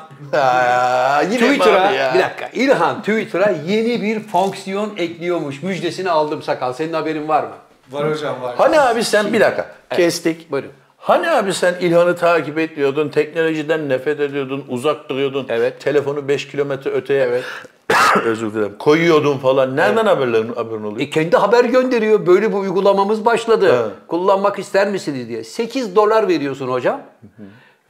Twitter'a 1.24 1.92
ya? 1.92 2.14
bir 2.14 2.20
dakika. 2.20 2.50
İlhan 2.54 3.00
Twitter'a 3.00 3.50
yeni 3.50 4.02
bir 4.02 4.20
fonksiyon 4.20 4.98
ekliyormuş. 4.98 5.64
Müjdesini 5.64 6.10
aldım 6.10 6.42
sakal. 6.44 6.74
Senin 6.74 6.94
haberin 6.94 7.28
var 7.28 7.44
mı? 7.44 7.56
Var 7.92 8.12
hocam 8.12 8.42
var. 8.42 8.56
Hani 8.58 8.80
abi 8.80 9.04
sen 9.04 9.34
bir 9.34 9.40
dakika 9.40 9.76
kestik. 9.90 10.52
Buyurun. 10.52 10.72
Hani 11.04 11.30
abi 11.30 11.54
sen 11.54 11.76
İlhan'ı 11.80 12.16
takip 12.16 12.60
etmiyordun, 12.60 13.10
teknolojiden 13.10 13.90
nefret 13.90 14.20
ediyordun, 14.20 14.66
uzak 14.70 15.10
duruyordun. 15.10 15.46
Evet. 15.50 15.82
Telefonu 15.82 16.28
5 16.28 16.48
kilometre 16.48 16.92
öteye 16.92 17.24
Evet. 17.24 17.44
özür 18.26 18.54
dilerim 18.54 18.76
koyuyordun 18.80 19.38
falan. 19.38 19.76
Nereden 19.76 20.06
haberlerin 20.06 20.54
haberin 20.54 20.84
oluyor? 20.84 21.02
E 21.02 21.10
kendi 21.10 21.38
haber 21.38 21.66
gönderiyor. 21.66 22.26
Böyle 22.26 22.50
bir 22.50 22.58
uygulamamız 22.58 23.26
başladı. 23.26 23.70
Evet. 23.74 23.92
Kullanmak 24.08 24.60
ister 24.60 24.88
misiniz 24.88 25.30
diye. 25.30 25.44
8 25.44 25.96
dolar 25.96 26.28
veriyorsun 26.28 26.68
hocam. 26.68 27.02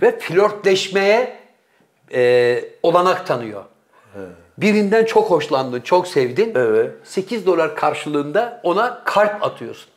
Ve 0.01 0.19
flörtleşmeye 0.19 1.37
e, 2.13 2.63
olanak 2.83 3.27
tanıyor. 3.27 3.63
Birinden 4.57 5.05
çok 5.05 5.31
hoşlandın, 5.31 5.81
çok 5.81 6.07
sevdin. 6.07 6.53
Evet. 6.55 6.91
8 7.03 7.45
dolar 7.45 7.75
karşılığında 7.75 8.61
ona 8.63 9.03
kalp 9.03 9.43
atıyorsun. 9.43 9.92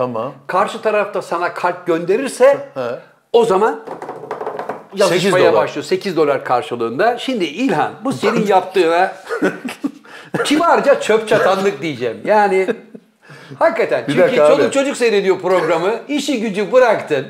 Tamam. 0.00 0.32
Karşı 0.46 0.82
tarafta 0.82 1.22
sana 1.22 1.54
kalp 1.54 1.86
gönderirse 1.86 2.58
He. 2.74 2.80
o 3.32 3.44
zaman 3.44 3.80
yazışmaya 4.94 5.20
8 5.20 5.32
dolar. 5.32 5.54
başlıyor. 5.54 5.84
8 5.84 6.16
dolar 6.16 6.44
karşılığında. 6.44 7.18
Şimdi 7.18 7.44
İlhan 7.44 7.92
bu 8.04 8.12
senin 8.12 8.46
yaptığına 8.46 9.12
kibarca 10.44 11.00
çöp 11.00 11.28
çatanlık 11.28 11.82
diyeceğim. 11.82 12.20
Yani 12.24 12.66
hakikaten. 13.58 14.04
Bir 14.08 14.12
çünkü 14.12 14.36
çoluk 14.36 14.60
abi. 14.60 14.70
çocuk 14.70 14.96
seyrediyor 14.96 15.40
programı. 15.40 15.94
işi 16.08 16.40
gücü 16.40 16.72
bıraktın. 16.72 17.26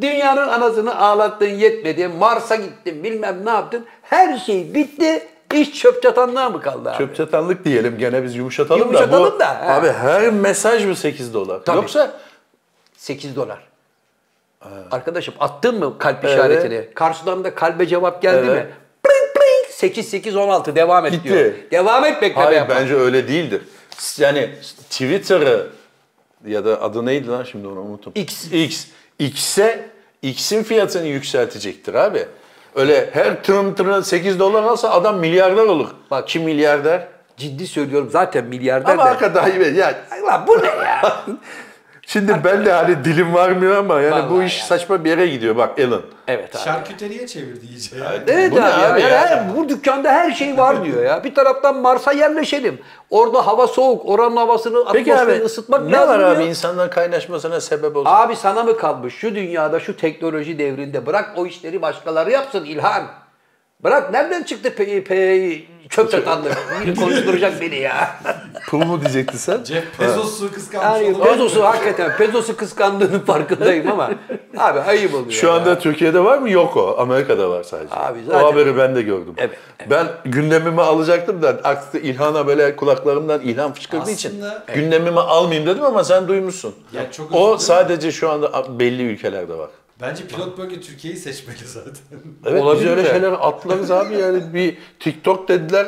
Dünyanın 0.00 0.48
anasını 0.48 0.98
ağlattın 0.98 1.48
yetmedi. 1.48 2.08
Mars'a 2.08 2.54
gittin 2.54 3.04
bilmem 3.04 3.36
ne 3.44 3.50
yaptın. 3.50 3.86
Her 4.02 4.38
şey 4.38 4.74
bitti. 4.74 5.22
İş 5.54 5.74
çöp 5.78 6.02
çatanlığa 6.02 6.50
mı 6.50 6.60
kaldı 6.60 6.90
abi? 6.90 6.98
Çöp 6.98 7.16
çatanlık 7.16 7.64
diyelim 7.64 7.98
gene 7.98 8.22
biz 8.24 8.36
yumuşatalım, 8.36 8.80
Yumuşatalım 8.80 9.26
da. 9.26 9.34
Bu, 9.34 9.38
da, 9.40 9.60
he. 9.66 9.70
Abi 9.72 9.88
her 9.88 10.30
mesaj 10.30 10.84
mı 10.84 10.96
8 10.96 11.34
dolar? 11.34 11.60
Tabii. 11.64 11.76
Yoksa 11.76 12.20
8 12.96 13.36
dolar. 13.36 13.58
Arkadaşım 14.90 15.34
attın 15.40 15.78
mı 15.78 15.98
kalp 15.98 16.24
işaretini? 16.24 16.88
Karşıdan 16.94 17.44
da 17.44 17.54
kalbe 17.54 17.86
cevap 17.86 18.22
geldi 18.22 18.46
Evet. 18.50 18.64
mi? 18.66 18.70
Pring 19.02 19.34
pring 19.34 19.70
8 19.70 20.08
8 20.08 20.36
16 20.36 20.76
devam 20.76 21.06
et 21.06 21.12
Gitti. 21.12 21.24
diyor. 21.28 21.52
Devam 21.70 22.04
et 22.04 22.22
bekleme 22.22 22.44
hayır 22.44 22.56
yapma. 22.58 22.74
bence 22.74 22.94
öyle 22.94 23.28
değildir. 23.28 23.62
Yani 24.18 24.50
Twitter'ı 24.90 25.66
ya 26.46 26.64
da 26.64 26.82
adı 26.82 27.06
neydi 27.06 27.28
lan 27.28 27.44
şimdi 27.44 27.66
onu 27.66 27.80
unuttum. 27.80 28.12
X. 28.16 28.52
X. 28.52 28.86
X'e 29.18 29.88
X'in 30.22 30.62
fiyatını 30.62 31.06
yükseltecektir 31.06 31.94
abi. 31.94 32.26
Öyle 32.74 33.10
her 33.12 33.42
tırın 33.42 33.74
tırın 33.74 34.00
8 34.00 34.38
dolar 34.38 34.62
alsa 34.62 34.90
adam 34.90 35.18
milyarder 35.18 35.62
olur. 35.66 35.88
Bak. 36.10 36.28
Kim 36.28 36.42
milyarder? 36.42 37.06
Ciddi 37.36 37.66
söylüyorum 37.66 38.08
zaten 38.12 38.44
milyarder 38.44 38.92
Ama 38.92 39.04
de. 39.04 39.08
hakikaten 39.08 39.60
iyi. 39.60 39.76
Ya, 39.76 39.94
Ay 40.10 40.22
Lan 40.22 40.44
bu 40.46 40.58
ne 40.62 40.66
ya? 40.66 41.02
şimdi 42.06 42.32
ben 42.44 42.66
de 42.66 42.72
hani 42.72 43.04
dilim 43.04 43.34
varmıyor 43.34 43.76
ama 43.76 44.00
yani 44.00 44.30
bu 44.30 44.34
Vallahi 44.34 44.46
iş 44.46 44.60
ya. 44.60 44.66
saçma 44.66 45.04
bir 45.04 45.10
yere 45.10 45.26
gidiyor 45.26 45.56
bak 45.56 45.78
Alan. 45.80 46.02
evet 46.28 46.56
abi. 46.56 46.62
Şarküteriye 46.64 47.26
çevirdi 47.26 47.66
iyice 47.66 47.96
ya. 47.98 48.12
Evet 48.28 48.52
Bu 48.52 48.56
abi, 48.56 48.60
ya. 48.64 48.92
abi 48.92 49.00
Yani 49.00 49.12
ya? 49.12 49.26
her- 49.26 49.56
bu 49.56 49.68
dükkanda 49.68 50.12
her 50.12 50.30
şey 50.32 50.58
var 50.58 50.84
diyor 50.84 51.02
ya. 51.04 51.24
Bir 51.24 51.34
taraftan 51.34 51.76
Mars'a 51.76 52.12
yerleşelim. 52.12 52.78
Orada 53.10 53.46
hava 53.46 53.66
soğuk. 53.66 54.06
Oranın 54.08 54.36
havasını, 54.36 54.84
Peki 54.92 55.12
abi 55.12 55.20
atmosferini 55.20 55.44
ısıtmak 55.44 55.84
ne 55.84 55.92
lazım 55.92 56.08
var 56.08 56.18
abi 56.20 56.36
diyor. 56.38 56.48
insanların 56.48 56.90
kaynaşmasına 56.90 57.60
sebep 57.60 57.96
olsun? 57.96 58.10
Abi 58.12 58.36
sana 58.36 58.62
mı 58.62 58.76
kalmış 58.78 59.14
şu 59.14 59.34
dünyada 59.34 59.80
şu 59.80 59.96
teknoloji 59.96 60.58
devrinde 60.58 61.06
bırak 61.06 61.32
o 61.36 61.46
işleri 61.46 61.82
başkaları 61.82 62.30
yapsın 62.30 62.64
İlhan. 62.64 63.02
Bırak 63.84 64.12
nereden 64.12 64.42
çıktı 64.42 64.74
pe, 64.74 65.04
pe, 65.04 65.52
çöp 65.88 66.10
çatanlık? 66.10 66.56
Biri 66.86 66.94
konuşturacak 66.94 67.60
beni 67.60 67.78
ya. 67.78 68.16
Pul 68.68 68.78
mu 68.84 69.00
diyecektin 69.00 69.38
sen? 69.38 69.64
Jeff 69.64 70.00
Bezos'u 70.00 70.52
kıskanmış 70.52 71.00
Yani 71.06 71.16
olabilir. 71.16 71.32
Bezos'u 71.34 71.64
hakikaten 71.64 72.12
Bezos'u 72.20 72.56
kıskandığının 72.56 73.18
farkındayım 73.20 73.90
ama 73.92 74.10
abi 74.58 74.80
ayıp 74.80 75.14
oluyor. 75.14 75.30
Şu 75.30 75.46
ya. 75.46 75.52
anda 75.52 75.78
Türkiye'de 75.78 76.24
var 76.24 76.38
mı? 76.38 76.50
Yok 76.50 76.76
o. 76.76 76.96
Amerika'da 76.98 77.50
var 77.50 77.62
sadece. 77.62 77.94
Abi 77.94 78.18
O 78.18 78.26
zaten- 78.26 78.44
haberi 78.44 78.76
ben 78.76 78.94
de 78.96 79.02
gördüm. 79.02 79.34
Evet, 79.38 79.50
Ben 79.90 80.06
gündemime 80.24 80.82
alacaktım 80.82 81.42
da 81.42 81.48
aksine 81.48 82.00
İlhan'a 82.00 82.46
böyle 82.46 82.76
kulaklarımdan 82.76 83.40
ilham 83.40 83.72
fışkırdığı 83.72 84.10
için 84.10 84.30
Aslında- 84.30 84.64
gündemime 84.74 85.20
almayayım 85.20 85.68
dedim 85.68 85.84
ama 85.84 86.04
sen 86.04 86.28
duymuşsun. 86.28 86.74
Ya 86.92 87.12
çok 87.12 87.34
o 87.34 87.58
sadece 87.58 88.12
şu 88.12 88.30
anda 88.30 88.78
belli 88.78 89.02
ülkelerde 89.02 89.54
var. 89.58 89.70
Bence 90.00 90.26
pilot 90.26 90.58
bölge 90.58 90.80
Türkiye'yi 90.80 91.18
seçmeli 91.20 91.58
zaten. 91.66 91.92
Evet 92.46 92.62
Olabilir 92.62 92.84
biz 92.84 92.90
öyle 92.90 93.08
şeyler 93.08 93.32
atlarız 93.32 93.90
abi 93.90 94.14
yani 94.14 94.54
bir 94.54 94.78
TikTok 95.00 95.48
dediler 95.48 95.86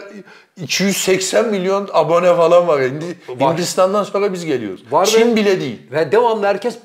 280 0.56 1.48
milyon 1.48 1.88
abone 1.92 2.34
falan 2.34 2.68
var. 2.68 2.82
Hindi, 2.82 3.04
Var. 3.28 3.52
Hindistan'dan 3.52 4.02
sonra 4.04 4.32
biz 4.32 4.44
geliyoruz. 4.44 4.84
Var 4.90 5.06
Çin 5.06 5.30
ve- 5.30 5.36
bile 5.36 5.60
değil. 5.60 5.78
Ve 5.92 6.12
devamlı 6.12 6.46
herkes 6.46 6.78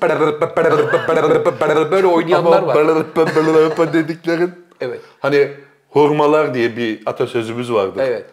böyle 1.90 2.06
oynayanlar 2.06 2.62
var. 2.62 2.74
dediklerin 3.92 4.50
Evet. 4.80 5.00
hani 5.20 5.50
hurmalar 5.90 6.54
diye 6.54 6.76
bir 6.76 7.00
atasözümüz 7.06 7.72
vardı. 7.72 8.02
Evet. 8.02 8.26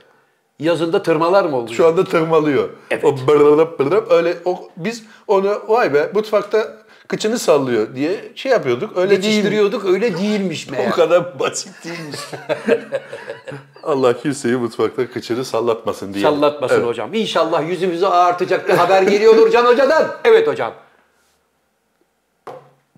Yazında 0.59 1.03
tırmalar 1.03 1.45
mı 1.45 1.57
oluyor? 1.57 1.75
Şu 1.75 1.87
anda 1.87 2.03
tırmalıyor. 2.03 2.69
Evet. 2.91 3.05
O 3.05 3.27
bırırıp 3.27 3.79
bırırıp 3.79 4.11
öyle 4.11 4.37
o, 4.45 4.69
biz 4.77 5.03
onu 5.27 5.61
vay 5.67 5.93
be 5.93 6.11
mutfakta 6.13 6.77
kıçını 7.09 7.39
sallıyor 7.39 7.95
diye 7.95 8.31
şey 8.35 8.51
yapıyorduk. 8.51 8.97
Öyle 8.97 9.09
değil. 9.09 9.21
Geçiştiriyorduk 9.21 9.85
öyle 9.85 10.17
değilmiş 10.17 10.67
O 10.69 10.71
meğer. 10.71 10.91
kadar 10.91 11.39
basit 11.39 11.85
değilmiş. 11.85 12.19
Allah 13.83 14.17
kimseyi 14.17 14.55
mutfakta 14.55 15.11
kıçını 15.11 15.45
sallatmasın 15.45 16.13
diye. 16.13 16.23
Sallatmasın 16.23 16.75
Evet. 16.75 16.85
hocam. 16.85 17.13
İnşallah 17.13 17.69
yüzümüzü 17.69 18.05
ağartacak 18.05 18.67
bir 18.69 18.73
haber 18.73 19.01
geliyordur 19.01 19.51
Can 19.51 19.65
Hoca'dan. 19.65 20.07
Evet 20.23 20.47
hocam. 20.47 20.73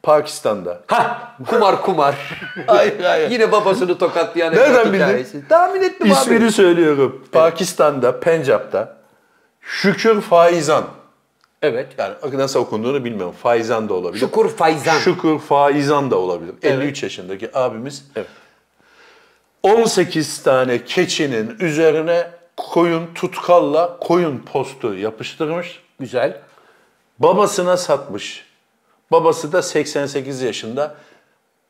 Pakistan'da. 0.03 0.81
Ha, 0.87 1.35
kumar 1.49 1.81
kumar. 1.81 2.15
Hayır 2.67 2.99
hayır. 3.03 3.29
Yine 3.31 3.51
babasını 3.51 3.97
tokatlayan 3.97 4.53
Nereden 4.55 4.93
bildin? 4.93 5.45
Tahmin 5.49 5.81
ettim 5.83 6.07
İsmini 6.11 6.43
abi. 6.43 6.51
söylüyorum. 6.51 7.25
Pakistan'da, 7.31 8.19
Pencap'ta 8.19 8.97
Şükür 9.61 10.21
Faizan. 10.21 10.83
Evet. 11.61 11.87
Yani 11.97 12.15
nasıl 12.33 12.59
okunduğunu 12.59 13.05
bilmiyorum. 13.05 13.35
Faizan 13.43 13.89
da 13.89 13.93
olabilir. 13.93 14.19
Şukur 14.19 14.49
Faizan. 14.49 14.99
Şükür 14.99 15.39
Faizan 15.39 16.11
da 16.11 16.15
olabilir. 16.15 16.53
Evet. 16.63 16.75
53 16.75 17.03
yaşındaki 17.03 17.57
abimiz. 17.57 18.05
Evet. 18.15 18.27
18 19.63 20.43
tane 20.43 20.83
keçinin 20.83 21.59
üzerine 21.59 22.27
koyun 22.57 23.13
tutkalla 23.15 23.99
koyun 23.99 24.39
postu 24.39 24.95
yapıştırmış. 24.95 25.81
Güzel. 25.99 26.41
Babasına 27.19 27.77
satmış. 27.77 28.45
Babası 29.11 29.51
da 29.51 29.61
88 29.61 30.41
yaşında 30.41 30.95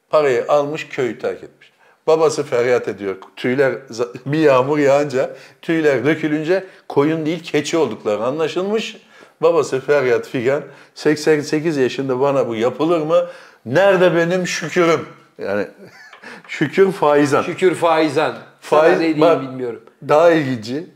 parayı 0.10 0.46
almış 0.48 0.88
köyü 0.88 1.20
terk 1.20 1.44
etmiş. 1.44 1.72
Babası 2.08 2.44
feryat 2.44 2.88
ediyor. 2.88 3.16
Tüyler 3.36 3.74
bir 4.26 4.40
yağmur 4.40 4.78
yağınca, 4.78 5.36
tüyler 5.62 6.06
dökülünce 6.06 6.66
koyun 6.88 7.26
değil 7.26 7.44
keçi 7.44 7.78
oldukları 7.78 8.24
anlaşılmış. 8.24 8.98
Babası 9.42 9.80
feryat 9.80 10.28
figan 10.28 10.64
88 10.96 11.78
yaşında 11.78 12.20
bana 12.20 12.48
bu 12.48 12.56
yapılır 12.56 13.02
mı? 13.02 13.26
Nerede 13.66 14.16
benim 14.16 14.48
şükürüm? 14.48 15.06
Yani 15.38 15.68
şükür 16.48 16.92
faizan. 16.92 17.42
Şükür 17.42 17.76
Faizan. 17.76 18.32
Faiz- 18.62 18.70
Faiz 18.82 19.00
ne 19.00 19.16
diyeyim 19.16 19.42
bilmiyorum. 19.42 19.82
Daha 20.08 20.32
ilginci. 20.32 20.88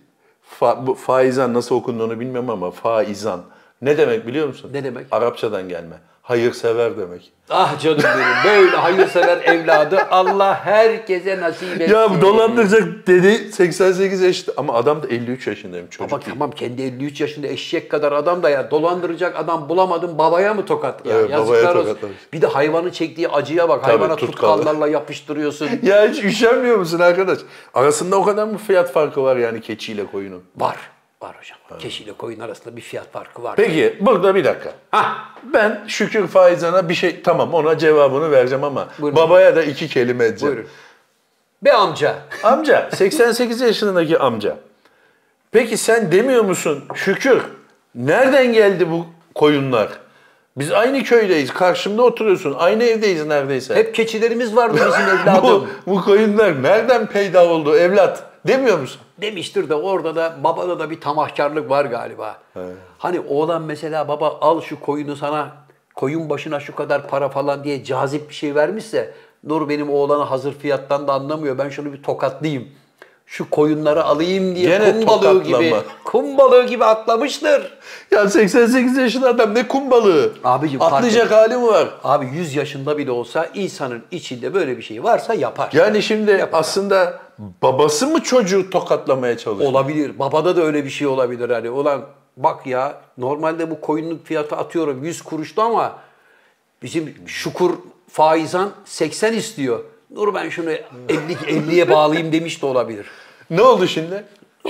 Fa, 0.49 0.87
bu 0.87 0.95
faizan 0.95 1.53
nasıl 1.53 1.75
okunduğunu 1.75 2.19
bilmem 2.19 2.49
ama 2.49 2.71
faizan. 2.71 3.41
Ne 3.81 3.97
demek 3.97 4.27
biliyor 4.27 4.47
musun? 4.47 4.69
Ne 4.73 4.83
demek? 4.83 5.07
Arapçadan 5.11 5.69
gelme. 5.69 5.95
Hayırsever 6.25 6.97
demek. 6.97 7.31
Ah 7.49 7.79
canım 7.79 7.97
benim. 8.03 8.55
Böyle 8.55 8.75
hayırsever 8.75 9.37
evladı 9.37 9.97
Allah 10.11 10.65
herkese 10.65 11.41
nasip 11.41 11.81
etsin. 11.81 11.95
Ya 11.95 12.21
dolandıracak 12.21 13.07
dedi 13.07 13.51
88 13.51 14.21
yaşında 14.21 14.53
ama 14.57 14.73
adam 14.73 15.03
da 15.03 15.07
53 15.07 15.47
yaşındayım 15.47 15.87
çocuk 15.87 16.11
Baba 16.11 16.21
değil. 16.21 16.31
tamam 16.33 16.51
kendi 16.51 16.81
53 16.81 17.21
yaşında 17.21 17.47
eşek 17.47 17.91
kadar 17.91 18.11
adam 18.11 18.43
da 18.43 18.49
ya 18.49 18.71
dolandıracak 18.71 19.35
adam 19.39 19.69
bulamadım 19.69 20.17
babaya 20.17 20.53
mı 20.53 20.65
tokat 20.65 21.05
ya? 21.05 21.13
Evet, 21.19 21.29
Yazıklar 21.29 21.47
babaya 21.63 21.71
olsun. 21.71 21.81
tokatlamış. 21.89 22.17
Bir 22.33 22.41
de 22.41 22.47
hayvanın 22.47 22.89
çektiği 22.89 23.29
acıya 23.29 23.69
bak. 23.69 23.87
Hayvana 23.87 24.15
tutkallı. 24.15 24.31
tutkallarla 24.61 24.87
yapıştırıyorsun. 24.87 25.69
Ya 25.83 26.07
hiç 26.07 26.23
üşenmiyor 26.23 26.77
musun 26.77 26.99
arkadaş? 26.99 27.39
Arasında 27.73 28.15
o 28.17 28.23
kadar 28.23 28.47
mı 28.47 28.57
fiyat 28.57 28.91
farkı 28.91 29.23
var 29.23 29.35
yani 29.37 29.61
keçiyle 29.61 30.05
koyunun? 30.05 30.43
var. 30.57 30.77
Var 31.25 31.35
hocam. 31.39 31.79
Keçiyle 31.79 32.13
koyun 32.13 32.39
arasında 32.39 32.75
bir 32.75 32.81
fiyat 32.81 33.11
farkı 33.11 33.43
var. 33.43 33.55
Peki 33.55 33.97
burada 34.01 34.35
bir 34.35 34.43
dakika. 34.45 34.71
Hah. 34.91 35.15
Ben 35.53 35.83
şükür 35.87 36.27
faizana 36.27 36.89
bir 36.89 36.93
şey 36.93 37.21
tamam 37.21 37.53
ona 37.53 37.77
cevabını 37.77 38.31
vereceğim 38.31 38.63
ama 38.63 38.87
Buyurun. 38.99 39.15
babaya 39.15 39.55
da 39.55 39.63
iki 39.63 39.87
kelime 39.87 40.25
edeceğim. 40.25 40.55
Buyurun. 40.55 40.71
Be 41.61 41.73
amca. 41.73 42.15
Amca, 42.43 42.89
88 42.93 43.61
yaşındaki 43.61 44.19
amca. 44.19 44.57
Peki 45.51 45.77
sen 45.77 46.11
demiyor 46.11 46.43
musun 46.43 46.83
şükür? 46.95 47.41
Nereden 47.95 48.53
geldi 48.53 48.91
bu 48.91 49.05
koyunlar? 49.35 49.89
Biz 50.57 50.71
aynı 50.71 51.03
köydeyiz. 51.03 51.53
Karşımda 51.53 52.03
oturuyorsun. 52.03 52.55
Aynı 52.59 52.83
evdeyiz 52.83 53.25
neredeyse. 53.25 53.75
Hep 53.75 53.95
keçilerimiz 53.95 54.55
vardı 54.55 54.75
bizim 54.75 54.91
bu, 55.25 55.29
evladım. 55.29 55.69
bu 55.87 56.01
koyunlar 56.01 56.63
nereden 56.63 57.05
peyda 57.07 57.47
oldu 57.49 57.75
evlat? 57.77 58.23
Demiyor 58.47 58.79
musun? 58.79 59.01
Demiştir 59.21 59.69
de 59.69 59.75
orada 59.75 60.15
da 60.15 60.35
babada 60.43 60.79
da 60.79 60.89
bir 60.89 61.01
tamahkarlık 61.01 61.69
var 61.69 61.85
galiba. 61.85 62.37
Hani 62.97 63.19
oğlan 63.19 63.61
mesela 63.61 64.07
baba 64.07 64.37
al 64.41 64.61
şu 64.61 64.79
koyunu 64.79 65.15
sana 65.15 65.51
koyun 65.95 66.29
başına 66.29 66.59
şu 66.59 66.75
kadar 66.75 67.07
para 67.07 67.29
falan 67.29 67.63
diye 67.63 67.83
cazip 67.83 68.29
bir 68.29 68.35
şey 68.35 68.55
vermişse 68.55 69.13
Nur 69.45 69.69
benim 69.69 69.89
oğlanı 69.89 70.23
hazır 70.23 70.53
fiyattan 70.53 71.07
da 71.07 71.13
anlamıyor. 71.13 71.57
Ben 71.57 71.69
şunu 71.69 71.93
bir 71.93 72.03
tokatlayayım. 72.03 72.67
Şu 73.27 73.49
koyunları 73.49 74.03
alayım 74.03 74.55
diye 74.55 74.69
Gene 74.69 74.91
kum 74.91 75.07
balığı 75.07 75.43
gibi, 75.43 75.75
kum 76.03 76.37
balığı 76.37 76.65
gibi 76.65 76.85
atlamıştır. 76.85 77.77
Ya 78.11 78.29
88 78.29 78.97
yaşında 78.97 79.29
adam 79.29 79.55
ne 79.55 79.67
kum 79.67 79.91
balığı? 79.91 80.33
Abicim, 80.43 80.81
Atlayacak 80.81 81.31
hali 81.31 81.57
mi 81.57 81.67
var? 81.67 81.89
Abi 82.03 82.25
100 82.25 82.55
yaşında 82.55 82.97
bile 82.97 83.11
olsa 83.11 83.49
insanın 83.53 84.03
içinde 84.11 84.53
böyle 84.53 84.77
bir 84.77 84.81
şey 84.81 85.03
varsa 85.03 85.33
yapar. 85.33 85.69
Yani 85.73 86.03
şimdi 86.03 86.31
Yapar. 86.31 86.59
aslında 86.59 87.19
babası 87.39 88.07
mı 88.07 88.23
çocuğu 88.23 88.69
tokatlamaya 88.69 89.37
çalışıyor? 89.37 89.71
Olabilir. 89.71 90.19
Babada 90.19 90.55
da 90.55 90.63
öyle 90.63 90.85
bir 90.85 90.89
şey 90.89 91.07
olabilir 91.07 91.49
hani. 91.49 91.69
Ulan 91.69 92.05
bak 92.37 92.67
ya 92.67 93.01
normalde 93.17 93.71
bu 93.71 93.81
koyunluk 93.81 94.25
fiyatı 94.25 94.55
atıyorum 94.55 95.03
100 95.03 95.21
kuruştu 95.21 95.61
ama 95.61 95.99
bizim 96.83 97.15
şukur 97.27 97.71
faizan 98.09 98.71
80 98.85 99.33
istiyor. 99.33 99.83
Nur 100.09 100.33
ben 100.33 100.49
şunu 100.49 100.69
50 100.71 100.81
50'ye 101.33 101.89
bağlayayım 101.89 102.31
demiş 102.31 102.61
de 102.61 102.65
olabilir. 102.65 103.05
Ne 103.49 103.61
oldu 103.61 103.87
şimdi? 103.87 104.23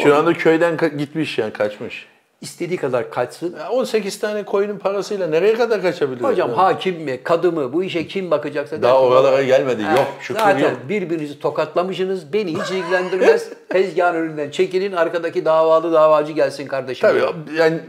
Şu 0.03 0.15
anda 0.15 0.33
köyden 0.33 0.77
gitmiş 0.97 1.37
yani 1.37 1.53
kaçmış. 1.53 2.07
İstediği 2.41 2.77
kadar 2.79 3.11
kaçsın. 3.11 3.55
Ya 3.59 3.69
18 3.69 4.19
tane 4.19 4.43
koyunun 4.45 4.77
parasıyla 4.77 5.27
nereye 5.27 5.53
kadar 5.53 5.81
kaçabilir? 5.81 6.23
Hocam 6.23 6.51
hakim 6.53 6.95
mi, 7.01 7.23
kadı 7.23 7.51
mı, 7.51 7.73
bu 7.73 7.83
işe 7.83 8.07
kim 8.07 8.31
bakacaksa... 8.31 8.81
Daha 8.81 9.01
oralara 9.01 9.43
gelmedi. 9.43 9.83
Ha, 9.83 9.91
Yok, 9.97 10.07
şükür 10.21 10.39
Zaten 10.39 10.59
yok. 10.59 10.77
birbirinizi 10.89 11.39
tokatlamışsınız. 11.39 12.33
Beni 12.33 12.51
hiç 12.61 12.71
ilgilendirmez. 12.71 13.49
Tezgahın 13.69 14.15
önünden 14.15 14.49
çekilin. 14.49 14.91
Arkadaki 14.91 15.45
davalı 15.45 15.93
davacı 15.93 16.31
gelsin 16.31 16.67
kardeşim. 16.67 17.09
Tabii 17.09 17.23
yani 17.57 17.79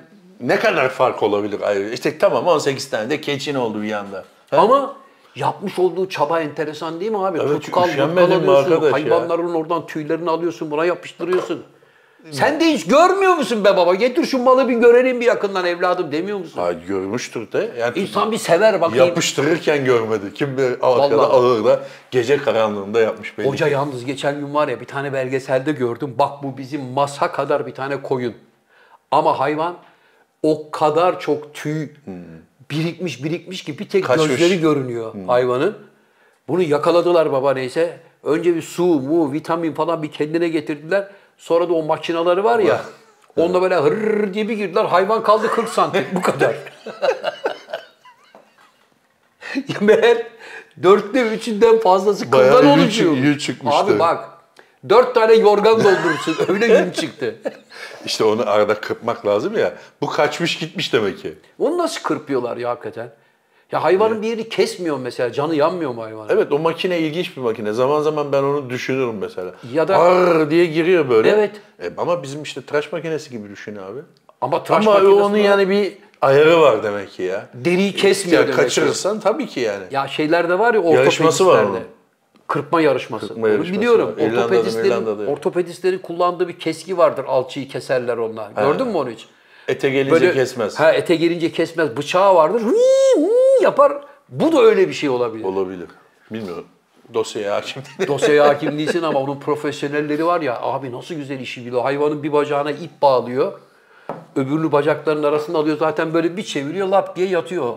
ne 0.41 0.59
kadar 0.59 0.89
fark 0.89 1.23
olabilir 1.23 1.61
ayrı? 1.61 1.89
İşte 1.93 2.19
tamam 2.19 2.47
18 2.47 2.91
tane 2.91 3.11
de 3.11 3.21
keçin 3.21 3.55
oldu 3.55 3.83
bir 3.83 3.93
anda. 3.93 4.25
Ha? 4.51 4.57
Ama 4.57 4.97
yapmış 5.37 5.79
olduğu 5.79 6.09
çaba 6.09 6.41
enteresan 6.41 7.01
değil 7.01 7.11
mi 7.11 7.19
abi? 7.19 7.39
Evet, 7.39 7.63
Tutkal, 7.63 7.83
tutkal 7.83 8.17
alıyorsun, 8.17 8.55
arkadaş 8.55 8.83
ya? 8.85 8.93
hayvanların 8.93 9.55
oradan 9.55 9.87
tüylerini 9.87 10.31
alıyorsun, 10.31 10.71
buna 10.71 10.85
yapıştırıyorsun. 10.85 11.63
Sen 12.31 12.61
de 12.61 12.65
hiç 12.65 12.87
görmüyor 12.87 13.35
musun 13.35 13.65
be 13.65 13.77
baba? 13.77 13.95
Getir 13.95 14.25
şu 14.25 14.39
malı 14.39 14.69
bir 14.69 14.75
görelim 14.75 15.21
bir 15.21 15.27
yakından 15.27 15.65
evladım 15.67 16.13
demiyor 16.13 16.39
musun? 16.39 16.61
Ha, 16.61 16.73
görmüştür 16.73 17.53
de. 17.53 17.71
Yani 17.79 17.99
İnsan 17.99 18.33
bir 18.33 18.39
sever 18.39 18.81
bakayım. 18.81 19.07
yapıştırırken 19.07 19.85
görmedi. 19.85 20.35
Kim 20.35 20.57
bilir 20.57 20.73
arkada 20.73 21.19
Vallahi. 21.19 21.33
ağırda 21.33 21.81
gece 22.11 22.37
karanlığında 22.37 23.01
yapmış 23.01 23.39
belli. 23.39 23.49
Hoca 23.49 23.69
yalnız 23.69 24.05
geçen 24.05 24.41
gün 24.41 24.55
var 24.55 24.69
ya 24.69 24.81
bir 24.81 24.85
tane 24.85 25.13
belgeselde 25.13 25.73
gördüm. 25.73 26.15
Bak 26.19 26.43
bu 26.43 26.59
bizim 26.59 26.83
masa 26.85 27.33
kadar 27.33 27.67
bir 27.67 27.75
tane 27.75 28.03
koyun. 28.03 28.35
Ama 29.11 29.39
hayvan 29.39 29.77
o 30.43 30.71
kadar 30.71 31.21
çok 31.21 31.55
tüy 31.55 31.89
birikmiş 32.71 33.25
birikmiş 33.25 33.65
ki 33.65 33.79
bir 33.79 33.89
tek 33.89 34.05
Kaçmış. 34.05 34.29
gözleri 34.29 34.61
görünüyor 34.61 35.15
hayvanın. 35.27 35.77
Bunu 36.49 36.63
yakaladılar 36.63 37.33
baba 37.33 37.53
neyse. 37.53 37.99
Önce 38.25 38.55
bir 38.57 38.63
su, 38.63 38.85
mu, 38.85 39.33
vitamin 39.33 39.73
falan 39.73 40.03
bir 40.03 40.11
kendine 40.11 40.49
getirdiler. 40.49 41.09
Sonra 41.39 41.69
da 41.69 41.73
o 41.73 41.83
makinaları 41.83 42.45
var 42.45 42.59
ya. 42.59 42.81
Onunla 43.37 43.63
böyle 43.63 43.77
hırr 43.77 44.35
diye 44.35 44.49
bir 44.49 44.57
girdiler. 44.57 44.85
Hayvan 44.85 45.23
kaldı 45.23 45.49
40 45.49 45.69
santim 45.69 46.05
bu 46.15 46.23
kadar. 46.23 46.57
meğer 49.81 50.27
dörtte 50.83 51.23
üçünden 51.23 51.79
fazlası 51.79 52.33
Bayağı 52.33 52.61
kıldan 52.61 52.77
yün 52.77 52.83
oluşuyor. 52.83 53.13
yün 53.13 53.39
çıkmıştı. 53.39 53.79
Abi 53.79 53.99
bak 53.99 54.29
dört 54.89 55.15
tane 55.15 55.35
yorgan 55.35 55.85
doldurursun. 55.85 56.37
Öyle 56.49 56.67
yün 56.67 56.91
çıktı. 56.91 57.37
İşte 58.05 58.25
onu 58.25 58.51
arada 58.51 58.81
kırpmak 58.81 59.27
lazım 59.27 59.59
ya. 59.59 59.75
Bu 60.01 60.07
kaçmış 60.07 60.59
gitmiş 60.59 60.93
demek 60.93 61.19
ki. 61.19 61.35
Onu 61.59 61.79
nasıl 61.79 62.03
kırpıyorlar 62.03 62.57
ya 62.57 62.71
hakikaten? 62.71 63.11
Ya 63.73 63.85
hayvanın 63.85 64.23
bir 64.23 64.27
yerini 64.29 64.49
kesmiyor 64.49 64.99
mesela. 64.99 65.33
Canı 65.33 65.55
yanmıyor 65.55 65.91
mu 65.91 66.03
hayvanın? 66.03 66.29
Evet 66.29 66.53
o 66.53 66.59
makine 66.59 66.99
ilginç 66.99 67.37
bir 67.37 67.43
makine. 67.43 67.73
Zaman 67.73 68.01
zaman 68.03 68.33
ben 68.33 68.43
onu 68.43 68.71
düşünürüm 68.71 69.19
mesela. 69.21 69.53
Ya 69.73 69.89
da- 69.89 69.99
Arr 69.99 70.51
diye 70.51 70.67
giriyor 70.67 71.09
böyle. 71.11 71.29
Evet. 71.31 71.51
E, 71.83 71.91
ama 71.97 72.23
bizim 72.23 72.43
işte 72.43 72.61
tıraş 72.63 72.93
makinesi 72.93 73.31
gibi 73.31 73.49
düşün 73.51 73.77
abi. 73.77 74.01
Ama 74.41 74.63
tıraş 74.65 74.87
ama 74.87 74.97
onun 75.01 75.37
yani 75.37 75.69
bir 75.69 75.93
ayarı 76.23 76.61
var 76.61 76.83
demek 76.83 77.11
ki 77.13 77.23
ya. 77.23 77.47
Deriyi 77.55 77.93
kesmiyor 77.95 78.41
Ya 78.41 78.47
demek 78.47 78.57
ki. 78.59 78.63
kaçırırsan 78.63 79.21
tabii 79.21 79.47
ki 79.47 79.61
yani. 79.61 79.85
Ya 79.91 80.09
şeylerde 80.09 80.59
var 80.59 80.75
ya 80.75 80.81
Yarışması 80.91 81.47
var 81.47 81.63
onun. 81.65 81.79
Kırpma 82.47 82.81
yarışması. 82.81 83.29
Kırpma 83.29 83.47
Onu 83.47 83.53
yarışması 83.53 83.81
biliyorum. 83.81 84.15
var. 84.19 84.31
Ortopedistlerin, 84.43 84.87
İrlanda'da. 84.91 85.31
ortopedistlerin 85.31 85.99
kullandığı 85.99 86.49
bir 86.49 86.59
keski 86.59 86.99
vardır. 86.99 87.25
Alçıyı 87.29 87.69
keserler 87.69 88.17
onlar. 88.17 88.51
Gördün 88.57 88.87
mü 88.87 88.97
onu 88.97 89.11
hiç? 89.11 89.27
Ete 89.69 89.91
gelince 89.91 90.33
kesmez. 90.33 90.81
Ha 90.81 90.93
ete 90.93 91.17
gelince 91.17 91.53
kesmez. 91.53 91.97
Bıçağı 91.97 92.35
vardır. 92.35 92.61
Hıı, 92.61 92.73
yapar. 93.63 93.93
Bu 94.29 94.53
da 94.53 94.61
öyle 94.61 94.89
bir 94.89 94.93
şey 94.93 95.09
olabilir. 95.09 95.45
Olabilir. 95.45 95.89
Bilmiyorum. 96.31 96.65
Dosyaya 97.15 97.55
hakim 97.57 97.83
değilim. 97.83 98.09
Dosyaya 98.09 98.45
hakim 98.49 98.79
değilsin 98.79 99.03
ama 99.03 99.19
onun 99.19 99.41
profesyonelleri 99.41 100.27
var 100.27 100.41
ya 100.41 100.61
abi 100.63 100.93
nasıl 100.93 101.15
güzel 101.15 101.41
işi 101.41 101.67
biliyor. 101.67 101.83
Hayvanın 101.83 102.23
bir 102.23 102.33
bacağına 102.33 102.71
ip 102.71 103.03
bağlıyor. 103.03 103.53
Öbürünü 104.37 104.73
bacaklarının 104.73 105.23
arasında 105.23 105.59
alıyor. 105.59 105.77
Zaten 105.79 106.15
böyle 106.15 106.37
bir 106.37 106.43
çeviriyor 106.43 106.89
lap 106.89 107.17
diye 107.17 107.29
yatıyor. 107.29 107.77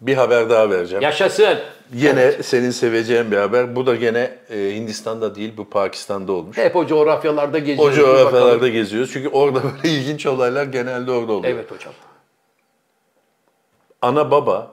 Bir 0.00 0.14
haber 0.14 0.50
daha 0.50 0.70
vereceğim. 0.70 1.02
Yaşasın. 1.02 1.58
Yine 1.92 2.32
senin 2.42 2.70
seveceğin 2.70 3.30
bir 3.30 3.36
haber. 3.36 3.76
Bu 3.76 3.86
da 3.86 3.94
gene 3.94 4.38
e, 4.50 4.56
Hindistan'da 4.74 5.34
değil, 5.34 5.52
bu 5.56 5.64
Pakistan'da 5.70 6.32
olmuş. 6.32 6.56
Hep 6.56 6.76
o 6.76 6.86
coğrafyalarda 6.86 7.56
O 7.56 7.60
geziyoruz. 7.60 7.96
bir 7.96 8.00
coğrafyalarda 8.02 8.54
bakalım. 8.54 8.72
geziyoruz. 8.72 9.10
Çünkü 9.12 9.28
orada 9.28 9.62
böyle 9.82 9.94
ilginç 9.94 10.26
olaylar 10.26 10.64
genelde 10.64 11.10
orada 11.12 11.32
oluyor. 11.32 11.54
Evet 11.54 11.70
hocam. 11.70 11.92
Ana 14.02 14.30
baba 14.30 14.70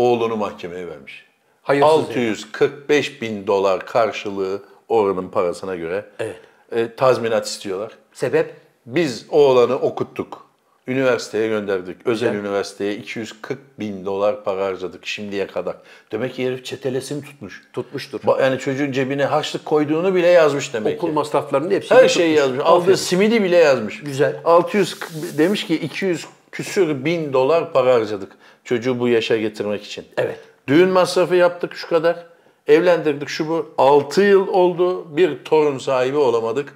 oğlunu 0.00 0.36
mahkemeye 0.36 0.88
vermiş. 0.88 1.26
Hayırsız 1.62 1.90
645 1.92 3.22
bin 3.22 3.46
dolar 3.46 3.86
karşılığı 3.86 4.62
oranın 4.88 5.28
parasına 5.28 5.76
göre 5.76 6.04
Evet. 6.18 6.36
e, 6.72 6.94
tazminat 6.96 7.46
istiyorlar. 7.46 7.92
Sebep? 8.12 8.54
Biz 8.86 9.26
oğlanı 9.30 9.74
okuttuk. 9.76 10.50
Üniversiteye 10.86 11.48
gönderdik. 11.48 12.06
Özel 12.06 12.28
Güzel. 12.30 12.44
üniversiteye 12.44 12.94
240 12.96 13.58
bin 13.78 14.06
dolar 14.06 14.44
para 14.44 14.64
harcadık 14.66 15.06
şimdiye 15.06 15.46
kadar. 15.46 15.76
Demek 16.12 16.34
ki 16.34 16.46
herif 16.46 16.64
çetelesini 16.64 17.22
tutmuş. 17.24 17.62
Tutmuştur. 17.72 18.20
Yani 18.40 18.58
çocuğun 18.58 18.92
cebine 18.92 19.24
harçlık 19.24 19.64
koyduğunu 19.64 20.14
bile 20.14 20.26
yazmış 20.26 20.74
demek 20.74 20.96
Okul 20.98 21.08
ki. 21.08 21.14
masraflarının 21.14 21.70
hepsini 21.70 21.98
Her 21.98 22.08
şeyi 22.08 22.36
tutmuş. 22.36 22.48
yazmış. 22.48 22.66
Aldığı 22.66 22.96
simidi 22.96 23.42
bile 23.42 23.56
yazmış. 23.56 24.00
Güzel. 24.00 24.40
600 24.44 24.98
k- 24.98 25.08
demiş 25.38 25.66
ki 25.66 25.74
200 25.80 26.26
küsür 26.52 27.04
bin 27.04 27.32
dolar 27.32 27.72
para 27.72 27.94
harcadık 27.94 28.32
çocuğu 28.64 29.00
bu 29.00 29.08
yaşa 29.08 29.36
getirmek 29.36 29.84
için. 29.84 30.04
Evet. 30.16 30.38
Düğün 30.68 30.88
masrafı 30.88 31.34
yaptık 31.36 31.74
şu 31.74 31.88
kadar. 31.88 32.26
Evlendirdik 32.66 33.28
şu 33.28 33.48
bu. 33.48 33.74
6 33.78 34.22
yıl 34.22 34.48
oldu. 34.48 35.16
Bir 35.16 35.44
torun 35.44 35.78
sahibi 35.78 36.16
olamadık. 36.16 36.74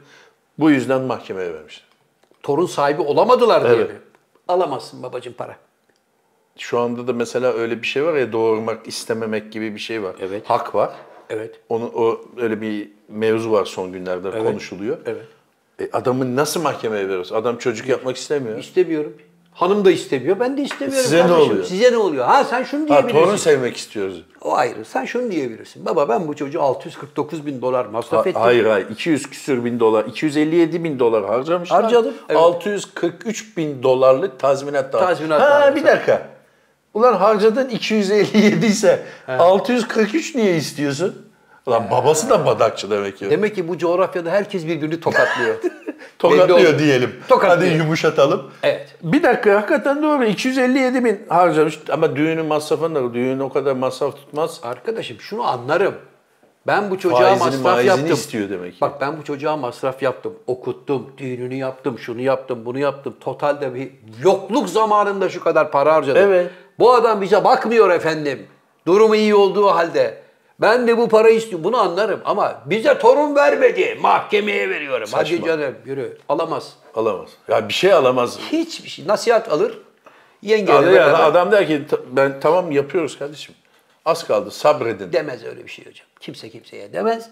Bu 0.59 0.70
yüzden 0.70 1.01
mahkemeye 1.03 1.55
vermişler. 1.55 1.87
Torun 2.43 2.66
sahibi 2.66 3.03
olamadılar 3.03 3.64
diye 3.64 3.75
Evet. 3.75 3.91
mi? 3.91 3.97
Alamazsın 4.49 5.03
babacığım 5.03 5.33
para. 5.33 5.57
Şu 6.59 6.79
anda 6.79 7.07
da 7.07 7.12
mesela 7.12 7.53
öyle 7.53 7.83
bir 7.83 7.87
şey 7.87 8.05
var 8.05 8.14
ya 8.14 8.33
doğurmak 8.33 8.87
istememek 8.89 9.53
gibi 9.53 9.75
bir 9.75 9.81
şey 9.81 10.03
var. 10.03 10.16
Evet. 10.20 10.43
Hak 10.51 10.75
var. 10.75 10.91
Evet. 11.31 11.61
Onu 11.68 11.85
o 11.95 12.20
öyle 12.37 12.61
bir 12.61 12.89
mevzu 13.09 13.53
var 13.53 13.64
son 13.64 13.93
günlerde 13.93 14.31
konuşuluyor. 14.31 14.99
Evet. 15.07 15.25
E, 15.81 15.89
adamı 15.93 16.37
nasıl 16.37 16.62
mahkemeye 16.62 17.05
veriyoruz? 17.05 17.33
Adam 17.33 17.59
çocuk 17.59 17.89
yapmak 17.89 18.16
istemiyor. 18.16 18.59
İstemiyorum. 18.59 19.12
Hanım 19.55 19.85
da 19.85 19.91
istemiyor. 19.91 20.41
Ben 20.41 20.57
de 20.57 20.63
istemiyorum. 20.63 21.03
Size 21.05 21.17
ne 21.17 21.21
kardeşim. 21.29 21.51
oluyor? 21.51 21.65
Size 21.65 21.93
ne 21.93 21.97
oluyor? 21.97 22.25
Ha 22.27 22.45
sen 22.45 22.63
şunu 22.63 22.83
Ha, 22.83 22.89
diyebilirsin. 22.89 23.21
torun 23.21 23.37
sevmek 23.37 23.77
istiyoruz. 23.77 24.25
O 24.41 24.55
ayrı. 24.57 24.85
Sen 24.85 25.05
şunu 25.05 25.31
diyebilirsin. 25.31 25.87
Baba 25.87 26.09
ben 26.09 26.29
bu 26.29 26.37
çocuğu 26.37 26.63
649 26.63 27.47
bin 27.47 27.63
dolar 27.63 27.85
masraf 27.87 28.25
Ha- 28.25 28.29
ettim. 28.29 28.43
hayır 28.43 28.65
hayır 28.67 28.89
200 28.91 29.31
küsür 29.31 29.65
bin 29.65 29.81
dolar, 29.81 30.05
257 30.05 30.85
bin 30.85 30.99
dolar 30.99 31.25
harcamışlar. 31.27 31.83
Harcadım, 31.83 32.15
evet. 32.29 32.41
643 32.41 33.57
bin 33.57 33.83
dolarlık 33.83 34.39
tazminat 34.39 34.93
daha. 34.93 35.07
Tazminat 35.07 35.41
ha, 35.41 35.77
bir 35.77 35.85
dakika. 35.85 36.29
Ulan 36.95 37.15
harcadın 37.15 37.69
257 37.69 38.67
ise 38.67 39.03
643 39.29 40.35
niye 40.35 40.57
istiyorsun? 40.57 41.24
Ulan 41.67 41.91
babası 41.91 42.31
da 42.31 42.47
badakçı 42.47 42.91
demek 42.91 43.19
ki. 43.19 43.31
Demek 43.31 43.55
ki 43.55 43.69
bu 43.69 43.79
coğrafyada 43.79 44.31
herkes 44.31 44.67
birbirini 44.67 45.01
tokatlıyor. 45.01 45.55
Tokatlıyor 46.19 46.79
diyelim. 46.79 47.15
Tokatlıyor. 47.29 47.73
Hadi 47.73 47.79
yumuşatalım. 47.83 48.51
Evet. 48.62 48.95
Bir 49.03 49.23
dakika 49.23 49.55
hakikaten 49.57 50.03
doğru. 50.03 50.25
257 50.25 51.05
bin 51.05 51.21
harcamış 51.29 51.79
ama 51.89 52.17
düğünün 52.17 52.47
masrafını 52.47 52.95
da 52.95 53.15
düğün 53.15 53.39
o 53.39 53.53
kadar 53.53 53.73
masraf 53.73 54.17
tutmaz. 54.17 54.61
Arkadaşım 54.62 55.21
şunu 55.21 55.43
anlarım. 55.43 55.95
Ben 56.67 56.91
bu 56.91 56.99
çocuğa 56.99 57.37
Faizini, 57.37 57.62
masraf 57.62 57.85
yaptım. 57.85 58.12
istiyor 58.12 58.51
demek 58.51 58.73
ki. 58.75 58.81
Bak 58.81 59.01
ben 59.01 59.19
bu 59.19 59.25
çocuğa 59.25 59.57
masraf 59.57 60.03
yaptım. 60.03 60.33
Okuttum, 60.47 61.07
düğününü 61.19 61.55
yaptım, 61.55 61.99
şunu 61.99 62.21
yaptım, 62.21 62.59
bunu 62.65 62.79
yaptım. 62.79 63.15
Totalde 63.21 63.75
bir 63.75 63.91
yokluk 64.23 64.69
zamanında 64.69 65.29
şu 65.29 65.45
kadar 65.45 65.71
para 65.71 65.95
harcadım. 65.95 66.23
Evet. 66.23 66.51
Bu 66.79 66.95
adam 66.95 67.21
bize 67.21 67.45
bakmıyor 67.45 67.91
efendim. 67.91 68.47
Durumu 68.87 69.17
iyi 69.17 69.35
olduğu 69.35 69.67
halde. 69.67 70.24
Ben 70.61 70.89
de 70.89 70.99
bu 70.99 71.09
parayı 71.09 71.37
istiyorum. 71.37 71.65
Bunu 71.65 71.77
anlarım 71.77 72.21
ama 72.25 72.63
bize 72.67 72.99
torun 72.99 73.35
vermedi. 73.37 73.99
Mahkemeye 74.01 74.71
veriyorum. 74.71 75.09
Hadi 75.13 75.31
Saçma. 75.31 75.47
canım 75.47 75.75
yürü. 75.85 76.19
Alamaz. 76.29 76.73
Alamaz. 76.95 77.29
Ya 77.49 77.69
bir 77.69 77.75
şey 77.75 77.93
alamaz. 77.93 78.39
Hiçbir 78.53 78.89
şey. 78.89 79.07
Nasihat 79.09 79.53
alır. 79.53 79.79
Yengeyle 80.43 80.73
Yani 80.73 80.93
beraber 80.93 81.21
adam 81.25 81.53
der 81.53 81.67
ki 81.67 81.83
"Ta- 81.91 81.99
ben 82.13 82.41
tamam 82.41 82.71
yapıyoruz 82.71 83.19
kardeşim. 83.19 83.55
Az 84.05 84.27
kaldı 84.27 84.51
sabredin. 84.51 85.13
demez 85.13 85.45
öyle 85.45 85.65
bir 85.65 85.71
şey 85.71 85.87
hocam. 85.87 86.07
Kimse 86.21 86.51
kimseye 86.51 86.93
demez. 86.93 87.31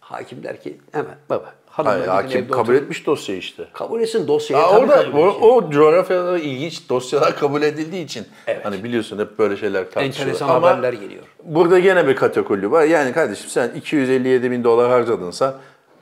Hakim 0.00 0.42
der 0.42 0.62
ki 0.62 0.80
hemen 0.92 1.14
baba 1.30 1.54
Hayır, 1.70 2.06
hakim 2.06 2.48
kabul 2.48 2.62
oturun. 2.62 2.76
etmiş 2.76 3.06
dosyayı 3.06 3.40
işte. 3.40 3.64
Kabul 3.72 4.00
etsin 4.00 4.28
dosyayı. 4.28 4.62
Ya 4.64 4.70
tabii 4.70 4.80
orada 4.80 4.94
o, 5.18 5.28
etsin. 5.28 5.40
o 5.40 5.70
coğrafyada 5.70 6.38
ilginç 6.38 6.88
dosyalar 6.88 7.36
kabul 7.38 7.62
edildiği 7.62 8.04
için 8.04 8.26
Evet. 8.46 8.64
hani 8.64 8.84
biliyorsun 8.84 9.18
hep 9.18 9.38
böyle 9.38 9.56
şeyler 9.56 9.90
tartışılıyor. 9.90 10.26
Enteresan 10.28 10.48
Ama 10.48 10.70
haberler 10.70 10.92
geliyor. 10.92 11.22
Burada 11.46 11.78
gene 11.78 12.08
bir 12.08 12.16
kategori 12.16 12.70
var. 12.70 12.84
Yani 12.84 13.12
kardeşim 13.12 13.50
sen 13.50 13.70
257 13.76 14.50
bin 14.50 14.64
dolar 14.64 14.90
harcadınsa 14.90 15.54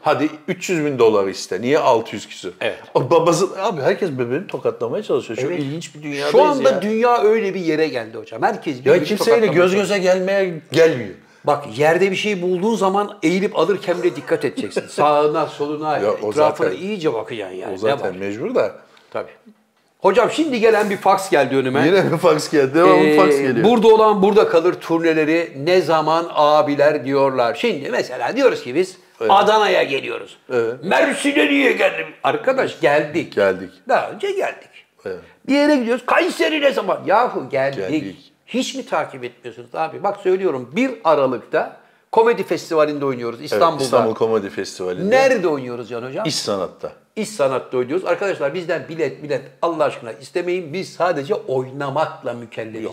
hadi 0.03 0.29
300 0.49 0.85
bin 0.85 0.99
dolar 0.99 1.27
iste. 1.27 1.61
Niye 1.61 1.79
600 1.79 2.29
küsür? 2.29 2.53
Evet. 2.61 2.79
O 2.95 3.11
babası 3.11 3.63
abi 3.63 3.81
herkes 3.81 4.11
birbirini 4.11 4.47
tokatlamaya 4.47 5.03
çalışıyor. 5.03 5.39
Çok 5.39 5.51
Evet. 5.51 5.61
ilginç 5.61 5.95
bir 5.95 6.03
dünyadayız 6.03 6.31
Şu 6.33 6.43
anda 6.43 6.71
ya. 6.71 6.83
dünya 6.83 7.23
öyle 7.23 7.55
bir 7.55 7.61
yere 7.61 7.89
geldi 7.89 8.19
hocam. 8.19 8.43
Herkes 8.43 8.77
ya 8.79 8.85
birbirini 8.85 9.05
kimseyle 9.05 9.41
tokatlamaya 9.41 9.63
göz 9.65 9.75
göze 9.75 9.99
gelmeye 9.99 10.61
gelmiyor. 10.73 11.15
Bak 11.45 11.79
yerde 11.79 12.11
bir 12.11 12.17
şey 12.17 12.43
bulduğun 12.43 12.75
zaman 12.77 13.19
eğilip 13.23 13.59
alırken 13.59 14.03
bile 14.03 14.17
dikkat 14.17 14.45
edeceksin. 14.45 14.85
Sağına, 14.89 15.47
soluna, 15.47 15.93
Ya 15.99 16.11
etrafına 16.11 16.33
zaten- 16.33 16.73
iyice 16.73 17.13
bakacaksın 17.15 17.57
yani. 17.57 17.75
O 17.75 17.79
zaten 17.79 18.17
mecbur 18.19 18.55
da. 18.55 18.73
Tabii. 19.11 19.31
Hocam 20.05 20.31
şimdi 20.31 20.61
gelen 20.61 20.91
bir 20.91 20.97
faks 20.97 21.31
geldi 21.31 21.57
önüme. 21.57 21.87
Yine 21.87 22.13
bir 22.13 22.17
fax 22.19 22.51
geldi. 22.51 22.75
Devamlı 22.75 23.07
Ee, 23.07 23.17
fax 23.17 23.39
geliyor. 23.39 23.65
Burada 23.65 23.89
olan 23.89 24.23
burada 24.23 24.49
kalır 24.49 24.75
turneleri 24.75 25.53
ne 25.65 25.81
zaman 25.81 26.27
abiler 26.35 27.05
diyorlar. 27.05 27.55
Şimdi 27.55 27.91
mesela 27.91 28.37
diyoruz 28.37 28.63
ki 28.63 28.75
biz 28.75 28.97
Adana'ya 29.29 29.83
geliyoruz. 29.83 30.37
Evet. 30.53 30.75
Mersin'e 30.85 31.47
niye 31.47 31.73
geldim? 31.73 32.07
Arkadaş 32.23 32.81
geldik. 32.81 33.35
Geldik. 33.35 33.71
Daha 33.89 34.11
önce 34.11 34.31
geldik. 34.33 34.69
Evet. 35.05 35.19
Bir 35.49 35.55
yere 35.55 35.77
gidiyoruz. 35.77 36.07
Kayseri 36.07 36.61
ne 36.61 36.73
zaman? 36.73 37.01
Yahu 37.07 37.49
geldik. 37.51 37.79
Geldik. 37.91 38.33
Hiç 38.47 38.75
mi 38.75 38.87
takip 38.87 39.25
etmiyorsunuz 39.25 39.75
abi? 39.75 40.03
Bak 40.03 40.17
söylüyorum 40.23 40.71
1 40.77 40.91
Aralık'ta 41.05 41.77
komedi 42.15 42.43
festivalinde 42.43 43.05
oynuyoruz 43.05 43.41
İstanbul'da. 43.43 43.73
Evet, 43.75 43.83
İstanbul 43.83 44.15
Komedi 44.15 44.51
Festivali'nde. 44.51 45.17
Nerede 45.17 45.49
oynuyoruz 45.49 45.89
Can 45.89 46.03
Hocam? 46.03 46.27
İş 46.27 46.35
sanatta. 46.35 46.93
İş 47.17 47.29
sanatta 47.29 47.79
oynuyoruz. 47.79 48.05
Arkadaşlar 48.05 48.55
bizden 48.55 48.89
bilet 48.89 49.23
bilet 49.23 49.43
Allah 49.63 49.85
aşkına 49.85 50.13
istemeyin. 50.13 50.73
Biz 50.73 50.93
sadece 50.93 51.35
oynamakla 51.35 52.33
mükellefiz. 52.33 52.91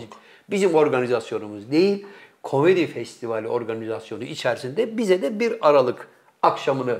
Bizim 0.50 0.74
organizasyonumuz 0.74 1.70
değil. 1.70 2.06
Komedi 2.42 2.86
festivali 2.86 3.48
organizasyonu 3.48 4.24
içerisinde 4.24 4.96
bize 4.96 5.22
de 5.22 5.40
bir 5.40 5.68
Aralık 5.68 6.08
akşamını 6.42 6.98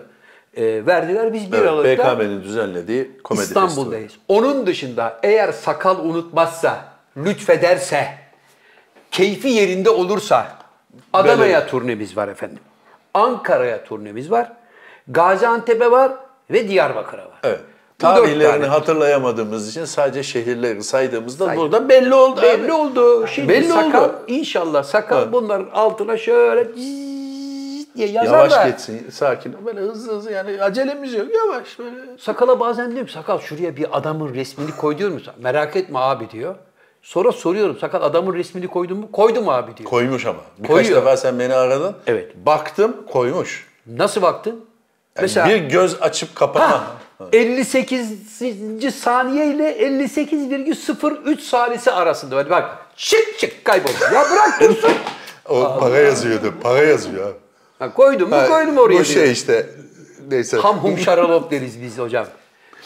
e, 0.56 0.86
verdiler. 0.86 1.32
Biz 1.32 1.52
bir 1.52 1.56
Evet, 1.56 1.68
Aralık'ta 1.68 2.18
BKM'nin 2.18 2.42
düzenlediği 2.42 3.10
komedi 3.24 3.44
İstanbul'dayız. 3.44 4.12
Onun 4.28 4.66
dışında 4.66 5.20
eğer 5.22 5.52
sakal 5.52 5.98
unutmazsa, 5.98 6.84
lütfederse, 7.16 8.08
keyfi 9.10 9.48
yerinde 9.48 9.90
olursa 9.90 10.61
Adana'ya 11.12 11.66
turnemiz 11.66 12.16
var 12.16 12.28
efendim. 12.28 12.58
Ankara'ya 13.14 13.84
turnemiz 13.84 14.30
var. 14.30 14.52
Gaziantep'e 15.08 15.90
var 15.90 16.12
ve 16.50 16.68
Diyarbakır'a 16.68 17.22
var. 17.24 17.38
Evet. 17.42 17.60
Tarihlerini 17.98 18.66
hatırlayamadığımız 18.66 19.68
için 19.68 19.84
sadece 19.84 20.22
şehirleri 20.22 20.82
saydığımızda 20.82 21.46
Say- 21.46 21.56
burada 21.56 21.88
belli 21.88 22.14
oldu. 22.14 22.40
abi. 22.40 22.46
Belli 22.46 22.72
oldu. 22.72 23.26
Şimdi 23.26 23.48
Belli 23.48 23.68
sakal, 23.68 24.04
oldu. 24.04 24.14
inşallah 24.28 24.82
sakal 24.84 25.22
Evet. 25.22 25.32
bunların 25.32 25.70
altına 25.72 26.16
şöyle 26.16 26.74
diye 26.74 28.08
yazar 28.08 28.24
Yavaş 28.24 28.52
da. 28.52 28.68
geçsin, 28.68 29.10
sakin. 29.10 29.66
Böyle 29.66 29.80
hızlı 29.80 30.12
hızlı 30.16 30.32
yani 30.32 30.62
acelemiz 30.62 31.14
yok. 31.14 31.26
Yavaş 31.34 31.78
böyle. 31.78 31.96
Sakala 32.18 32.60
bazen 32.60 32.90
diyorum 32.90 33.08
sakal 33.08 33.38
şuraya 33.38 33.76
bir 33.76 33.98
adamın 33.98 34.34
resmini 34.34 34.70
koy 34.76 34.98
diyorum. 34.98 35.22
Merak 35.38 35.76
etme 35.76 35.98
abi 35.98 36.30
diyor. 36.30 36.54
Sonra 37.02 37.32
soruyorum 37.32 37.78
sakal 37.78 38.02
adamın 38.02 38.34
resmini 38.34 38.68
koydun 38.68 38.98
mu? 38.98 39.12
Koydum 39.12 39.48
abi 39.48 39.76
diyor. 39.76 39.90
Koymuş 39.90 40.26
ama. 40.26 40.38
Birkaç 40.58 40.70
Koyuyor. 40.70 40.96
defa 41.02 41.16
sen 41.16 41.38
beni 41.38 41.54
aradın. 41.54 41.94
Evet. 42.06 42.36
Baktım 42.46 42.96
koymuş. 43.12 43.66
Nasıl 43.86 44.22
baktın? 44.22 44.64
Yani 45.34 45.52
bir 45.52 45.58
göz 45.68 46.02
açıp 46.02 46.34
kapama. 46.34 46.70
Ha, 46.70 46.86
58. 47.32 48.94
saniye 48.94 49.46
ile 49.46 49.78
58,03 49.78 51.40
saniyesi 51.40 51.90
arasında. 51.92 52.36
Hadi 52.36 52.50
bak 52.50 52.78
çık 52.96 53.38
çık 53.38 53.64
kayboldu. 53.64 53.92
Ya 54.14 54.24
bırak 54.30 54.60
dursun. 54.60 54.90
O 55.48 55.78
para 55.80 55.98
yazıyordu. 55.98 56.54
Para 56.62 56.78
yazıyor 56.82 57.26
abi. 57.28 57.34
Ha, 57.78 57.94
koydum 57.94 58.28
mu 58.28 58.36
Ha, 58.36 58.48
koydum 58.48 58.78
oraya. 58.78 58.88
Bu 58.88 58.92
diyor. 58.94 59.04
şey 59.04 59.32
işte. 59.32 59.66
Neyse. 60.28 60.56
Ham 60.56 60.78
hum 60.78 60.98
şaralop 60.98 61.50
deriz 61.50 61.82
biz 61.82 61.98
hocam. 61.98 62.26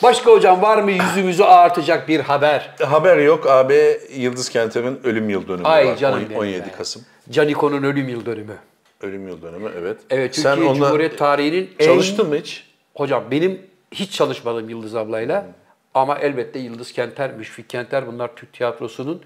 Başka 0.03 0.30
hocam 0.30 0.62
var 0.62 0.82
mı 0.82 0.90
yüzümüzü 0.92 1.42
ağartacak 1.42 2.09
bir 2.09 2.20
haber? 2.20 2.74
Haber 2.80 3.16
yok 3.16 3.47
abi. 3.47 4.01
Yıldız 4.16 4.49
Kenter'in 4.49 5.01
ölüm 5.05 5.30
yıl 5.30 5.49
dönümü 5.49 5.64
Ay 5.66 5.86
var. 5.86 5.97
canım 5.97 6.18
On- 6.18 6.30
benim 6.30 6.40
17 6.40 6.66
be. 6.66 6.72
Kasım. 6.78 7.03
Caniko'nun 7.30 7.82
ölüm 7.82 8.09
yıl 8.09 8.26
dönümü. 8.26 8.57
Ölüm 9.01 9.28
yıl 9.28 9.42
dönümü 9.42 9.70
evet. 9.78 9.99
Evet 10.11 10.34
Türkiye 10.34 10.55
Sen 10.57 10.62
onunla 10.62 10.74
Cumhuriyet 10.74 11.18
tarihinin 11.18 11.70
en... 11.78 11.86
çalıştın 11.86 12.28
mı 12.28 12.36
hiç? 12.36 12.66
Hocam 12.97 13.24
benim 13.30 13.62
hiç 13.92 14.12
çalışmadım 14.12 14.68
Yıldız 14.68 14.94
ablayla. 14.94 15.47
Ama 15.94 16.18
elbette 16.18 16.59
Yıldız 16.59 16.92
Kenter, 16.92 17.32
Müşfik 17.32 17.70
Kenter 17.70 18.07
bunlar 18.07 18.36
Türk 18.36 18.53
tiyatrosunun 18.53 19.22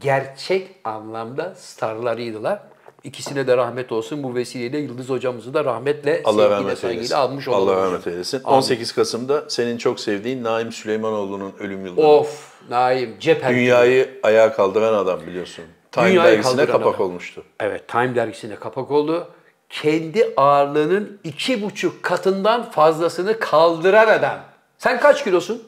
gerçek 0.00 0.68
anlamda 0.84 1.54
starlarıydılar. 1.54 2.60
İkisine 3.04 3.46
de 3.46 3.56
rahmet 3.56 3.92
olsun. 3.92 4.22
Bu 4.22 4.34
vesileyle 4.34 4.78
Yıldız 4.78 5.08
hocamızı 5.08 5.54
da 5.54 5.64
rahmetle, 5.64 6.22
Allah 6.24 6.48
sevgiyle, 6.48 6.76
saygıyla 6.76 7.18
almış 7.18 7.48
olalım. 7.48 7.68
Allah 7.68 7.84
rahmet 7.86 8.06
eylesin. 8.06 8.40
Amin. 8.44 8.56
18 8.56 8.92
Kasım'da 8.92 9.44
senin 9.50 9.78
çok 9.78 10.00
sevdiğin 10.00 10.44
Naim 10.44 10.72
Süleymanoğlu'nun 10.72 11.52
ölüm 11.60 11.86
yıl 11.86 11.96
dönümü. 11.96 12.08
Of, 12.08 12.52
Naim, 12.70 13.16
cepher. 13.20 13.50
Dünyayı 13.50 14.20
ayağa 14.22 14.52
kaldıran 14.52 14.94
adam 14.94 15.20
biliyorsun. 15.26 15.64
Time 15.92 16.08
Dünyayı 16.10 16.32
dergisine 16.32 16.66
kapak 16.66 16.94
adam. 16.94 17.06
olmuştu. 17.06 17.44
Evet, 17.60 17.88
Time 17.88 18.14
dergisine 18.14 18.56
kapak 18.56 18.90
oldu. 18.90 19.28
Kendi 19.68 20.32
ağırlığının 20.36 21.20
iki 21.24 21.62
buçuk 21.62 22.02
katından 22.02 22.70
fazlasını 22.70 23.38
kaldıran 23.38 24.08
adam. 24.08 24.38
Sen 24.78 25.00
kaç 25.00 25.24
kilosun? 25.24 25.62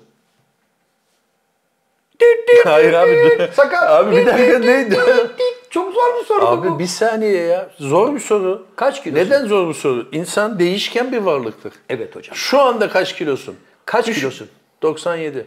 Hayır 2.65 2.93
abi. 2.93 3.49
Sakat. 3.55 3.91
Abi 3.91 4.17
bir 4.17 4.27
dakika 4.27 4.59
neydi? 4.59 4.99
Çok 5.73 5.95
zor 5.95 6.21
bir 6.21 6.25
soru 6.27 6.41
bu. 6.43 6.47
Abi 6.47 6.79
bir 6.79 6.87
saniye 6.87 7.43
ya. 7.43 7.71
Zor 7.79 8.15
bir 8.15 8.21
soru. 8.21 8.67
Kaç 8.77 9.03
kilosun? 9.05 9.27
Neden 9.27 9.47
zor 9.47 9.69
bir 9.69 9.75
soru? 9.75 10.09
İnsan 10.13 10.59
değişken 10.59 11.13
bir 11.13 11.19
varlıktır. 11.19 11.73
Evet 11.89 12.17
hocam. 12.17 12.37
Şu 12.37 12.61
anda 12.61 12.89
kaç 12.89 13.17
kilosun? 13.17 13.57
Kaç 13.87 14.07
Düşün. 14.07 14.21
kilosun? 14.21 14.49
97. 14.83 15.47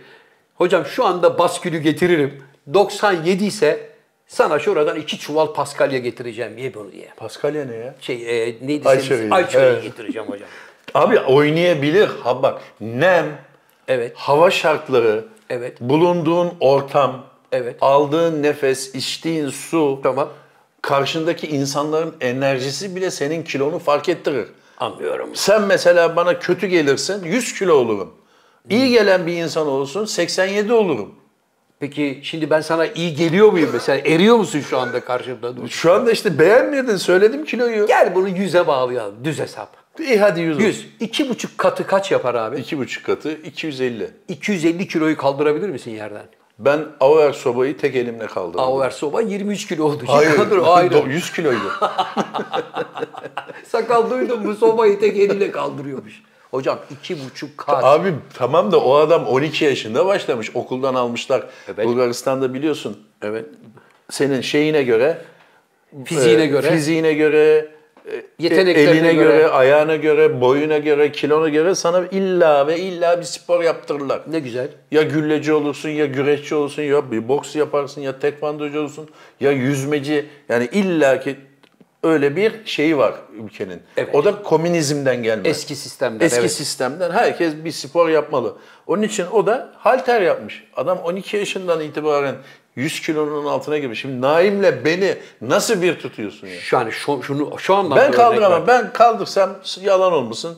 Hocam 0.56 0.86
şu 0.86 1.06
anda 1.06 1.40
baskülü 1.40 1.78
getiririm. 1.78 2.44
97 2.74 3.46
ise 3.46 3.90
sana 4.28 4.60
şuradan 4.60 4.96
iki 5.00 5.20
çuval 5.20 5.54
paskalya 5.54 6.00
getireceğim. 6.00 6.58
Ye 6.58 6.74
bunu 6.74 6.92
diye. 6.92 7.10
Paskalya 7.18 7.66
ne 7.66 7.76
ya? 7.76 7.96
Şey 8.02 8.16
e, 8.48 8.56
neydi 8.62 8.90
Ayçiçeği. 8.90 9.20
senin? 9.20 9.32
Ayçiçeği 9.32 9.64
Evet. 9.66 9.84
getireceğim 9.84 10.28
hocam. 10.30 10.50
Abi 10.94 11.20
oynayabilir. 11.20 12.10
Ha 12.24 12.44
bak 12.44 12.62
nem, 12.82 13.26
Evet. 13.88 14.12
hava 14.16 14.52
şartları, 14.52 15.26
Evet. 15.50 15.82
bulunduğun 15.82 16.54
ortam, 16.60 17.24
Evet. 17.56 17.76
aldığın 17.82 18.44
nefes, 18.44 18.96
içtiğin 18.96 19.50
su, 19.50 20.00
Tamam. 20.04 20.30
karşındaki 20.82 21.48
insanların 21.48 22.16
enerjisi 22.22 22.96
bile 22.96 23.12
senin 23.12 23.44
kilonu 23.44 23.80
fark 23.80 24.10
ettirir. 24.10 24.48
Anlıyorum. 24.78 25.30
Sen 25.34 25.62
mesela 25.62 26.16
bana 26.16 26.40
kötü 26.40 26.68
gelirsin 26.68 27.24
100 27.24 27.54
kilo 27.60 27.74
olurum. 27.74 28.14
İyi 28.70 28.90
gelen 28.90 29.28
bir 29.28 29.34
insan 29.34 29.68
olursun 29.68 30.06
87 30.06 30.74
olurum. 30.74 31.16
Peki 31.80 32.20
şimdi 32.24 32.50
ben 32.50 32.62
sana 32.62 32.86
iyi 32.86 33.16
geliyor 33.16 33.52
muyum 33.52 33.70
mesela? 33.74 33.98
Eriyor 33.98 34.36
musun 34.36 34.60
şu 34.60 34.78
anda 34.80 35.00
karşımda? 35.00 35.54
Şu 35.70 35.94
anda 35.94 36.12
işte 36.12 36.40
beğenmedin 36.40 36.96
söyledim 36.96 37.46
kiloyu. 37.46 37.88
Gel 37.88 38.16
bunu 38.16 38.30
yüze 38.30 38.68
bağlayalım. 38.68 39.16
Düz 39.24 39.40
hesap. 39.40 39.70
İyi 40.00 40.20
hadi 40.20 40.42
100. 40.42 40.62
100. 40.62 40.88
İki 41.00 41.30
buçuk 41.30 41.58
katı 41.58 41.88
kaç 41.88 42.12
yapar 42.12 42.36
abi? 42.36 42.56
2,5 42.56 43.02
katı 43.04 43.32
250. 43.32 44.10
250 44.28 44.88
kiloyu 44.88 45.18
kaldırabilir 45.18 45.70
misin 45.70 45.92
yerden? 45.92 46.26
Ben 46.60 46.86
Auer 47.00 47.34
sobayı 47.34 47.78
tek 47.78 47.96
elimle 47.96 48.28
kaldırdım. 48.28 48.60
Auer 48.60 48.90
soba 48.90 49.22
23 49.22 49.68
kilo 49.68 49.84
oldu. 49.84 50.04
Hayır, 50.08 50.36
Kaldır, 50.36 50.62
ayrı. 50.66 51.10
100 51.10 51.32
kiloydu. 51.34 51.72
Sakal 53.68 54.10
duydum 54.10 54.40
bu 54.46 54.56
sobayı 54.56 55.00
tek 55.00 55.18
eliyle 55.18 55.52
kaldırıyormuş. 55.52 56.24
Hocam 56.52 56.80
iki 56.92 57.26
buçuk 57.26 57.58
kat. 57.58 57.84
Abi 57.84 58.14
tamam 58.34 58.72
da 58.72 58.80
o 58.80 58.96
adam 58.96 59.26
12 59.28 59.66
yaşında 59.66 60.06
başlamış. 60.06 60.52
Okuldan 60.56 60.96
almışlar. 60.96 61.44
Evet. 61.68 61.86
Bulgaristan'da 61.88 62.54
biliyorsun. 62.54 63.08
Evet. 63.22 63.46
Senin 64.10 64.42
şeyine 64.42 64.84
göre, 64.84 65.22
Fiziğine 66.06 66.44
e, 66.44 66.48
göre. 66.48 66.70
fiziğine 66.72 67.14
göre, 67.14 67.68
Yeteneklerine 68.40 68.92
eline 68.92 69.14
göre. 69.14 69.38
göre, 69.38 69.48
ayağına 69.48 69.96
göre, 69.96 70.42
boyuna 70.42 70.78
göre, 70.78 71.12
kilona 71.12 71.50
göre 71.50 71.76
sana 71.76 72.04
illa 72.12 72.68
ve 72.68 72.80
illa 72.80 73.20
bir 73.20 73.26
spor 73.26 73.64
yaptırırlar. 73.64 74.22
Ne 74.28 74.40
güzel. 74.40 74.68
Ya 74.92 75.02
gülleci 75.02 75.54
olursun, 75.54 75.90
ya 75.90 76.06
güreşçi 76.06 76.56
olursun, 76.56 76.82
ya 76.82 77.12
bir 77.12 77.28
boks 77.28 77.56
yaparsın, 77.56 78.02
ya 78.02 78.20
tekvandocu 78.20 78.80
olursun, 78.80 79.10
ya 79.40 79.52
yüzmeci. 79.52 80.26
Yani 80.50 80.70
illa 80.72 81.20
ki 81.20 81.36
öyle 82.04 82.36
bir 82.36 82.66
şeyi 82.66 82.98
var 82.98 83.14
ülkenin. 83.44 83.82
Evet. 83.98 84.16
O 84.16 84.26
da 84.26 84.44
komünizmden 84.44 85.24
gelme. 85.24 85.50
Eski 85.50 85.76
sistemden. 85.76 86.26
Eski 86.26 86.40
evet. 86.40 86.52
sistemden 86.52 87.12
herkes 87.12 87.54
bir 87.66 87.72
spor 87.72 88.10
yapmalı. 88.10 88.56
Onun 88.88 89.02
için 89.02 89.26
o 89.32 89.46
da 89.46 89.72
halter 89.78 90.22
yapmış. 90.22 90.64
Adam 90.76 90.98
12 90.98 91.38
yaşından 91.38 91.82
itibaren 91.82 92.36
100 92.76 93.02
kilonun 93.02 93.46
altına 93.46 93.78
girmiş. 93.78 94.02
Şimdi 94.02 94.22
Naim'le 94.22 94.86
beni 94.86 95.18
nasıl 95.42 95.82
bir 95.82 96.00
tutuyorsun 96.00 96.48
ya? 96.48 96.60
Şu 96.60 96.78
an 96.78 96.90
şu, 96.90 97.24
şunu 97.24 97.60
şu 97.60 97.76
anlamda 97.76 97.96
Ben 98.02 98.12
kaldıramam. 98.12 98.68
Ben 98.68 98.94
kaldırsam 98.94 99.56
yalan 99.82 100.14
olmasın 100.14 100.58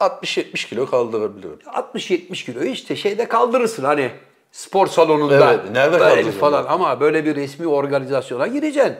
60-70 0.00 0.68
kilo 0.68 0.86
kaldırabilirim. 0.86 1.58
60-70 1.94 2.44
kilo 2.44 2.62
işte 2.62 2.96
şeyde 2.96 3.28
kaldırırsın 3.28 3.84
hani 3.84 4.10
spor 4.52 4.86
salonunda. 4.86 5.54
Evet, 5.54 5.70
nerede 5.72 5.98
kaldıracağım 5.98 6.38
falan 6.38 6.64
ben? 6.64 6.70
ama 6.70 7.00
böyle 7.00 7.24
bir 7.24 7.36
resmi 7.36 7.66
organizasyona 7.66 8.46
gireceksin. 8.46 8.96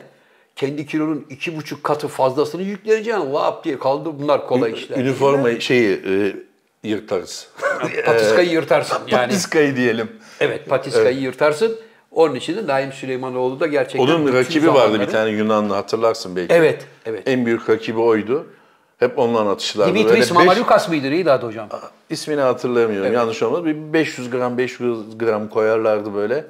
Kendi 0.55 0.85
kilonun 0.85 1.25
iki 1.29 1.57
buçuk 1.57 1.83
katı 1.83 2.07
fazlasını 2.07 2.61
yükleyeceksin. 2.61 3.33
Lap 3.33 3.63
diye 3.63 3.79
kaldır 3.79 4.11
bunlar 4.19 4.47
kolay 4.47 4.71
işler. 4.71 4.97
Üniforma 4.97 5.59
şeyi 5.59 6.01
e, 6.07 6.35
yırtarız. 6.83 7.47
Patiskayı 8.05 8.49
yırtarsın 8.49 8.97
yani. 9.07 9.27
Patiskayı 9.27 9.75
diyelim. 9.75 10.11
Evet 10.41 10.69
patiskayı 10.69 11.19
yırtarsın. 11.19 11.77
Onun 12.11 12.35
için 12.35 12.57
de 12.57 12.67
Naim 12.67 12.91
Süleymanoğlu 12.91 13.59
da 13.59 13.67
gerçekten... 13.67 13.99
Onun 13.99 14.33
rakibi 14.33 14.73
vardı 14.73 14.99
bir 14.99 15.07
tane 15.07 15.29
Yunanlı 15.29 15.73
hatırlarsın 15.73 16.35
belki. 16.35 16.53
Evet, 16.53 16.87
evet. 17.05 17.23
En 17.25 17.45
büyük 17.45 17.69
rakibi 17.69 17.99
oydu. 17.99 18.45
Hep 18.99 19.19
onunla 19.19 19.51
atışlardı. 19.51 19.93
Böyle 19.93 19.99
Dimitris 20.03 20.29
beş- 20.29 20.31
Mamalukas 20.31 20.89
mıydı? 20.89 21.11
Neydi 21.11 21.31
adı 21.31 21.45
hocam? 21.45 21.69
İsmini 22.09 22.41
hatırlamıyorum 22.41 23.13
yanlış 23.13 23.43
olmaz. 23.43 23.65
Bir 23.65 23.75
500 23.93 24.29
gram 24.29 24.57
500 24.57 25.17
gram 25.17 25.49
koyarlardı 25.49 26.13
böyle. 26.15 26.45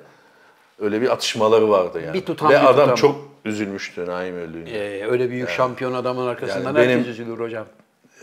Öyle 0.79 1.01
bir 1.01 1.09
atışmaları 1.09 1.69
vardı 1.69 2.01
yani. 2.05 2.13
Bir 2.13 2.25
tutam, 2.25 2.49
Ve 2.49 2.53
bir 2.53 2.65
adam 2.65 2.75
tutam. 2.81 2.95
çok 2.95 3.15
üzülmüştü 3.45 4.05
Naim 4.05 4.35
öldüğünde. 4.35 4.99
Ee, 4.99 5.07
öyle 5.11 5.29
büyük 5.29 5.49
şampiyon 5.49 5.93
adamın 5.93 6.27
arkasından 6.27 6.63
Yani 6.65 6.77
benim- 6.77 6.89
herkes 6.99 7.07
üzülür 7.07 7.39
hocam. 7.39 7.65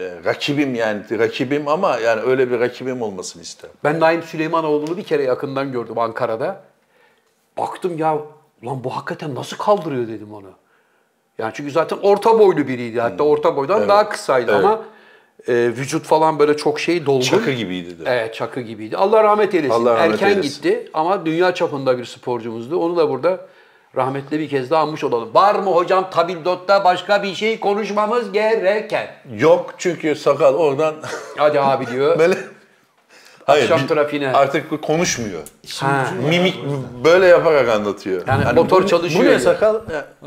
Ee, 0.00 0.10
rakibim 0.24 0.74
yani 0.74 1.18
rakibim 1.18 1.68
ama 1.68 1.96
yani 1.98 2.20
öyle 2.20 2.50
bir 2.50 2.60
rakibim 2.60 3.02
olmasını 3.02 3.42
isterim. 3.42 3.74
Ben 3.84 4.00
Naim 4.00 4.22
Süleymanoğlu'nu 4.22 4.96
bir 4.96 5.02
kere 5.02 5.22
yakından 5.22 5.72
gördüm 5.72 5.98
Ankara'da. 5.98 6.60
Baktım 7.58 7.98
ya 7.98 8.18
lan 8.64 8.84
bu 8.84 8.96
hakikaten 8.96 9.34
nasıl 9.34 9.56
kaldırıyor 9.56 10.08
dedim 10.08 10.34
onu. 10.34 10.50
Yani 11.38 11.52
çünkü 11.54 11.70
zaten 11.70 11.98
orta 12.02 12.38
boylu 12.38 12.68
biriydi. 12.68 13.00
Hatta 13.00 13.24
orta 13.24 13.56
boydan 13.56 13.88
daha 13.88 14.08
kısaydı 14.08 14.50
Evet. 14.54 14.64
ama 14.64 14.82
e, 15.48 15.54
vücut 15.54 16.04
falan 16.06 16.38
böyle 16.38 16.56
çok 16.56 16.80
şey 16.80 17.06
dolgun. 17.06 17.20
Çakı 17.20 17.50
gibiydi 17.50 17.98
de. 17.98 18.02
Evet 18.06 18.34
çakı 18.34 18.60
gibiydi. 18.60 18.96
Allah 18.96 19.24
rahmet 19.24 19.54
eylesin. 19.54 19.74
Allah 19.74 19.94
rahmet 19.94 20.12
Erken 20.12 20.28
eylesin. 20.28 20.48
gitti 20.48 20.90
ama 20.94 21.26
dünya 21.26 21.54
çapında 21.54 21.98
bir 21.98 22.04
sporcumuzdu. 22.04 22.76
Onu 22.78 22.96
da 22.96 23.08
burada 23.10 23.46
rahmetle 23.98 24.38
bir 24.38 24.48
kez 24.48 24.70
daha 24.70 24.82
anmış 24.82 25.04
olalım. 25.04 25.34
Var 25.34 25.54
mı 25.54 25.70
hocam 25.70 26.10
tabildot'ta 26.10 26.84
başka 26.84 27.22
bir 27.22 27.34
şey 27.34 27.60
konuşmamız 27.60 28.32
gereken? 28.32 29.06
Yok 29.38 29.74
çünkü 29.78 30.14
sakal 30.14 30.54
oradan 30.54 30.94
Hadi 31.38 31.60
abi 31.60 31.86
diyor. 31.86 32.18
böyle 32.18 32.34
Akşam 33.46 33.80
bir- 33.82 33.88
trafiğine. 33.88 34.32
Artık 34.32 34.82
konuşmuyor. 34.82 35.40
Ha. 35.80 36.04
Mimik 36.28 36.58
böyle 37.04 37.26
yaparak 37.26 37.68
anlatıyor. 37.68 38.22
Yani 38.26 38.44
Hani 38.44 38.60
motor 38.60 38.82
bu- 38.82 38.86
çalışıyor 38.86 39.24
Bu 39.24 39.28
ne 39.28 39.38
sakal? 39.38 39.74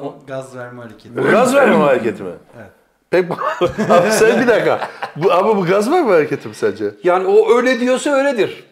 O 0.02 0.16
gaz 0.28 0.56
verme 0.56 0.82
hareketi. 0.82 1.10
Gaz 1.32 1.56
verme 1.56 1.76
hareketi 1.76 2.24
mi? 2.24 2.30
Evet. 2.58 2.70
Pek 3.10 3.26
abi 3.90 4.12
sen 4.12 4.42
bir 4.42 4.48
dakika. 4.48 4.80
Bu, 5.16 5.34
ama 5.34 5.58
bu 5.58 5.66
gaz 5.66 5.92
verme 5.92 6.12
hareketi 6.12 6.48
mi 6.48 6.56
sence? 6.56 6.86
Yani 7.04 7.28
o 7.28 7.58
öyle 7.58 7.80
diyorsa 7.80 8.10
öyledir. 8.10 8.64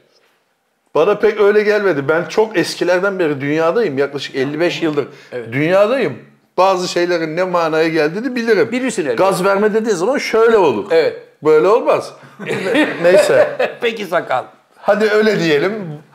Bana 0.96 1.16
pek 1.20 1.40
öyle 1.40 1.64
gelmedi. 1.64 2.08
Ben 2.10 2.26
çok 2.26 2.58
eskilerden 2.58 3.20
beri 3.20 3.42
dünyadayım. 3.42 3.98
Yaklaşık 3.98 4.36
55 4.36 4.82
yıldır 4.82 5.08
dünyadayım. 5.52 6.18
Bazı 6.58 6.88
şeylerin 6.88 7.36
ne 7.36 7.44
manaya 7.44 7.88
geldiğini 7.88 8.36
bilirim. 8.36 8.72
Bilirsin 8.72 9.02
elbette. 9.06 9.24
Gaz 9.24 9.44
verme 9.46 9.74
dediğin 9.74 9.96
zaman 9.96 10.18
şöyle 10.18 10.58
olur. 10.58 10.86
Evet. 10.92 11.24
Böyle 11.44 11.68
olmaz. 11.68 12.14
Neyse. 13.04 13.48
Peki 13.82 14.06
sakal. 14.06 14.44
Hadi 14.78 15.06
öyle 15.10 15.40
diyelim. 15.40 15.74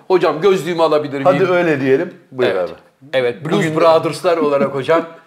Hocam 0.09 0.41
gözlüğümü 0.41 0.83
alabilir 0.83 1.13
miyim? 1.13 1.25
Hadi 1.25 1.53
öyle 1.53 1.81
diyelim. 1.81 2.15
Buyur 2.33 2.51
Evet. 2.51 2.69
abi. 2.71 2.73
Evet, 3.13 3.45
Blues 3.45 3.59
Bugün- 3.59 3.77
Brothers'lar 3.77 4.37
olarak 4.37 4.75
hocam. 4.75 5.03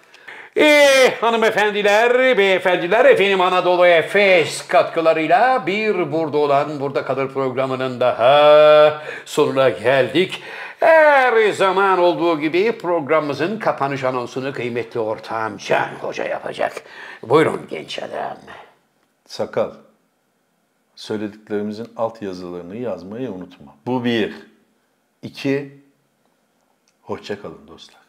Ee, 0.58 1.14
hanımefendiler, 1.22 2.38
beyefendiler, 2.38 3.06
efendim 3.06 3.42
Anadolu 3.42 3.86
Efes 3.86 4.68
katkılarıyla 4.68 5.68
bir 5.68 6.12
burada 6.12 6.38
olan 6.38 6.80
Burada 6.80 7.06
Kalır 7.06 7.34
programının 7.34 8.00
daha 8.00 9.02
sonuna 9.26 9.70
geldik. 9.70 10.44
Her 10.80 11.52
zaman 11.52 12.00
olduğu 12.00 12.40
gibi 12.40 12.78
programımızın 12.78 13.60
kapanış 13.60 14.04
anonsunu 14.04 14.54
kıymetli 14.54 15.00
ortağım 15.00 15.58
Can 15.58 15.90
Hoca 16.02 16.24
yapacak. 16.24 16.84
Buyurun 17.24 17.62
genç 17.70 18.00
adam. 18.00 18.38
Sakal. 19.26 19.72
Söylediklerimizin 20.96 21.88
alt 21.98 22.22
yazılarını 22.22 22.78
yazmayı 22.78 23.32
unutma. 23.32 23.76
Bu 23.86 24.06
bir. 24.06 24.34
İki. 25.22 25.82
Hoşça 27.02 27.42
kalın 27.42 27.68
dostlar. 27.68 28.08